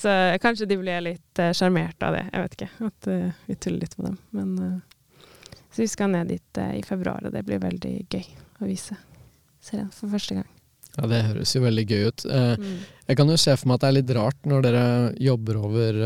Så 0.00 0.12
kanskje 0.40 0.68
de 0.70 0.78
blir 0.80 1.02
litt 1.04 1.40
eh, 1.42 1.52
sjarmert 1.56 2.00
uh, 2.00 2.08
av 2.08 2.14
det, 2.16 2.22
jeg 2.32 2.44
vet 2.44 2.54
ikke. 2.56 2.70
At 2.88 3.08
uh, 3.10 3.42
vi 3.46 3.56
tuller 3.56 3.82
litt 3.82 3.98
med 3.98 4.06
dem. 4.08 4.16
Men 4.36 4.54
uh, 4.58 5.26
Så 5.70 5.82
vi 5.82 5.88
skal 5.92 6.14
ned 6.14 6.30
dit 6.32 6.60
i 6.74 6.80
februar, 6.86 7.26
og 7.26 7.34
det 7.34 7.44
blir 7.46 7.60
veldig 7.62 7.92
gøy 8.08 8.24
å 8.60 8.68
vise 8.68 8.96
serien 9.60 9.90
for 9.94 10.10
første 10.12 10.38
gang. 10.38 10.48
Ja, 10.96 11.06
Det 11.06 11.20
høres 11.28 11.52
jo 11.54 11.62
veldig 11.62 11.84
gøy 11.86 12.08
ut. 12.08 12.24
Mm. 12.26 12.80
Jeg 13.06 13.18
kan 13.20 13.28
jo 13.30 13.36
se 13.38 13.52
for 13.54 13.70
meg 13.70 13.76
at 13.76 13.84
det 13.84 13.90
er 13.90 13.96
litt 14.00 14.14
rart 14.16 14.48
når 14.50 14.64
dere 14.64 14.86
jobber 15.22 15.60
over 15.60 16.00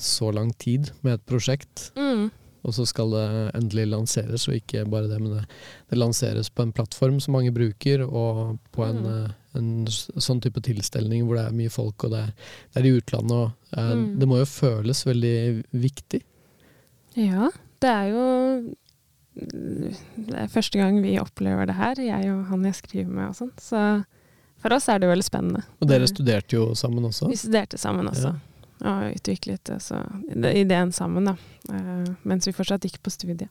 så 0.00 0.30
lang 0.32 0.54
tid 0.56 0.88
med 1.02 1.18
et 1.18 1.26
prosjekt. 1.28 1.90
Mm 1.98 2.30
og 2.62 2.74
så 2.76 2.86
skal 2.86 3.10
det 3.10 3.26
endelig 3.58 3.88
lanseres, 3.90 4.46
og 4.48 4.56
ikke 4.56 4.84
bare 4.90 5.10
det, 5.10 5.18
men 5.22 5.38
det, 5.38 5.44
det 5.90 5.98
lanseres 5.98 6.50
på 6.50 6.62
en 6.64 6.74
plattform 6.74 7.18
som 7.22 7.34
mange 7.36 7.52
bruker, 7.54 8.04
og 8.06 8.58
på 8.74 8.84
en, 8.86 9.00
mm. 9.02 9.32
Eh, 9.54 9.58
en 9.60 9.86
sånn 9.88 10.42
type 10.44 10.62
tilstelning 10.64 11.26
hvor 11.26 11.38
det 11.38 11.46
er 11.48 11.56
mye 11.56 11.72
folk, 11.72 12.06
og 12.06 12.14
det 12.14 12.22
er, 12.26 12.52
det 12.72 12.82
er 12.82 12.88
i 12.88 12.94
utlandet. 12.98 13.34
Og, 13.38 13.74
eh, 13.76 13.90
mm. 14.02 14.06
Det 14.20 14.30
må 14.30 14.38
jo 14.42 14.48
føles 14.48 15.02
veldig 15.08 15.36
viktig? 15.84 16.22
Ja, 17.20 17.50
det 17.82 17.90
er 17.90 18.12
jo 18.12 18.24
det 19.32 20.36
er 20.36 20.48
første 20.52 20.76
gang 20.76 20.98
vi 21.00 21.14
opplever 21.16 21.64
det 21.64 21.78
her, 21.78 22.00
jeg 22.04 22.32
og 22.34 22.50
han 22.50 22.66
jeg 22.68 22.76
skriver 22.76 23.12
med 23.16 23.30
og 23.30 23.36
sånn. 23.38 23.52
Så 23.56 23.80
for 24.60 24.76
oss 24.76 24.90
er 24.92 25.00
det 25.00 25.08
veldig 25.08 25.24
spennende. 25.24 25.62
Og 25.80 25.88
dere 25.88 26.08
studerte 26.10 26.58
jo 26.58 26.66
sammen 26.76 27.08
også? 27.08 27.30
Vi 27.32 27.38
studerte 27.40 27.80
sammen 27.80 28.10
også. 28.12 28.34
Ja 28.34 28.52
og 28.82 29.14
utviklet 29.14 29.70
altså, 29.70 30.00
ideen 30.34 30.92
sammen, 30.94 31.30
da. 31.30 31.36
Eh, 31.70 32.08
mens 32.26 32.48
vi 32.48 32.54
fortsatt 32.56 32.84
gikk 32.86 32.98
på 33.02 33.12
studiet. 33.14 33.50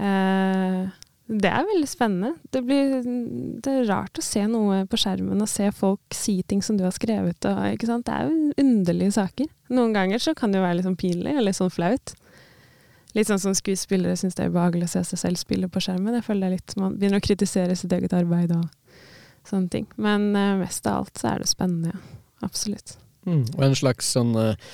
Uh, 0.00 0.88
det 1.30 1.46
er 1.46 1.66
veldig 1.68 1.86
spennende. 1.86 2.32
Det, 2.50 2.60
blir, 2.66 3.04
det, 3.62 3.70
er 3.70 3.84
rart 3.86 4.18
å 4.18 4.24
se 4.24 4.42
noe 4.50 4.80
på 4.90 4.98
skjermen 4.98 5.38
og 5.38 5.50
se 5.50 5.68
folk 5.70 6.16
si 6.16 6.40
ting 6.42 6.62
som 6.66 6.78
du 6.78 6.82
har 6.82 6.94
skrevet. 6.96 7.46
Og, 7.46 7.84
det 7.86 8.14
er 8.16 8.26
jo 8.26 8.50
underlige 8.58 9.14
saker. 9.14 9.46
Noen 9.70 9.94
ganger 9.94 10.22
så 10.22 10.34
kan 10.34 10.50
det 10.50 10.58
jo 10.58 10.64
være 10.64 10.80
litt 10.80 10.88
sånn 10.88 10.98
pinlig, 10.98 11.36
eller 11.38 11.54
sånn 11.54 11.70
flaut. 11.70 12.16
Litt 13.14 13.30
sånn 13.30 13.42
som 13.42 13.54
skuespillere 13.54 14.18
syns 14.18 14.34
det 14.38 14.46
er 14.46 14.50
ubehagelig 14.50 14.88
å 14.88 14.94
se 14.96 15.04
seg 15.12 15.22
selv 15.22 15.42
spille 15.42 15.70
på 15.70 15.82
skjermen. 15.82 16.16
Jeg 16.18 16.26
føler 16.26 16.48
det 16.48 16.50
er 16.50 16.56
litt, 16.58 16.76
Man 16.82 16.98
begynner 16.98 17.22
å 17.22 17.26
kritisere 17.28 17.78
sitt 17.78 17.94
eget 17.94 18.14
arbeid 18.18 18.54
og 18.56 18.66
sånne 19.46 19.70
ting. 19.70 19.86
Men 20.02 20.32
uh, 20.34 20.58
mest 20.58 20.86
av 20.90 21.04
alt 21.04 21.22
så 21.22 21.30
er 21.34 21.44
det 21.44 21.50
spennende, 21.50 21.94
ja. 21.94 22.16
Absolutt. 22.40 22.96
Mm, 23.28 23.44
og 23.52 23.64
en 23.66 23.74
slags 23.76 24.06
sånn 24.14 24.30
eh, 24.40 24.70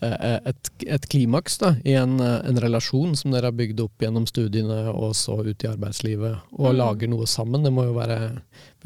et, 0.00 0.70
et 0.86 1.06
klimaks 1.10 1.58
da, 1.58 1.72
i 1.84 1.94
en, 1.98 2.18
eh, 2.22 2.38
en, 2.46 2.60
relasjon 2.62 3.16
som 3.18 3.32
dere 3.34 3.50
har 3.50 3.56
bygd 3.58 3.80
opp 3.82 4.02
gjennom 4.02 4.26
studiene 4.30 4.78
og 4.92 5.16
så 5.18 5.40
ut 5.42 5.64
i 5.64 5.70
arbeidslivet, 5.70 6.44
og 6.54 6.68
mm. 6.70 6.78
lager 6.78 7.10
noe 7.10 7.26
sammen. 7.26 7.64
Det 7.66 7.72
må 7.74 7.88
jo 7.88 7.96
være 7.96 8.18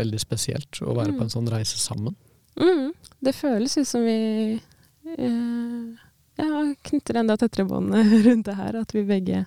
veldig 0.01 0.21
spesielt 0.23 0.81
å 0.81 0.95
være 0.97 1.13
mm. 1.13 1.19
på 1.19 1.27
en 1.27 1.35
sånn 1.37 1.51
reise 1.53 1.81
sammen. 1.81 2.17
Mm. 2.57 2.93
Det 3.21 3.37
føles 3.37 3.77
ut 3.79 3.89
som 3.89 4.05
vi 4.05 4.19
eh, 4.57 6.09
ja, 6.41 6.67
knytter 6.89 7.21
enda 7.21 7.37
tettere 7.41 7.69
bånd 7.69 7.95
rundt 8.27 8.49
det 8.49 8.59
her. 8.59 8.81
At 8.81 8.97
vi 8.97 9.05
begge 9.09 9.45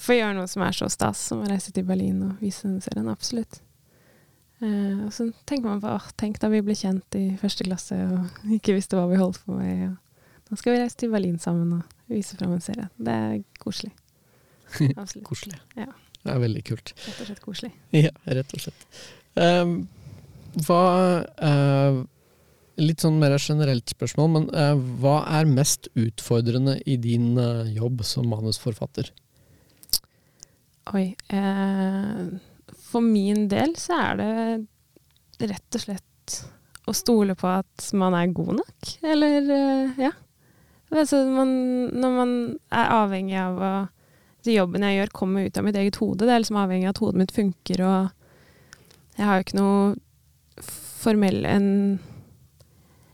får 0.00 0.22
gjøre 0.22 0.36
noe 0.40 0.48
som 0.48 0.64
er 0.64 0.76
så 0.76 0.88
stas 0.92 1.20
som 1.30 1.44
å 1.44 1.48
reise 1.50 1.72
til 1.76 1.84
Berlin 1.88 2.22
og 2.30 2.44
vise 2.44 2.68
den 2.68 2.80
serien. 2.84 3.12
Absolutt. 3.12 3.60
Eh, 4.60 5.06
og 5.06 5.12
så 5.12 5.30
tenker 5.48 5.68
man 5.68 5.80
på 5.84 5.96
tenk 6.20 6.40
da 6.40 6.50
vi 6.52 6.60
ble 6.64 6.76
kjent 6.76 7.16
i 7.16 7.30
første 7.40 7.64
klasse 7.64 7.96
og 7.96 8.54
ikke 8.56 8.76
visste 8.76 8.98
hva 8.98 9.06
vi 9.10 9.20
holdt 9.20 9.40
på 9.46 9.56
med. 9.56 9.90
Og 9.90 10.09
nå 10.50 10.58
skal 10.58 10.74
vi 10.74 10.82
reise 10.82 10.98
til 10.98 11.12
Berlin 11.12 11.38
sammen 11.42 11.78
og 11.78 12.10
vise 12.10 12.36
fram 12.38 12.54
en 12.56 12.62
serie. 12.64 12.88
Det 12.98 13.14
er 13.14 13.36
koselig. 13.62 13.92
Absolutt. 15.00 15.24
koselig. 15.26 15.58
Ja. 15.78 15.88
Det 16.20 16.34
er 16.34 16.42
veldig 16.42 16.62
kult. 16.68 16.92
Rett 17.06 17.20
og 17.22 17.30
slett 17.30 17.44
koselig. 17.44 17.72
Ja, 17.96 18.12
rett 18.28 18.54
og 18.56 18.64
slett. 18.66 18.86
Um, 19.38 19.76
hva 20.66 20.82
uh, 21.22 22.00
Litt 22.80 23.02
sånn 23.02 23.18
mer 23.20 23.34
generelt 23.36 23.90
spørsmål, 23.92 24.28
men 24.32 24.44
uh, 24.56 24.78
hva 25.02 25.18
er 25.36 25.48
mest 25.48 25.90
utfordrende 26.00 26.78
i 26.88 26.94
din 26.96 27.34
jobb 27.74 28.00
som 28.08 28.30
manusforfatter? 28.32 29.10
Oi 30.96 31.10
for 32.90 33.04
min 33.04 33.46
del 33.50 33.76
så 33.78 33.98
er 33.98 34.20
det 34.20 35.50
rett 35.50 35.78
og 35.78 35.84
slett 35.84 36.38
å 36.90 36.94
stole 36.96 37.36
på 37.38 37.48
at 37.50 37.90
man 37.98 38.16
er 38.18 38.32
god 38.34 38.56
nok, 38.60 38.90
eller 39.12 39.46
uh, 39.46 40.00
ja. 40.00 40.10
Altså 40.90 41.22
man, 41.30 41.50
når 41.94 42.14
man 42.16 42.36
er 42.74 42.94
avhengig 42.98 43.38
av 43.38 43.58
å 43.62 43.72
de 44.46 44.56
jobben 44.56 44.84
jeg 44.86 45.00
gjør, 45.00 45.16
kommer 45.16 45.48
ut 45.48 45.58
av 45.58 45.66
mitt 45.66 45.78
eget 45.78 45.98
hode. 46.00 46.24
Det 46.24 46.34
er 46.34 46.42
liksom 46.42 46.60
avhengig 46.60 46.88
av 46.88 46.94
at 46.94 47.02
hodet 47.04 47.22
mitt 47.22 47.34
funker, 47.36 47.82
og 47.84 49.18
jeg 49.18 49.28
har 49.28 49.36
jo 49.36 49.46
ikke 49.46 49.58
noe 49.58 50.70
formell 51.00 51.44
en, 51.48 51.66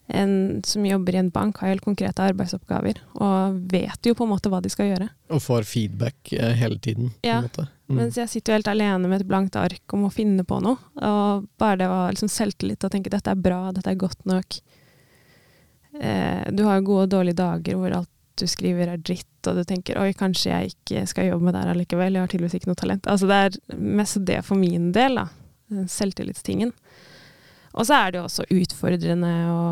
en 0.07 0.37
som 0.67 0.87
jobber 0.87 1.17
i 1.17 1.21
en 1.23 1.33
bank, 1.35 1.59
har 1.59 1.73
helt 1.73 1.87
konkrete 1.87 2.29
arbeidsoppgaver, 2.31 3.01
og 3.19 3.59
vet 3.73 4.07
jo 4.07 4.15
på 4.19 4.27
en 4.27 4.33
måte 4.35 4.53
hva 4.53 4.63
de 4.63 4.71
skal 4.73 4.93
gjøre. 4.93 5.09
Og 5.35 5.43
får 5.43 5.67
feedback 5.67 6.33
eh, 6.37 6.55
hele 6.59 6.79
tiden, 6.83 7.11
på 7.19 7.33
Ja. 7.33 7.43
Mm. 7.87 8.01
Mens 8.01 8.17
jeg 8.19 8.31
sitter 8.31 8.51
jo 8.51 8.57
helt 8.59 8.71
alene 8.71 9.07
med 9.07 9.21
et 9.23 9.29
blankt 9.29 9.55
ark 9.59 9.93
og 9.95 10.01
må 10.03 10.09
finne 10.11 10.43
på 10.43 10.57
noe. 10.59 10.75
Og 11.07 11.45
bare 11.55 11.79
det 11.79 11.87
var 11.87 12.11
liksom 12.11 12.31
selvtillit 12.35 12.83
og 12.83 12.91
tenke 12.91 13.13
dette 13.15 13.31
er 13.31 13.39
bra, 13.39 13.69
dette 13.75 13.93
er 13.93 14.01
godt 14.01 14.25
nok. 14.27 14.59
Eh, 16.01 16.53
du 16.53 16.65
har 16.67 16.85
gode 16.85 17.07
og 17.07 17.15
dårlige 17.15 17.41
dager 17.41 17.81
hvor 17.81 17.95
alt 18.01 18.13
du 18.37 18.45
skriver 18.51 18.93
er 18.93 19.01
dritt, 19.01 19.49
og 19.49 19.57
du 19.57 19.65
tenker 19.65 19.99
oi, 20.01 20.11
kanskje 20.17 20.53
jeg 20.53 20.75
ikke 20.75 21.07
skal 21.09 21.31
jobbe 21.31 21.47
med 21.47 21.57
det 21.57 21.63
her 21.63 21.73
allikevel, 21.73 22.17
jeg 22.19 22.27
har 22.27 22.33
tydeligvis 22.33 22.59
ikke 22.59 22.71
noe 22.71 22.81
talent. 22.83 23.09
Altså 23.09 23.29
det 23.31 23.39
er 23.47 23.59
mest 23.81 24.21
det 24.29 24.41
for 24.45 24.61
min 24.61 24.91
del, 24.93 25.23
da. 25.23 25.27
Selvtillitstingen. 25.91 26.75
Og 27.77 27.89
så 27.89 27.97
er 27.97 28.13
det 28.13 28.21
jo 28.21 28.27
også 28.29 28.47
utfordrende 28.53 29.33
å 29.53 29.63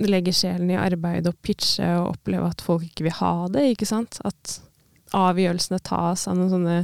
legge 0.00 0.32
sjelen 0.32 0.72
i 0.72 0.80
arbeid 0.80 1.28
og 1.28 1.36
pitche 1.44 1.86
og 1.98 2.14
oppleve 2.14 2.48
at 2.48 2.64
folk 2.64 2.86
ikke 2.88 3.06
vil 3.08 3.16
ha 3.20 3.34
det, 3.52 3.66
ikke 3.74 3.88
sant. 3.88 4.20
At 4.24 4.58
avgjørelsene 5.16 5.80
tas 5.84 6.26
av 6.30 6.38
noen 6.38 6.52
sånne 6.54 6.78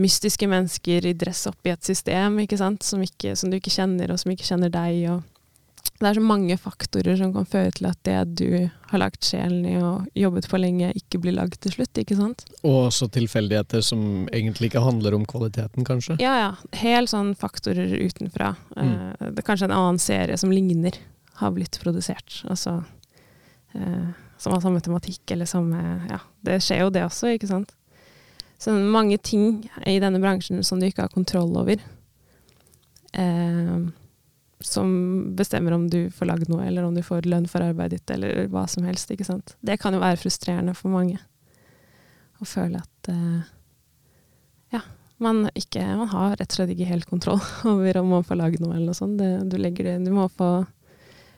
mystiske 0.00 0.48
mennesker 0.50 1.06
i 1.06 1.14
dress 1.18 1.44
opp 1.50 1.68
i 1.68 1.72
et 1.74 1.86
system, 1.86 2.40
ikke 2.42 2.58
sant? 2.58 2.84
Som, 2.86 3.04
ikke, 3.04 3.34
som 3.38 3.52
du 3.52 3.58
ikke 3.58 3.74
kjenner, 3.74 4.12
og 4.12 4.20
som 4.20 4.32
ikke 4.34 4.48
kjenner 4.48 4.72
deg. 4.72 5.04
Og 5.12 5.22
det 5.94 6.08
er 6.08 6.16
så 6.18 6.24
mange 6.24 6.56
faktorer 6.58 7.16
som 7.16 7.30
kan 7.34 7.46
føre 7.46 7.70
til 7.76 7.86
at 7.86 7.98
det 8.06 8.16
du 8.40 8.48
har 8.90 9.00
lagt 9.00 9.24
sjelen 9.24 9.62
i 9.68 9.74
og 9.78 10.08
jobbet 10.18 10.48
for 10.50 10.60
lenge, 10.60 10.90
ikke 10.98 11.20
blir 11.22 11.36
lagd 11.36 11.60
til 11.62 11.76
slutt, 11.76 12.00
ikke 12.00 12.16
sant? 12.18 12.42
Og 12.62 12.88
også 12.88 13.08
tilfeldigheter 13.14 13.84
som 13.84 14.26
egentlig 14.34 14.72
ikke 14.72 14.82
handler 14.84 15.14
om 15.16 15.26
kvaliteten, 15.28 15.86
kanskje. 15.86 16.18
Ja, 16.22 16.34
ja. 16.40 16.50
Helt 16.82 17.12
sånn 17.12 17.32
faktorer 17.38 17.94
utenfra. 17.94 18.52
Mm. 18.74 18.90
Eh, 18.90 19.30
det 19.30 19.44
er 19.44 19.46
kanskje 19.46 19.70
en 19.70 19.76
annen 19.78 20.02
serie 20.02 20.38
som 20.40 20.52
ligner, 20.52 20.98
har 21.38 21.54
blitt 21.54 21.80
produsert. 21.82 22.42
Altså 22.50 22.80
eh, 23.74 24.12
som 24.38 24.54
har 24.54 24.62
samme 24.62 24.82
tematikk, 24.84 25.22
eller 25.34 25.48
samme 25.50 25.80
Ja, 26.10 26.20
det 26.46 26.60
skjer 26.62 26.84
jo 26.84 26.92
det 26.94 27.06
også, 27.06 27.32
ikke 27.34 27.50
sant? 27.50 27.74
Så 28.58 28.74
mange 28.74 29.18
ting 29.18 29.64
i 29.86 29.98
denne 30.02 30.20
bransjen 30.22 30.62
som 30.66 30.80
du 30.80 30.86
ikke 30.88 31.06
har 31.06 31.14
kontroll 31.14 31.54
over. 31.58 31.80
Eh, 33.14 33.78
som 34.64 34.90
bestemmer 35.36 35.74
om 35.76 35.86
du 35.92 36.10
får 36.14 36.26
lagd 36.30 36.48
noe, 36.50 36.64
eller 36.66 36.86
om 36.86 36.94
du 36.96 37.02
får 37.04 37.26
lønn 37.28 37.46
for 37.50 37.64
arbeidet 37.64 38.00
ditt, 38.00 38.10
eller 38.16 38.46
hva 38.52 38.66
som 38.70 38.84
helst. 38.88 39.10
ikke 39.12 39.26
sant? 39.28 39.56
Det 39.60 39.78
kan 39.82 39.94
jo 39.94 40.00
være 40.02 40.20
frustrerende 40.20 40.74
for 40.76 40.92
mange. 40.94 41.18
Å 42.42 42.46
føle 42.48 42.80
at 42.82 43.10
uh, 43.12 43.42
ja, 44.74 44.80
man, 45.22 45.44
ikke, 45.54 45.84
man 46.00 46.08
har 46.10 46.36
rett 46.40 46.50
og 46.50 46.56
slett 46.58 46.72
ikke 46.74 46.88
helt 46.90 47.06
kontroll 47.10 47.42
over 47.74 48.00
om 48.00 48.08
man 48.16 48.24
får 48.26 48.40
lagd 48.40 48.62
noe 48.64 48.74
eller 48.74 48.90
noe 48.90 48.98
sånt. 48.98 49.18
Det, 49.20 49.30
du, 49.52 49.58
det, 49.60 49.98
du 50.04 50.10
må 50.14 50.26
få 50.32 50.50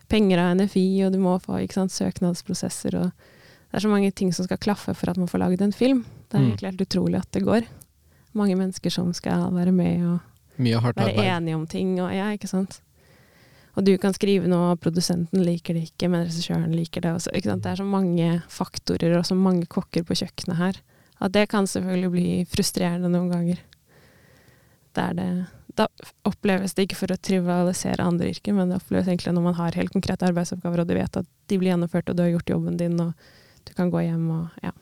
penger 0.08 0.38
av 0.42 0.54
NFI, 0.60 0.86
og 1.06 1.12
du 1.16 1.18
må 1.22 1.34
få 1.42 1.58
sant, 1.74 1.92
søknadsprosesser. 1.92 2.94
og 2.94 3.10
Det 3.10 3.80
er 3.80 3.84
så 3.84 3.90
mange 3.90 4.12
ting 4.14 4.32
som 4.32 4.46
skal 4.46 4.62
klaffe 4.62 4.94
for 4.94 5.10
at 5.10 5.18
man 5.18 5.28
får 5.30 5.42
lagd 5.42 5.66
en 5.66 5.74
film. 5.74 6.04
Det 6.30 6.38
er 6.38 6.42
Mm. 6.42 6.48
egentlig 6.52 6.70
helt 6.70 6.86
utrolig 6.86 7.18
at 7.20 7.30
det 7.32 7.42
går. 7.44 7.66
Mange 8.34 8.56
mennesker 8.56 8.90
som 8.90 9.12
skal 9.12 9.50
være 9.54 9.72
med 9.72 10.04
og 10.06 10.20
være 10.96 11.36
enige 11.36 11.54
om 11.56 11.66
ting. 11.66 12.00
Og, 12.00 12.10
ja, 12.14 12.30
ikke 12.32 12.48
sant? 12.48 12.80
Og 13.76 13.84
du 13.84 13.92
kan 14.00 14.14
skrive 14.16 14.48
noe, 14.48 14.72
og 14.72 14.80
produsenten 14.80 15.42
liker 15.44 15.76
det 15.76 15.90
ikke, 15.90 16.08
men 16.08 16.24
regissøren 16.24 16.72
liker 16.72 17.04
det. 17.04 17.10
Også, 17.18 17.30
ikke 17.36 17.50
sant? 17.52 17.62
Det 17.66 17.72
er 17.74 17.80
så 17.82 17.84
mange 17.88 18.28
faktorer 18.48 19.18
og 19.18 19.26
så 19.28 19.36
mange 19.36 19.66
kokker 19.68 20.02
på 20.08 20.16
kjøkkenet 20.16 20.56
her. 20.56 20.78
At 21.20 21.32
det 21.32 21.46
kan 21.52 21.68
selvfølgelig 21.68 22.10
bli 22.12 22.26
frustrerende 22.48 23.08
noen 23.12 23.28
ganger. 23.32 23.60
Det 24.96 25.06
det. 25.18 25.28
Da 25.76 25.86
oppleves 26.24 26.72
det 26.72 26.86
ikke 26.86 26.96
for 27.02 27.12
å 27.12 27.18
trivialisere 27.20 28.00
andre 28.04 28.30
yrker, 28.32 28.54
men 28.56 28.70
det 28.72 28.78
oppleves 28.80 29.10
egentlig 29.12 29.34
når 29.36 29.44
man 29.50 29.58
har 29.58 29.76
helt 29.76 29.92
konkrete 29.92 30.24
arbeidsoppgaver, 30.30 30.80
og 30.80 30.88
du 30.88 30.94
vet 30.96 31.18
at 31.20 31.26
de 31.52 31.58
blir 31.60 31.74
gjennomført, 31.74 32.08
og 32.08 32.16
du 32.16 32.22
har 32.24 32.30
gjort 32.32 32.48
jobben 32.54 32.78
din, 32.80 32.96
og 33.04 33.12
du 33.68 33.74
kan 33.76 33.90
gå 33.92 34.00
hjem 34.06 34.24
og 34.38 34.62
ja. 34.64 34.72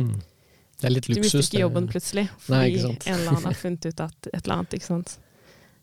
Mm. 0.00 0.16
Det 0.80 0.88
er 0.88 0.94
litt 0.96 1.06
Du 1.06 1.12
luksus. 1.14 1.34
mister 1.38 1.44
ikke 1.44 1.62
jobben 1.68 1.86
plutselig, 1.92 2.24
Nei, 2.48 2.64
fordi 2.72 2.80
sant. 2.82 3.06
en 3.06 3.14
eller 3.14 3.30
annen 3.36 3.46
har 3.46 3.58
funnet 3.64 3.86
ut 3.92 4.00
at 4.08 4.30
et 4.32 4.40
eller 4.42 4.56
annet, 4.56 4.74
ikke 4.80 4.90
sant. 4.90 5.18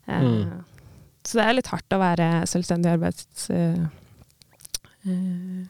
Eh, 0.06 0.20
Mm. 0.28 0.64
Så 1.28 1.36
det 1.36 1.44
er 1.44 1.56
litt 1.58 1.68
hardt 1.68 1.92
å 1.92 2.00
være 2.00 2.26
selvstendig 2.48 2.94
arbeids... 2.94 3.50
eh, 3.52 3.82
eh, 5.04 5.66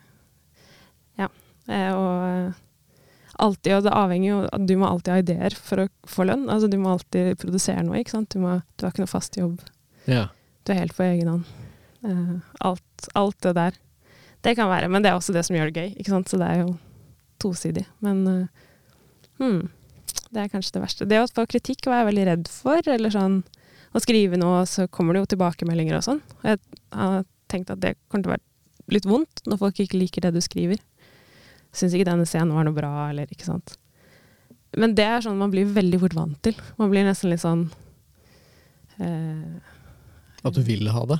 ja. 1.19 1.27
Eh, 1.67 1.89
og 1.97 3.41
alltid, 3.43 3.73
og 3.75 3.89
det 3.89 3.95
avhenger 3.99 4.29
jo 4.29 4.39
at 4.47 4.69
du 4.71 4.77
må 4.79 4.87
alltid 4.87 5.13
ha 5.13 5.25
ideer 5.25 5.57
for 5.59 5.83
å 5.83 5.89
få 6.07 6.29
lønn. 6.31 6.47
Altså 6.47 6.71
du 6.71 6.79
må 6.79 6.93
alltid 6.95 7.41
produsere 7.43 7.83
noe, 7.87 7.99
ikke 7.99 8.15
sant. 8.15 8.31
Du, 8.31 8.39
må, 8.45 8.61
du 8.79 8.87
har 8.87 8.95
ikke 8.95 9.03
noe 9.03 9.11
fast 9.11 9.41
jobb. 9.41 9.59
Ja. 10.07 10.29
Du 10.63 10.75
er 10.75 10.85
helt 10.85 10.95
på 10.95 11.09
egen 11.09 11.33
hånd. 11.33 11.51
Alt, 12.63 13.11
alt 13.19 13.43
det 13.43 13.57
der. 13.59 13.83
Det 14.47 14.55
kan 14.55 14.71
være, 14.71 14.87
men 14.87 15.03
det 15.03 15.11
er 15.11 15.19
også 15.19 15.35
det 15.35 15.43
som 15.49 15.59
gjør 15.59 15.73
det 15.73 15.83
gøy, 15.83 15.93
ikke 15.99 16.15
sant. 16.15 16.31
Så 16.31 16.39
det 16.39 16.53
er 16.53 16.63
jo 16.63 16.73
tosidig. 17.43 17.89
Men 18.05 18.23
hmm, 19.43 19.63
det 20.31 20.45
er 20.45 20.51
kanskje 20.55 20.79
det 20.79 20.87
verste. 20.87 21.11
Det 21.11 21.19
å 21.19 21.31
få 21.35 21.51
kritikk 21.51 21.91
var 21.91 22.05
jeg 22.05 22.13
veldig 22.13 22.27
redd 22.31 22.51
for. 22.53 22.95
Eller 22.95 23.11
sånn 23.11 23.41
å 23.99 24.05
skrive 24.05 24.38
noe, 24.40 24.62
så 24.70 24.86
kommer 24.92 25.14
det 25.14 25.24
jo 25.24 25.32
tilbakemeldinger 25.34 25.99
og 25.99 26.07
sånn. 26.07 26.22
Og 26.40 26.46
jeg 26.53 26.62
har 26.94 27.26
tenkt 27.51 27.72
at 27.74 27.82
det 27.82 27.96
kommer 28.09 28.24
til 28.24 28.32
å 28.32 28.36
være 28.36 28.94
litt 28.94 29.09
vondt 29.09 29.42
når 29.49 29.61
folk 29.61 29.82
ikke 29.84 30.01
liker 30.01 30.24
det 30.24 30.34
du 30.36 30.40
skriver. 30.44 30.80
Syns 31.76 31.94
ikke 31.94 32.09
denne 32.09 32.26
scenen 32.28 32.55
var 32.57 32.66
noe 32.66 32.76
bra, 32.76 32.92
eller 33.11 33.28
ikke 33.32 33.49
sant. 33.49 33.76
Men 34.76 34.94
det 34.96 35.07
er 35.07 35.24
sånn 35.24 35.38
man 35.40 35.53
blir 35.53 35.68
veldig 35.72 36.01
fort 36.03 36.16
vant 36.16 36.38
til. 36.44 36.57
Man 36.80 36.92
blir 36.92 37.07
nesten 37.07 37.32
litt 37.32 37.42
sånn 37.42 37.66
eh, 39.01 39.57
At 40.44 40.57
du 40.57 40.61
vil 40.66 40.90
ha 40.92 41.05
det. 41.09 41.18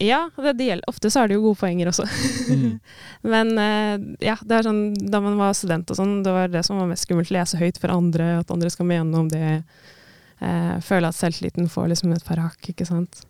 ja, 0.00 0.26
det, 0.36 0.52
det 0.58 0.68
gjelder. 0.68 0.88
ofte 0.88 1.10
så 1.12 1.22
er 1.22 1.30
det 1.30 1.38
jo 1.38 1.46
gode 1.46 1.60
poenger 1.62 1.92
også. 1.92 2.06
Mm. 2.52 2.76
Men 3.34 3.54
eh, 3.60 3.96
ja, 4.28 4.36
det 4.40 4.58
er 4.58 4.68
sånn, 4.68 4.84
da 5.12 5.22
man 5.24 5.40
var 5.40 5.56
student 5.56 5.92
og 5.92 5.98
sånn, 5.98 6.20
det 6.26 6.36
var 6.36 6.52
det 6.52 6.64
som 6.68 6.80
var 6.80 6.90
mest 6.90 7.08
skummelt. 7.08 7.32
Lese 7.32 7.60
høyt 7.60 7.80
for 7.80 7.92
andre, 7.94 8.38
at 8.42 8.52
andre 8.52 8.72
skal 8.72 8.88
mene 8.88 9.24
om 9.24 9.32
det. 9.32 9.62
Eh, 10.42 10.78
føle 10.82 11.10
at 11.10 11.18
selvtilliten 11.18 11.68
får 11.70 11.92
liksom 11.92 12.14
et 12.16 12.26
par 12.26 12.40
hakk, 12.42 12.72
ikke 12.72 12.86
sant. 12.88 13.22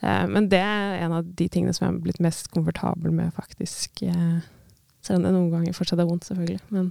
Eh, 0.00 0.26
men 0.28 0.48
det 0.52 0.60
er 0.60 0.98
en 1.04 1.14
av 1.20 1.28
de 1.36 1.46
tingene 1.48 1.72
som 1.76 1.86
jeg 1.86 1.94
har 1.94 2.02
blitt 2.04 2.20
mest 2.24 2.50
komfortabel 2.52 3.14
med, 3.14 3.32
faktisk. 3.36 4.02
Eh, 4.04 4.40
selv 5.04 5.20
om 5.20 5.26
det 5.26 5.32
noen 5.36 5.52
ganger 5.54 5.76
fortsatt 5.76 6.02
er 6.02 6.08
vondt, 6.08 6.28
selvfølgelig. 6.28 6.60
Men 6.74 6.90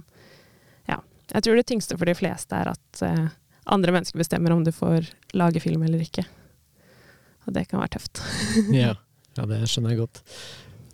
ja. 0.90 0.98
Jeg 1.34 1.46
tror 1.46 1.60
det 1.60 1.68
tyngste 1.70 1.98
for 1.98 2.10
de 2.10 2.16
fleste 2.18 2.58
er 2.58 2.72
at 2.72 3.04
eh, 3.06 3.28
andre 3.70 3.94
mennesker 3.94 4.18
bestemmer 4.18 4.54
om 4.54 4.64
du 4.66 4.72
får 4.74 5.10
lage 5.38 5.62
film 5.62 5.86
eller 5.86 6.02
ikke. 6.02 6.26
Og 7.46 7.54
det 7.54 7.68
kan 7.70 7.82
være 7.82 7.94
tøft. 7.98 8.22
Ja. 8.74 8.96
ja, 9.38 9.46
det 9.46 9.62
skjønner 9.70 9.94
jeg 9.94 10.02
godt. 10.02 10.20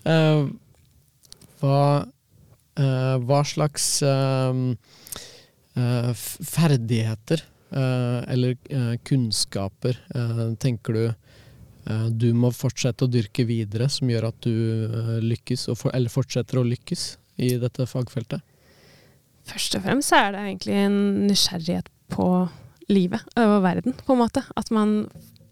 Uh, 0.06 0.52
hva, 1.58 1.80
uh, 2.78 3.16
hva 3.26 3.40
slags 3.48 3.88
uh, 4.06 4.54
ferdigheter 6.46 7.42
eller 7.74 8.56
eh, 8.70 8.94
kunnskaper 9.02 9.98
eh, 10.14 10.42
tenker 10.62 10.92
du 10.92 11.04
eh, 11.06 12.06
du 12.10 12.28
må 12.34 12.52
fortsette 12.54 13.06
å 13.06 13.10
dyrke 13.10 13.46
videre, 13.48 13.88
som 13.90 14.10
gjør 14.10 14.28
at 14.30 14.38
du 14.46 14.52
eh, 14.86 15.16
lykkes, 15.24 15.68
eller 15.92 16.12
fortsetter 16.12 16.60
å 16.60 16.66
lykkes 16.66 17.08
i 17.42 17.56
dette 17.62 17.88
fagfeltet? 17.90 18.44
Først 19.46 19.78
og 19.78 19.84
fremst 19.86 20.14
er 20.14 20.32
det 20.34 20.42
egentlig 20.42 20.78
en 20.82 21.00
nysgjerrighet 21.28 21.90
på 22.10 22.28
livet 22.90 23.22
og 23.38 23.60
verden, 23.64 23.94
på 23.98 24.14
en 24.14 24.22
måte. 24.22 24.42
At 24.58 24.70
man 24.74 24.98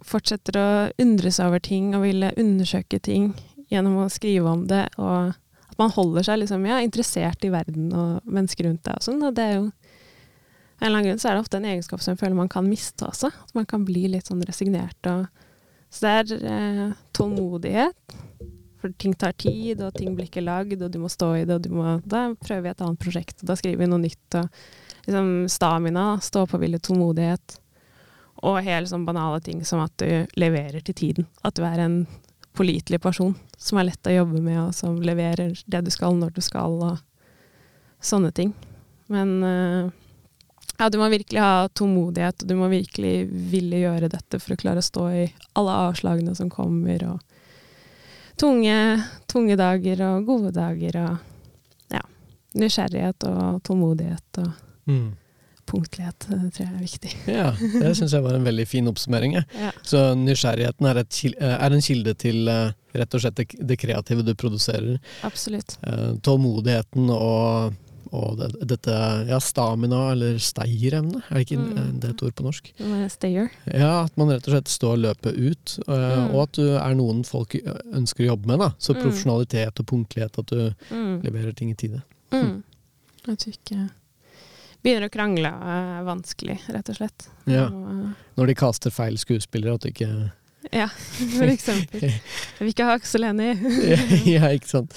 fortsetter 0.05 0.59
å 0.59 0.69
undre 1.01 1.33
seg 1.33 1.51
over 1.51 1.62
ting 1.62 1.95
og 1.97 2.05
ville 2.05 2.35
undersøke 2.41 3.01
ting 3.03 3.33
gjennom 3.71 4.03
å 4.03 4.11
skrive 4.12 4.51
om 4.51 4.67
det. 4.71 4.85
Og 4.99 5.35
at 5.71 5.79
man 5.81 5.95
holder 5.95 6.27
seg 6.27 6.43
liksom, 6.43 6.67
ja, 6.69 6.81
interessert 6.85 7.45
i 7.47 7.53
verden 7.55 7.91
og 7.95 8.27
mennesker 8.27 8.69
rundt 8.69 8.85
deg 8.87 8.99
og 8.99 9.07
sånn. 9.07 9.23
Og 9.27 9.35
det 9.37 9.47
er 9.47 9.57
jo 9.59 9.69
en 10.81 10.87
eller 10.87 10.99
annen 10.99 11.09
grunn 11.09 11.22
så 11.22 11.31
er 11.31 11.37
det 11.37 11.45
ofte 11.45 11.59
en 11.61 11.70
egenskap 11.70 12.03
som 12.03 12.14
jeg 12.14 12.20
føler 12.20 12.37
man 12.39 12.51
kan 12.51 12.66
miste 12.66 13.07
også. 13.07 13.31
At 13.31 13.57
man 13.57 13.66
kan 13.70 13.85
bli 13.87 14.09
litt 14.11 14.31
sånn 14.31 14.43
resignert. 14.47 15.11
Og, 15.11 15.27
så 15.95 16.05
det 16.05 16.14
er 16.14 16.49
eh, 16.51 16.97
tålmodighet. 17.14 18.16
For 18.83 18.93
ting 19.01 19.14
tar 19.16 19.33
tid, 19.41 19.81
og 19.81 19.95
ting 19.97 20.16
blir 20.16 20.29
ikke 20.29 20.45
lagd, 20.45 20.83
og 20.83 20.91
du 20.93 20.99
må 21.01 21.09
stå 21.09 21.31
i 21.39 21.45
det, 21.49 21.57
og 21.57 21.64
du 21.64 21.70
må 21.72 21.99
Da 22.05 22.27
prøver 22.37 22.66
vi 22.66 22.72
et 22.75 22.83
annet 22.85 23.01
prosjekt, 23.01 23.39
og 23.41 23.49
da 23.49 23.57
skriver 23.57 23.85
vi 23.85 23.89
noe 23.89 24.03
nytt. 24.03 24.41
Og 24.41 25.07
liksom 25.07 25.31
stamina, 25.53 26.09
stå-på-vilje, 26.20 26.83
tålmodighet. 26.85 27.59
Og 28.45 28.61
helt 28.66 28.91
sånn 28.91 29.07
banale 29.07 29.41
ting 29.41 29.62
som 29.64 29.81
at 29.81 29.95
du 30.03 30.27
leverer 30.37 30.85
til 30.85 30.99
tiden. 30.99 31.31
At 31.47 31.57
du 31.57 31.64
er 31.64 31.81
en 31.81 32.03
pålitelig 32.55 33.01
person 33.03 33.33
som 33.57 33.79
er 33.81 33.89
lett 33.89 34.11
å 34.11 34.18
jobbe 34.18 34.43
med, 34.43 34.61
og 34.66 34.77
som 34.77 35.01
leverer 35.03 35.55
det 35.64 35.85
du 35.87 35.91
skal 35.95 36.18
når 36.18 36.35
du 36.37 36.43
skal, 36.45 36.77
og 36.77 38.05
sånne 38.05 38.35
ting. 38.37 38.53
Men 39.09 39.39
eh, 39.47 39.93
ja, 40.79 40.89
du 40.91 40.99
må 40.99 41.09
virkelig 41.12 41.41
ha 41.41 41.68
tålmodighet, 41.68 42.43
og 42.43 42.51
du 42.51 42.55
må 42.59 42.68
virkelig 42.72 43.14
ville 43.53 43.83
gjøre 43.85 44.11
dette 44.12 44.41
for 44.43 44.55
å 44.55 44.61
klare 44.61 44.83
å 44.83 44.87
stå 44.87 45.07
i 45.14 45.25
alle 45.59 45.77
avslagene 45.89 46.35
som 46.39 46.51
kommer, 46.53 47.05
og 47.09 47.20
tunge, 48.41 48.79
tunge 49.31 49.59
dager 49.61 50.03
og 50.09 50.29
gode 50.29 50.55
dager, 50.57 51.01
og 51.05 51.95
ja, 51.95 52.03
nysgjerrighet 52.59 53.29
og 53.31 53.62
tålmodighet 53.66 54.43
og 54.43 54.51
punktlighet 55.66 56.27
det 56.29 56.51
tror 56.55 56.66
jeg 56.66 56.72
er 56.75 56.83
viktig. 56.83 57.12
Ja, 57.41 57.51
det 57.57 57.95
syns 57.99 58.14
jeg 58.14 58.25
var 58.25 58.37
en 58.37 58.47
veldig 58.47 58.66
fin 58.68 58.89
oppsummering. 58.91 59.37
Ja. 59.39 59.70
Så 59.83 60.03
nysgjerrigheten 60.18 60.89
er, 60.91 61.01
et, 61.05 61.20
eh, 61.33 61.55
er 61.55 61.77
en 61.77 61.85
kilde 61.85 62.14
til 62.20 62.51
eh, 62.51 62.75
rett 62.95 63.16
og 63.16 63.25
slett 63.25 63.41
det, 63.41 63.79
kreative 63.81 64.27
du 64.27 64.35
produserer. 64.39 64.99
Absolutt. 65.27 65.79
Eh, 65.87 66.11
Tålmodigheten 66.25 67.11
og, 67.14 67.79
og 68.15 68.37
det, 68.39 68.49
dette 68.71 68.95
ja, 69.29 69.39
stamina, 69.43 70.12
eller 70.15 70.39
stayerevne, 70.39 71.21
er 71.29 71.35
det 71.41 71.45
ikke 71.49 71.59
Mm. 71.61 71.79
eh, 71.79 71.91
det 72.01 72.11
et 72.15 72.23
ord 72.29 72.35
på 72.39 72.45
norsk? 72.47 72.71
Stayer. 73.11 73.51
Ja, 73.73 74.05
at 74.05 74.17
man 74.17 74.29
rett 74.31 74.47
og 74.49 74.55
slett 74.55 74.71
står 74.73 74.97
løpet 75.03 75.35
ut, 75.37 75.75
og, 75.89 75.99
Mm. 75.99 76.31
og 76.35 76.39
at 76.45 76.53
du 76.61 76.69
er 76.77 76.95
noen 76.95 77.25
folk 77.27 77.57
ønsker 77.93 78.25
å 78.25 78.31
jobbe 78.37 78.47
med. 78.47 78.59
da. 78.61 78.71
Så 78.79 78.95
Mm. 78.95 79.03
profesjonalitet 79.03 79.81
og 79.81 79.87
punktlighet, 79.87 80.39
at 80.39 80.47
du 80.47 80.75
Mm. 80.95 81.23
leverer 81.23 81.53
ting 81.57 81.71
i 81.71 81.75
tide. 81.75 82.03
Mm. 82.33 82.62
Jeg 83.27 83.39
tror 83.39 83.53
ikke 83.59 83.91
Begynner 84.85 85.09
å 85.09 85.11
krangle 85.11 85.49
er 85.49 86.03
vanskelig, 86.05 86.59
rett 86.69 86.89
og 86.91 86.97
slett. 86.97 87.29
Ja. 87.47 87.69
Og, 87.73 88.12
Når 88.37 88.47
de 88.47 88.55
kaster 88.55 88.91
feil 88.93 89.17
skuespillere, 89.17 89.75
at 89.75 89.81
du 89.81 89.89
ikke 89.89 90.31
ja, 90.73 90.87
for 90.89 91.45
eksempel. 91.57 92.01
Jeg 92.03 92.21
vil 92.61 92.69
ikke 92.75 92.85
ha 92.85 92.95
Aksel 92.99 93.25
Hennie. 93.25 93.55
Ja, 94.27 94.49
ikke 94.53 94.69
sant. 94.69 94.93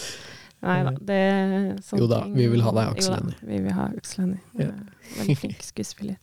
Nei 0.65 0.77
da, 0.87 0.91
det 1.05 1.17
er 1.21 1.65
sånne 1.85 2.01
Jo 2.01 2.09
da, 2.09 2.19
vi 2.33 2.47
vil 2.49 2.63
ha 2.65 2.71
deg, 2.73 2.93
Aksel. 2.95 3.33
Vi 3.45 3.59
vil 3.61 3.75
ha 3.77 3.89
Aksel 3.93 4.23
Hennie. 4.23 4.43
Ja. 4.57 4.71
Veldig 5.19 5.35
flink 5.37 5.65
skuespiller. 5.65 6.17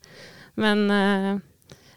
Men, 0.59 0.85
eh, 0.91 1.39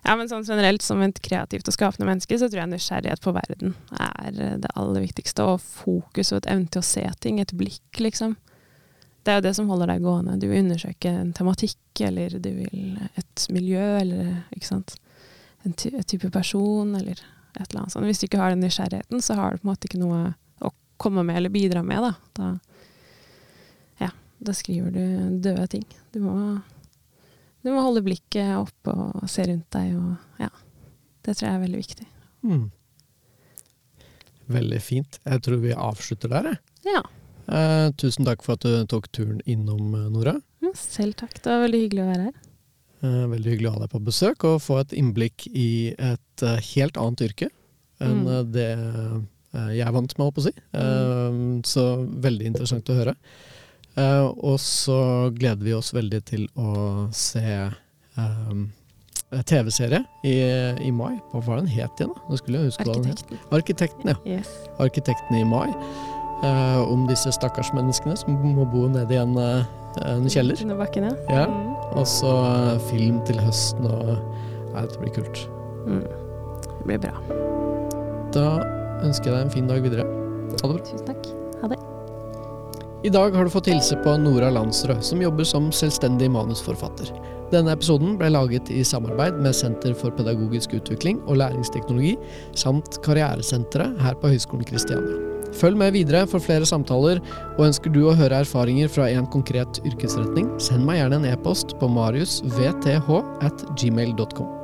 ja, 0.04 0.16
men 0.16 0.30
sånn 0.30 0.46
generelt 0.46 0.86
som 0.86 1.02
et 1.02 1.22
kreativt 1.26 1.68
og 1.68 1.76
skapende 1.76 2.08
menneske, 2.10 2.38
så 2.38 2.50
tror 2.50 2.64
jeg 2.64 2.72
nysgjerrighet 2.76 3.24
på 3.24 3.34
verden 3.36 3.74
er 3.98 4.30
eh, 4.38 4.58
det 4.62 4.74
aller 4.78 5.08
viktigste. 5.08 5.48
Og 5.50 5.64
fokus 5.64 6.32
og 6.32 6.44
et 6.44 6.52
evne 6.54 6.70
til 6.74 6.84
å 6.84 6.90
se 6.90 7.06
ting. 7.26 7.42
Et 7.42 7.56
blikk, 7.58 8.02
liksom. 8.04 8.38
Det 9.26 9.34
er 9.34 9.42
jo 9.42 9.48
det 9.50 9.56
som 9.58 9.68
holder 9.68 9.92
deg 9.92 10.06
gående. 10.06 10.38
Du 10.40 10.48
vil 10.48 10.62
undersøke 10.62 11.12
en 11.12 11.34
tematikk, 11.36 11.82
eller 12.06 12.38
du 12.38 12.52
vil 12.62 13.00
et 13.20 13.48
miljø, 13.52 13.88
eller 14.00 14.30
ikke 14.56 14.70
sant. 14.70 14.96
En 15.66 15.74
ty 15.76 15.92
type 16.08 16.30
person, 16.32 16.94
eller 16.96 17.18
et 17.58 17.66
eller 17.66 17.82
annet 17.82 17.96
sånt. 17.96 18.06
Hvis 18.08 18.22
du 18.22 18.30
ikke 18.30 18.40
har 18.40 18.54
den 18.54 18.62
nysgjerrigheten, 18.64 19.26
så 19.26 19.36
har 19.36 19.52
du 19.52 19.64
på 19.64 19.68
en 19.68 19.74
måte 19.74 19.90
ikke 19.90 20.00
noe 20.00 20.22
komme 20.98 21.24
med 21.26 21.38
eller 21.40 21.50
bidra 21.54 21.84
med, 21.86 22.02
da. 22.04 22.14
Da, 22.38 22.48
ja, 24.06 24.10
da 24.40 24.54
skriver 24.58 24.92
du 24.96 25.40
døde 25.46 25.68
ting. 25.76 25.86
Du 26.14 26.20
må, 26.24 26.36
du 27.64 27.72
må 27.74 27.82
holde 27.86 28.04
blikket 28.06 28.56
oppe 28.58 28.94
og 28.94 29.28
se 29.30 29.46
rundt 29.50 29.70
deg, 29.76 29.94
og 29.98 30.42
ja. 30.44 30.50
Det 31.28 31.36
tror 31.36 31.48
jeg 31.50 31.56
er 31.58 31.64
veldig 31.66 31.80
viktig. 31.84 32.06
Mm. 32.48 32.66
Veldig 34.48 34.78
fint. 34.82 35.18
Jeg 35.28 35.42
tror 35.44 35.60
vi 35.60 35.74
avslutter 35.76 36.32
der, 36.32 36.52
jeg. 36.54 36.60
Ja. 36.94 37.02
Eh, 37.48 37.90
tusen 38.00 38.28
takk 38.28 38.44
for 38.46 38.56
at 38.56 38.64
du 38.64 38.86
tok 38.92 39.10
turen 39.16 39.42
innom, 39.46 39.90
eh, 39.96 40.10
Nora. 40.14 40.38
selv 40.76 41.16
takk. 41.20 41.34
Det 41.42 41.48
var 41.52 41.66
veldig 41.66 41.82
hyggelig 41.84 42.04
å 42.04 42.08
være 42.12 42.24
her. 42.30 42.38
Eh, 43.04 43.26
veldig 43.34 43.52
hyggelig 43.54 43.70
å 43.70 43.74
ha 43.76 43.80
deg 43.84 43.92
på 43.92 44.02
besøk 44.08 44.44
og 44.48 44.62
få 44.64 44.80
et 44.82 44.94
innblikk 44.98 45.48
i 45.52 45.68
et 45.98 46.44
eh, 46.44 46.60
helt 46.74 46.98
annet 46.98 47.24
yrke 47.28 47.50
enn 48.00 48.24
Mm. 48.24 48.28
eh, 48.28 48.44
det 48.56 49.28
jeg 49.74 49.86
er 49.86 49.94
vant 49.96 50.12
med, 50.18 50.24
holdt 50.26 50.36
på 50.38 50.44
å 50.44 50.48
si. 50.48 50.56
Mm. 50.78 51.62
så 51.66 51.86
veldig 52.28 52.52
interessant 52.52 52.90
å 52.94 52.98
høre. 52.98 53.16
Eh, 53.98 54.26
og 54.46 54.60
så 54.62 55.30
gleder 55.34 55.66
vi 55.66 55.74
oss 55.74 55.94
veldig 55.96 56.20
til 56.28 56.44
å 56.60 57.08
se 57.16 57.46
um, 58.18 58.68
TV-serie 59.50 60.04
i, 60.28 60.36
i 60.86 60.92
mai. 60.94 61.16
Hva 61.32 61.42
var 61.48 61.64
den 61.64 61.72
het 61.72 61.98
igjen? 61.98 62.14
da? 62.14 62.38
Arkitekten. 62.38 63.42
Arkitekten, 63.58 64.14
ja. 64.14 64.38
Yes. 64.38 64.54
Arkitekten 64.84 65.40
i 65.40 65.44
mai. 65.48 65.72
Uh, 66.38 66.84
om 66.86 67.08
disse 67.10 67.34
stakkars 67.34 67.72
menneskene 67.74 68.14
som 68.20 68.38
må 68.46 68.68
bo 68.70 68.86
nede 68.94 69.16
i 69.16 69.18
en, 69.18 69.34
eh, 69.42 69.66
en 70.06 70.30
kjeller. 70.30 70.60
Under 70.62 70.78
bakken, 70.78 71.10
ja. 71.10 71.16
Ja. 71.34 71.48
Mm. 71.50 71.74
Og 71.98 72.06
så 72.06 72.34
eh, 72.46 72.78
film 72.92 73.24
til 73.26 73.42
høsten 73.42 73.90
og 73.90 74.14
Nei, 74.68 74.84
dette 74.84 75.00
blir 75.02 75.14
kult. 75.16 75.40
Mm. 75.88 76.04
Det 76.62 76.84
blir 76.86 77.00
bra. 77.08 77.16
Da 78.36 78.50
ønsker 79.04 79.32
jeg 79.32 79.36
deg 79.36 79.44
en 79.46 79.54
fin 79.54 79.70
dag 79.70 79.84
videre. 79.86 80.08
Ha 80.08 80.64
det 80.64 80.74
bra. 80.78 80.86
Tusen 80.86 81.06
takk. 81.10 81.34
I 83.06 83.10
dag 83.10 83.36
har 83.36 83.46
du 83.46 83.52
fått 83.54 83.70
hilse 83.70 83.96
på 84.02 84.18
Nora 84.18 84.50
Landsrød, 84.50 85.04
som 85.06 85.22
jobber 85.22 85.46
som 85.46 85.70
selvstendig 85.72 86.32
manusforfatter. 86.34 87.12
Denne 87.54 87.72
episoden 87.72 88.18
ble 88.20 88.32
laget 88.34 88.72
i 88.74 88.82
samarbeid 88.84 89.38
med 89.44 89.56
Senter 89.56 89.94
for 89.96 90.12
pedagogisk 90.18 90.74
utvikling 90.80 91.22
og 91.30 91.38
læringsteknologi, 91.44 92.18
samt 92.58 92.98
Karrieresenteret 93.06 94.02
her 94.02 94.18
på 94.20 94.34
Høgskolen 94.34 94.68
Kristiania. 94.68 95.22
Følg 95.56 95.80
med 95.80 95.96
videre 95.96 96.26
for 96.28 96.44
flere 96.44 96.68
samtaler, 96.68 97.22
og 97.56 97.66
ønsker 97.70 97.94
du 97.94 98.04
å 98.10 98.18
høre 98.18 98.42
erfaringer 98.44 98.92
fra 98.92 99.08
en 99.14 99.30
konkret 99.32 99.80
yrkesretning, 99.88 100.50
send 100.60 100.84
meg 100.90 101.00
gjerne 101.00 101.22
en 101.22 101.32
e-post 101.32 101.78
på 101.80 101.94
mariusvth 101.94 102.98
at 103.46 103.68
gmail.com. 103.78 104.57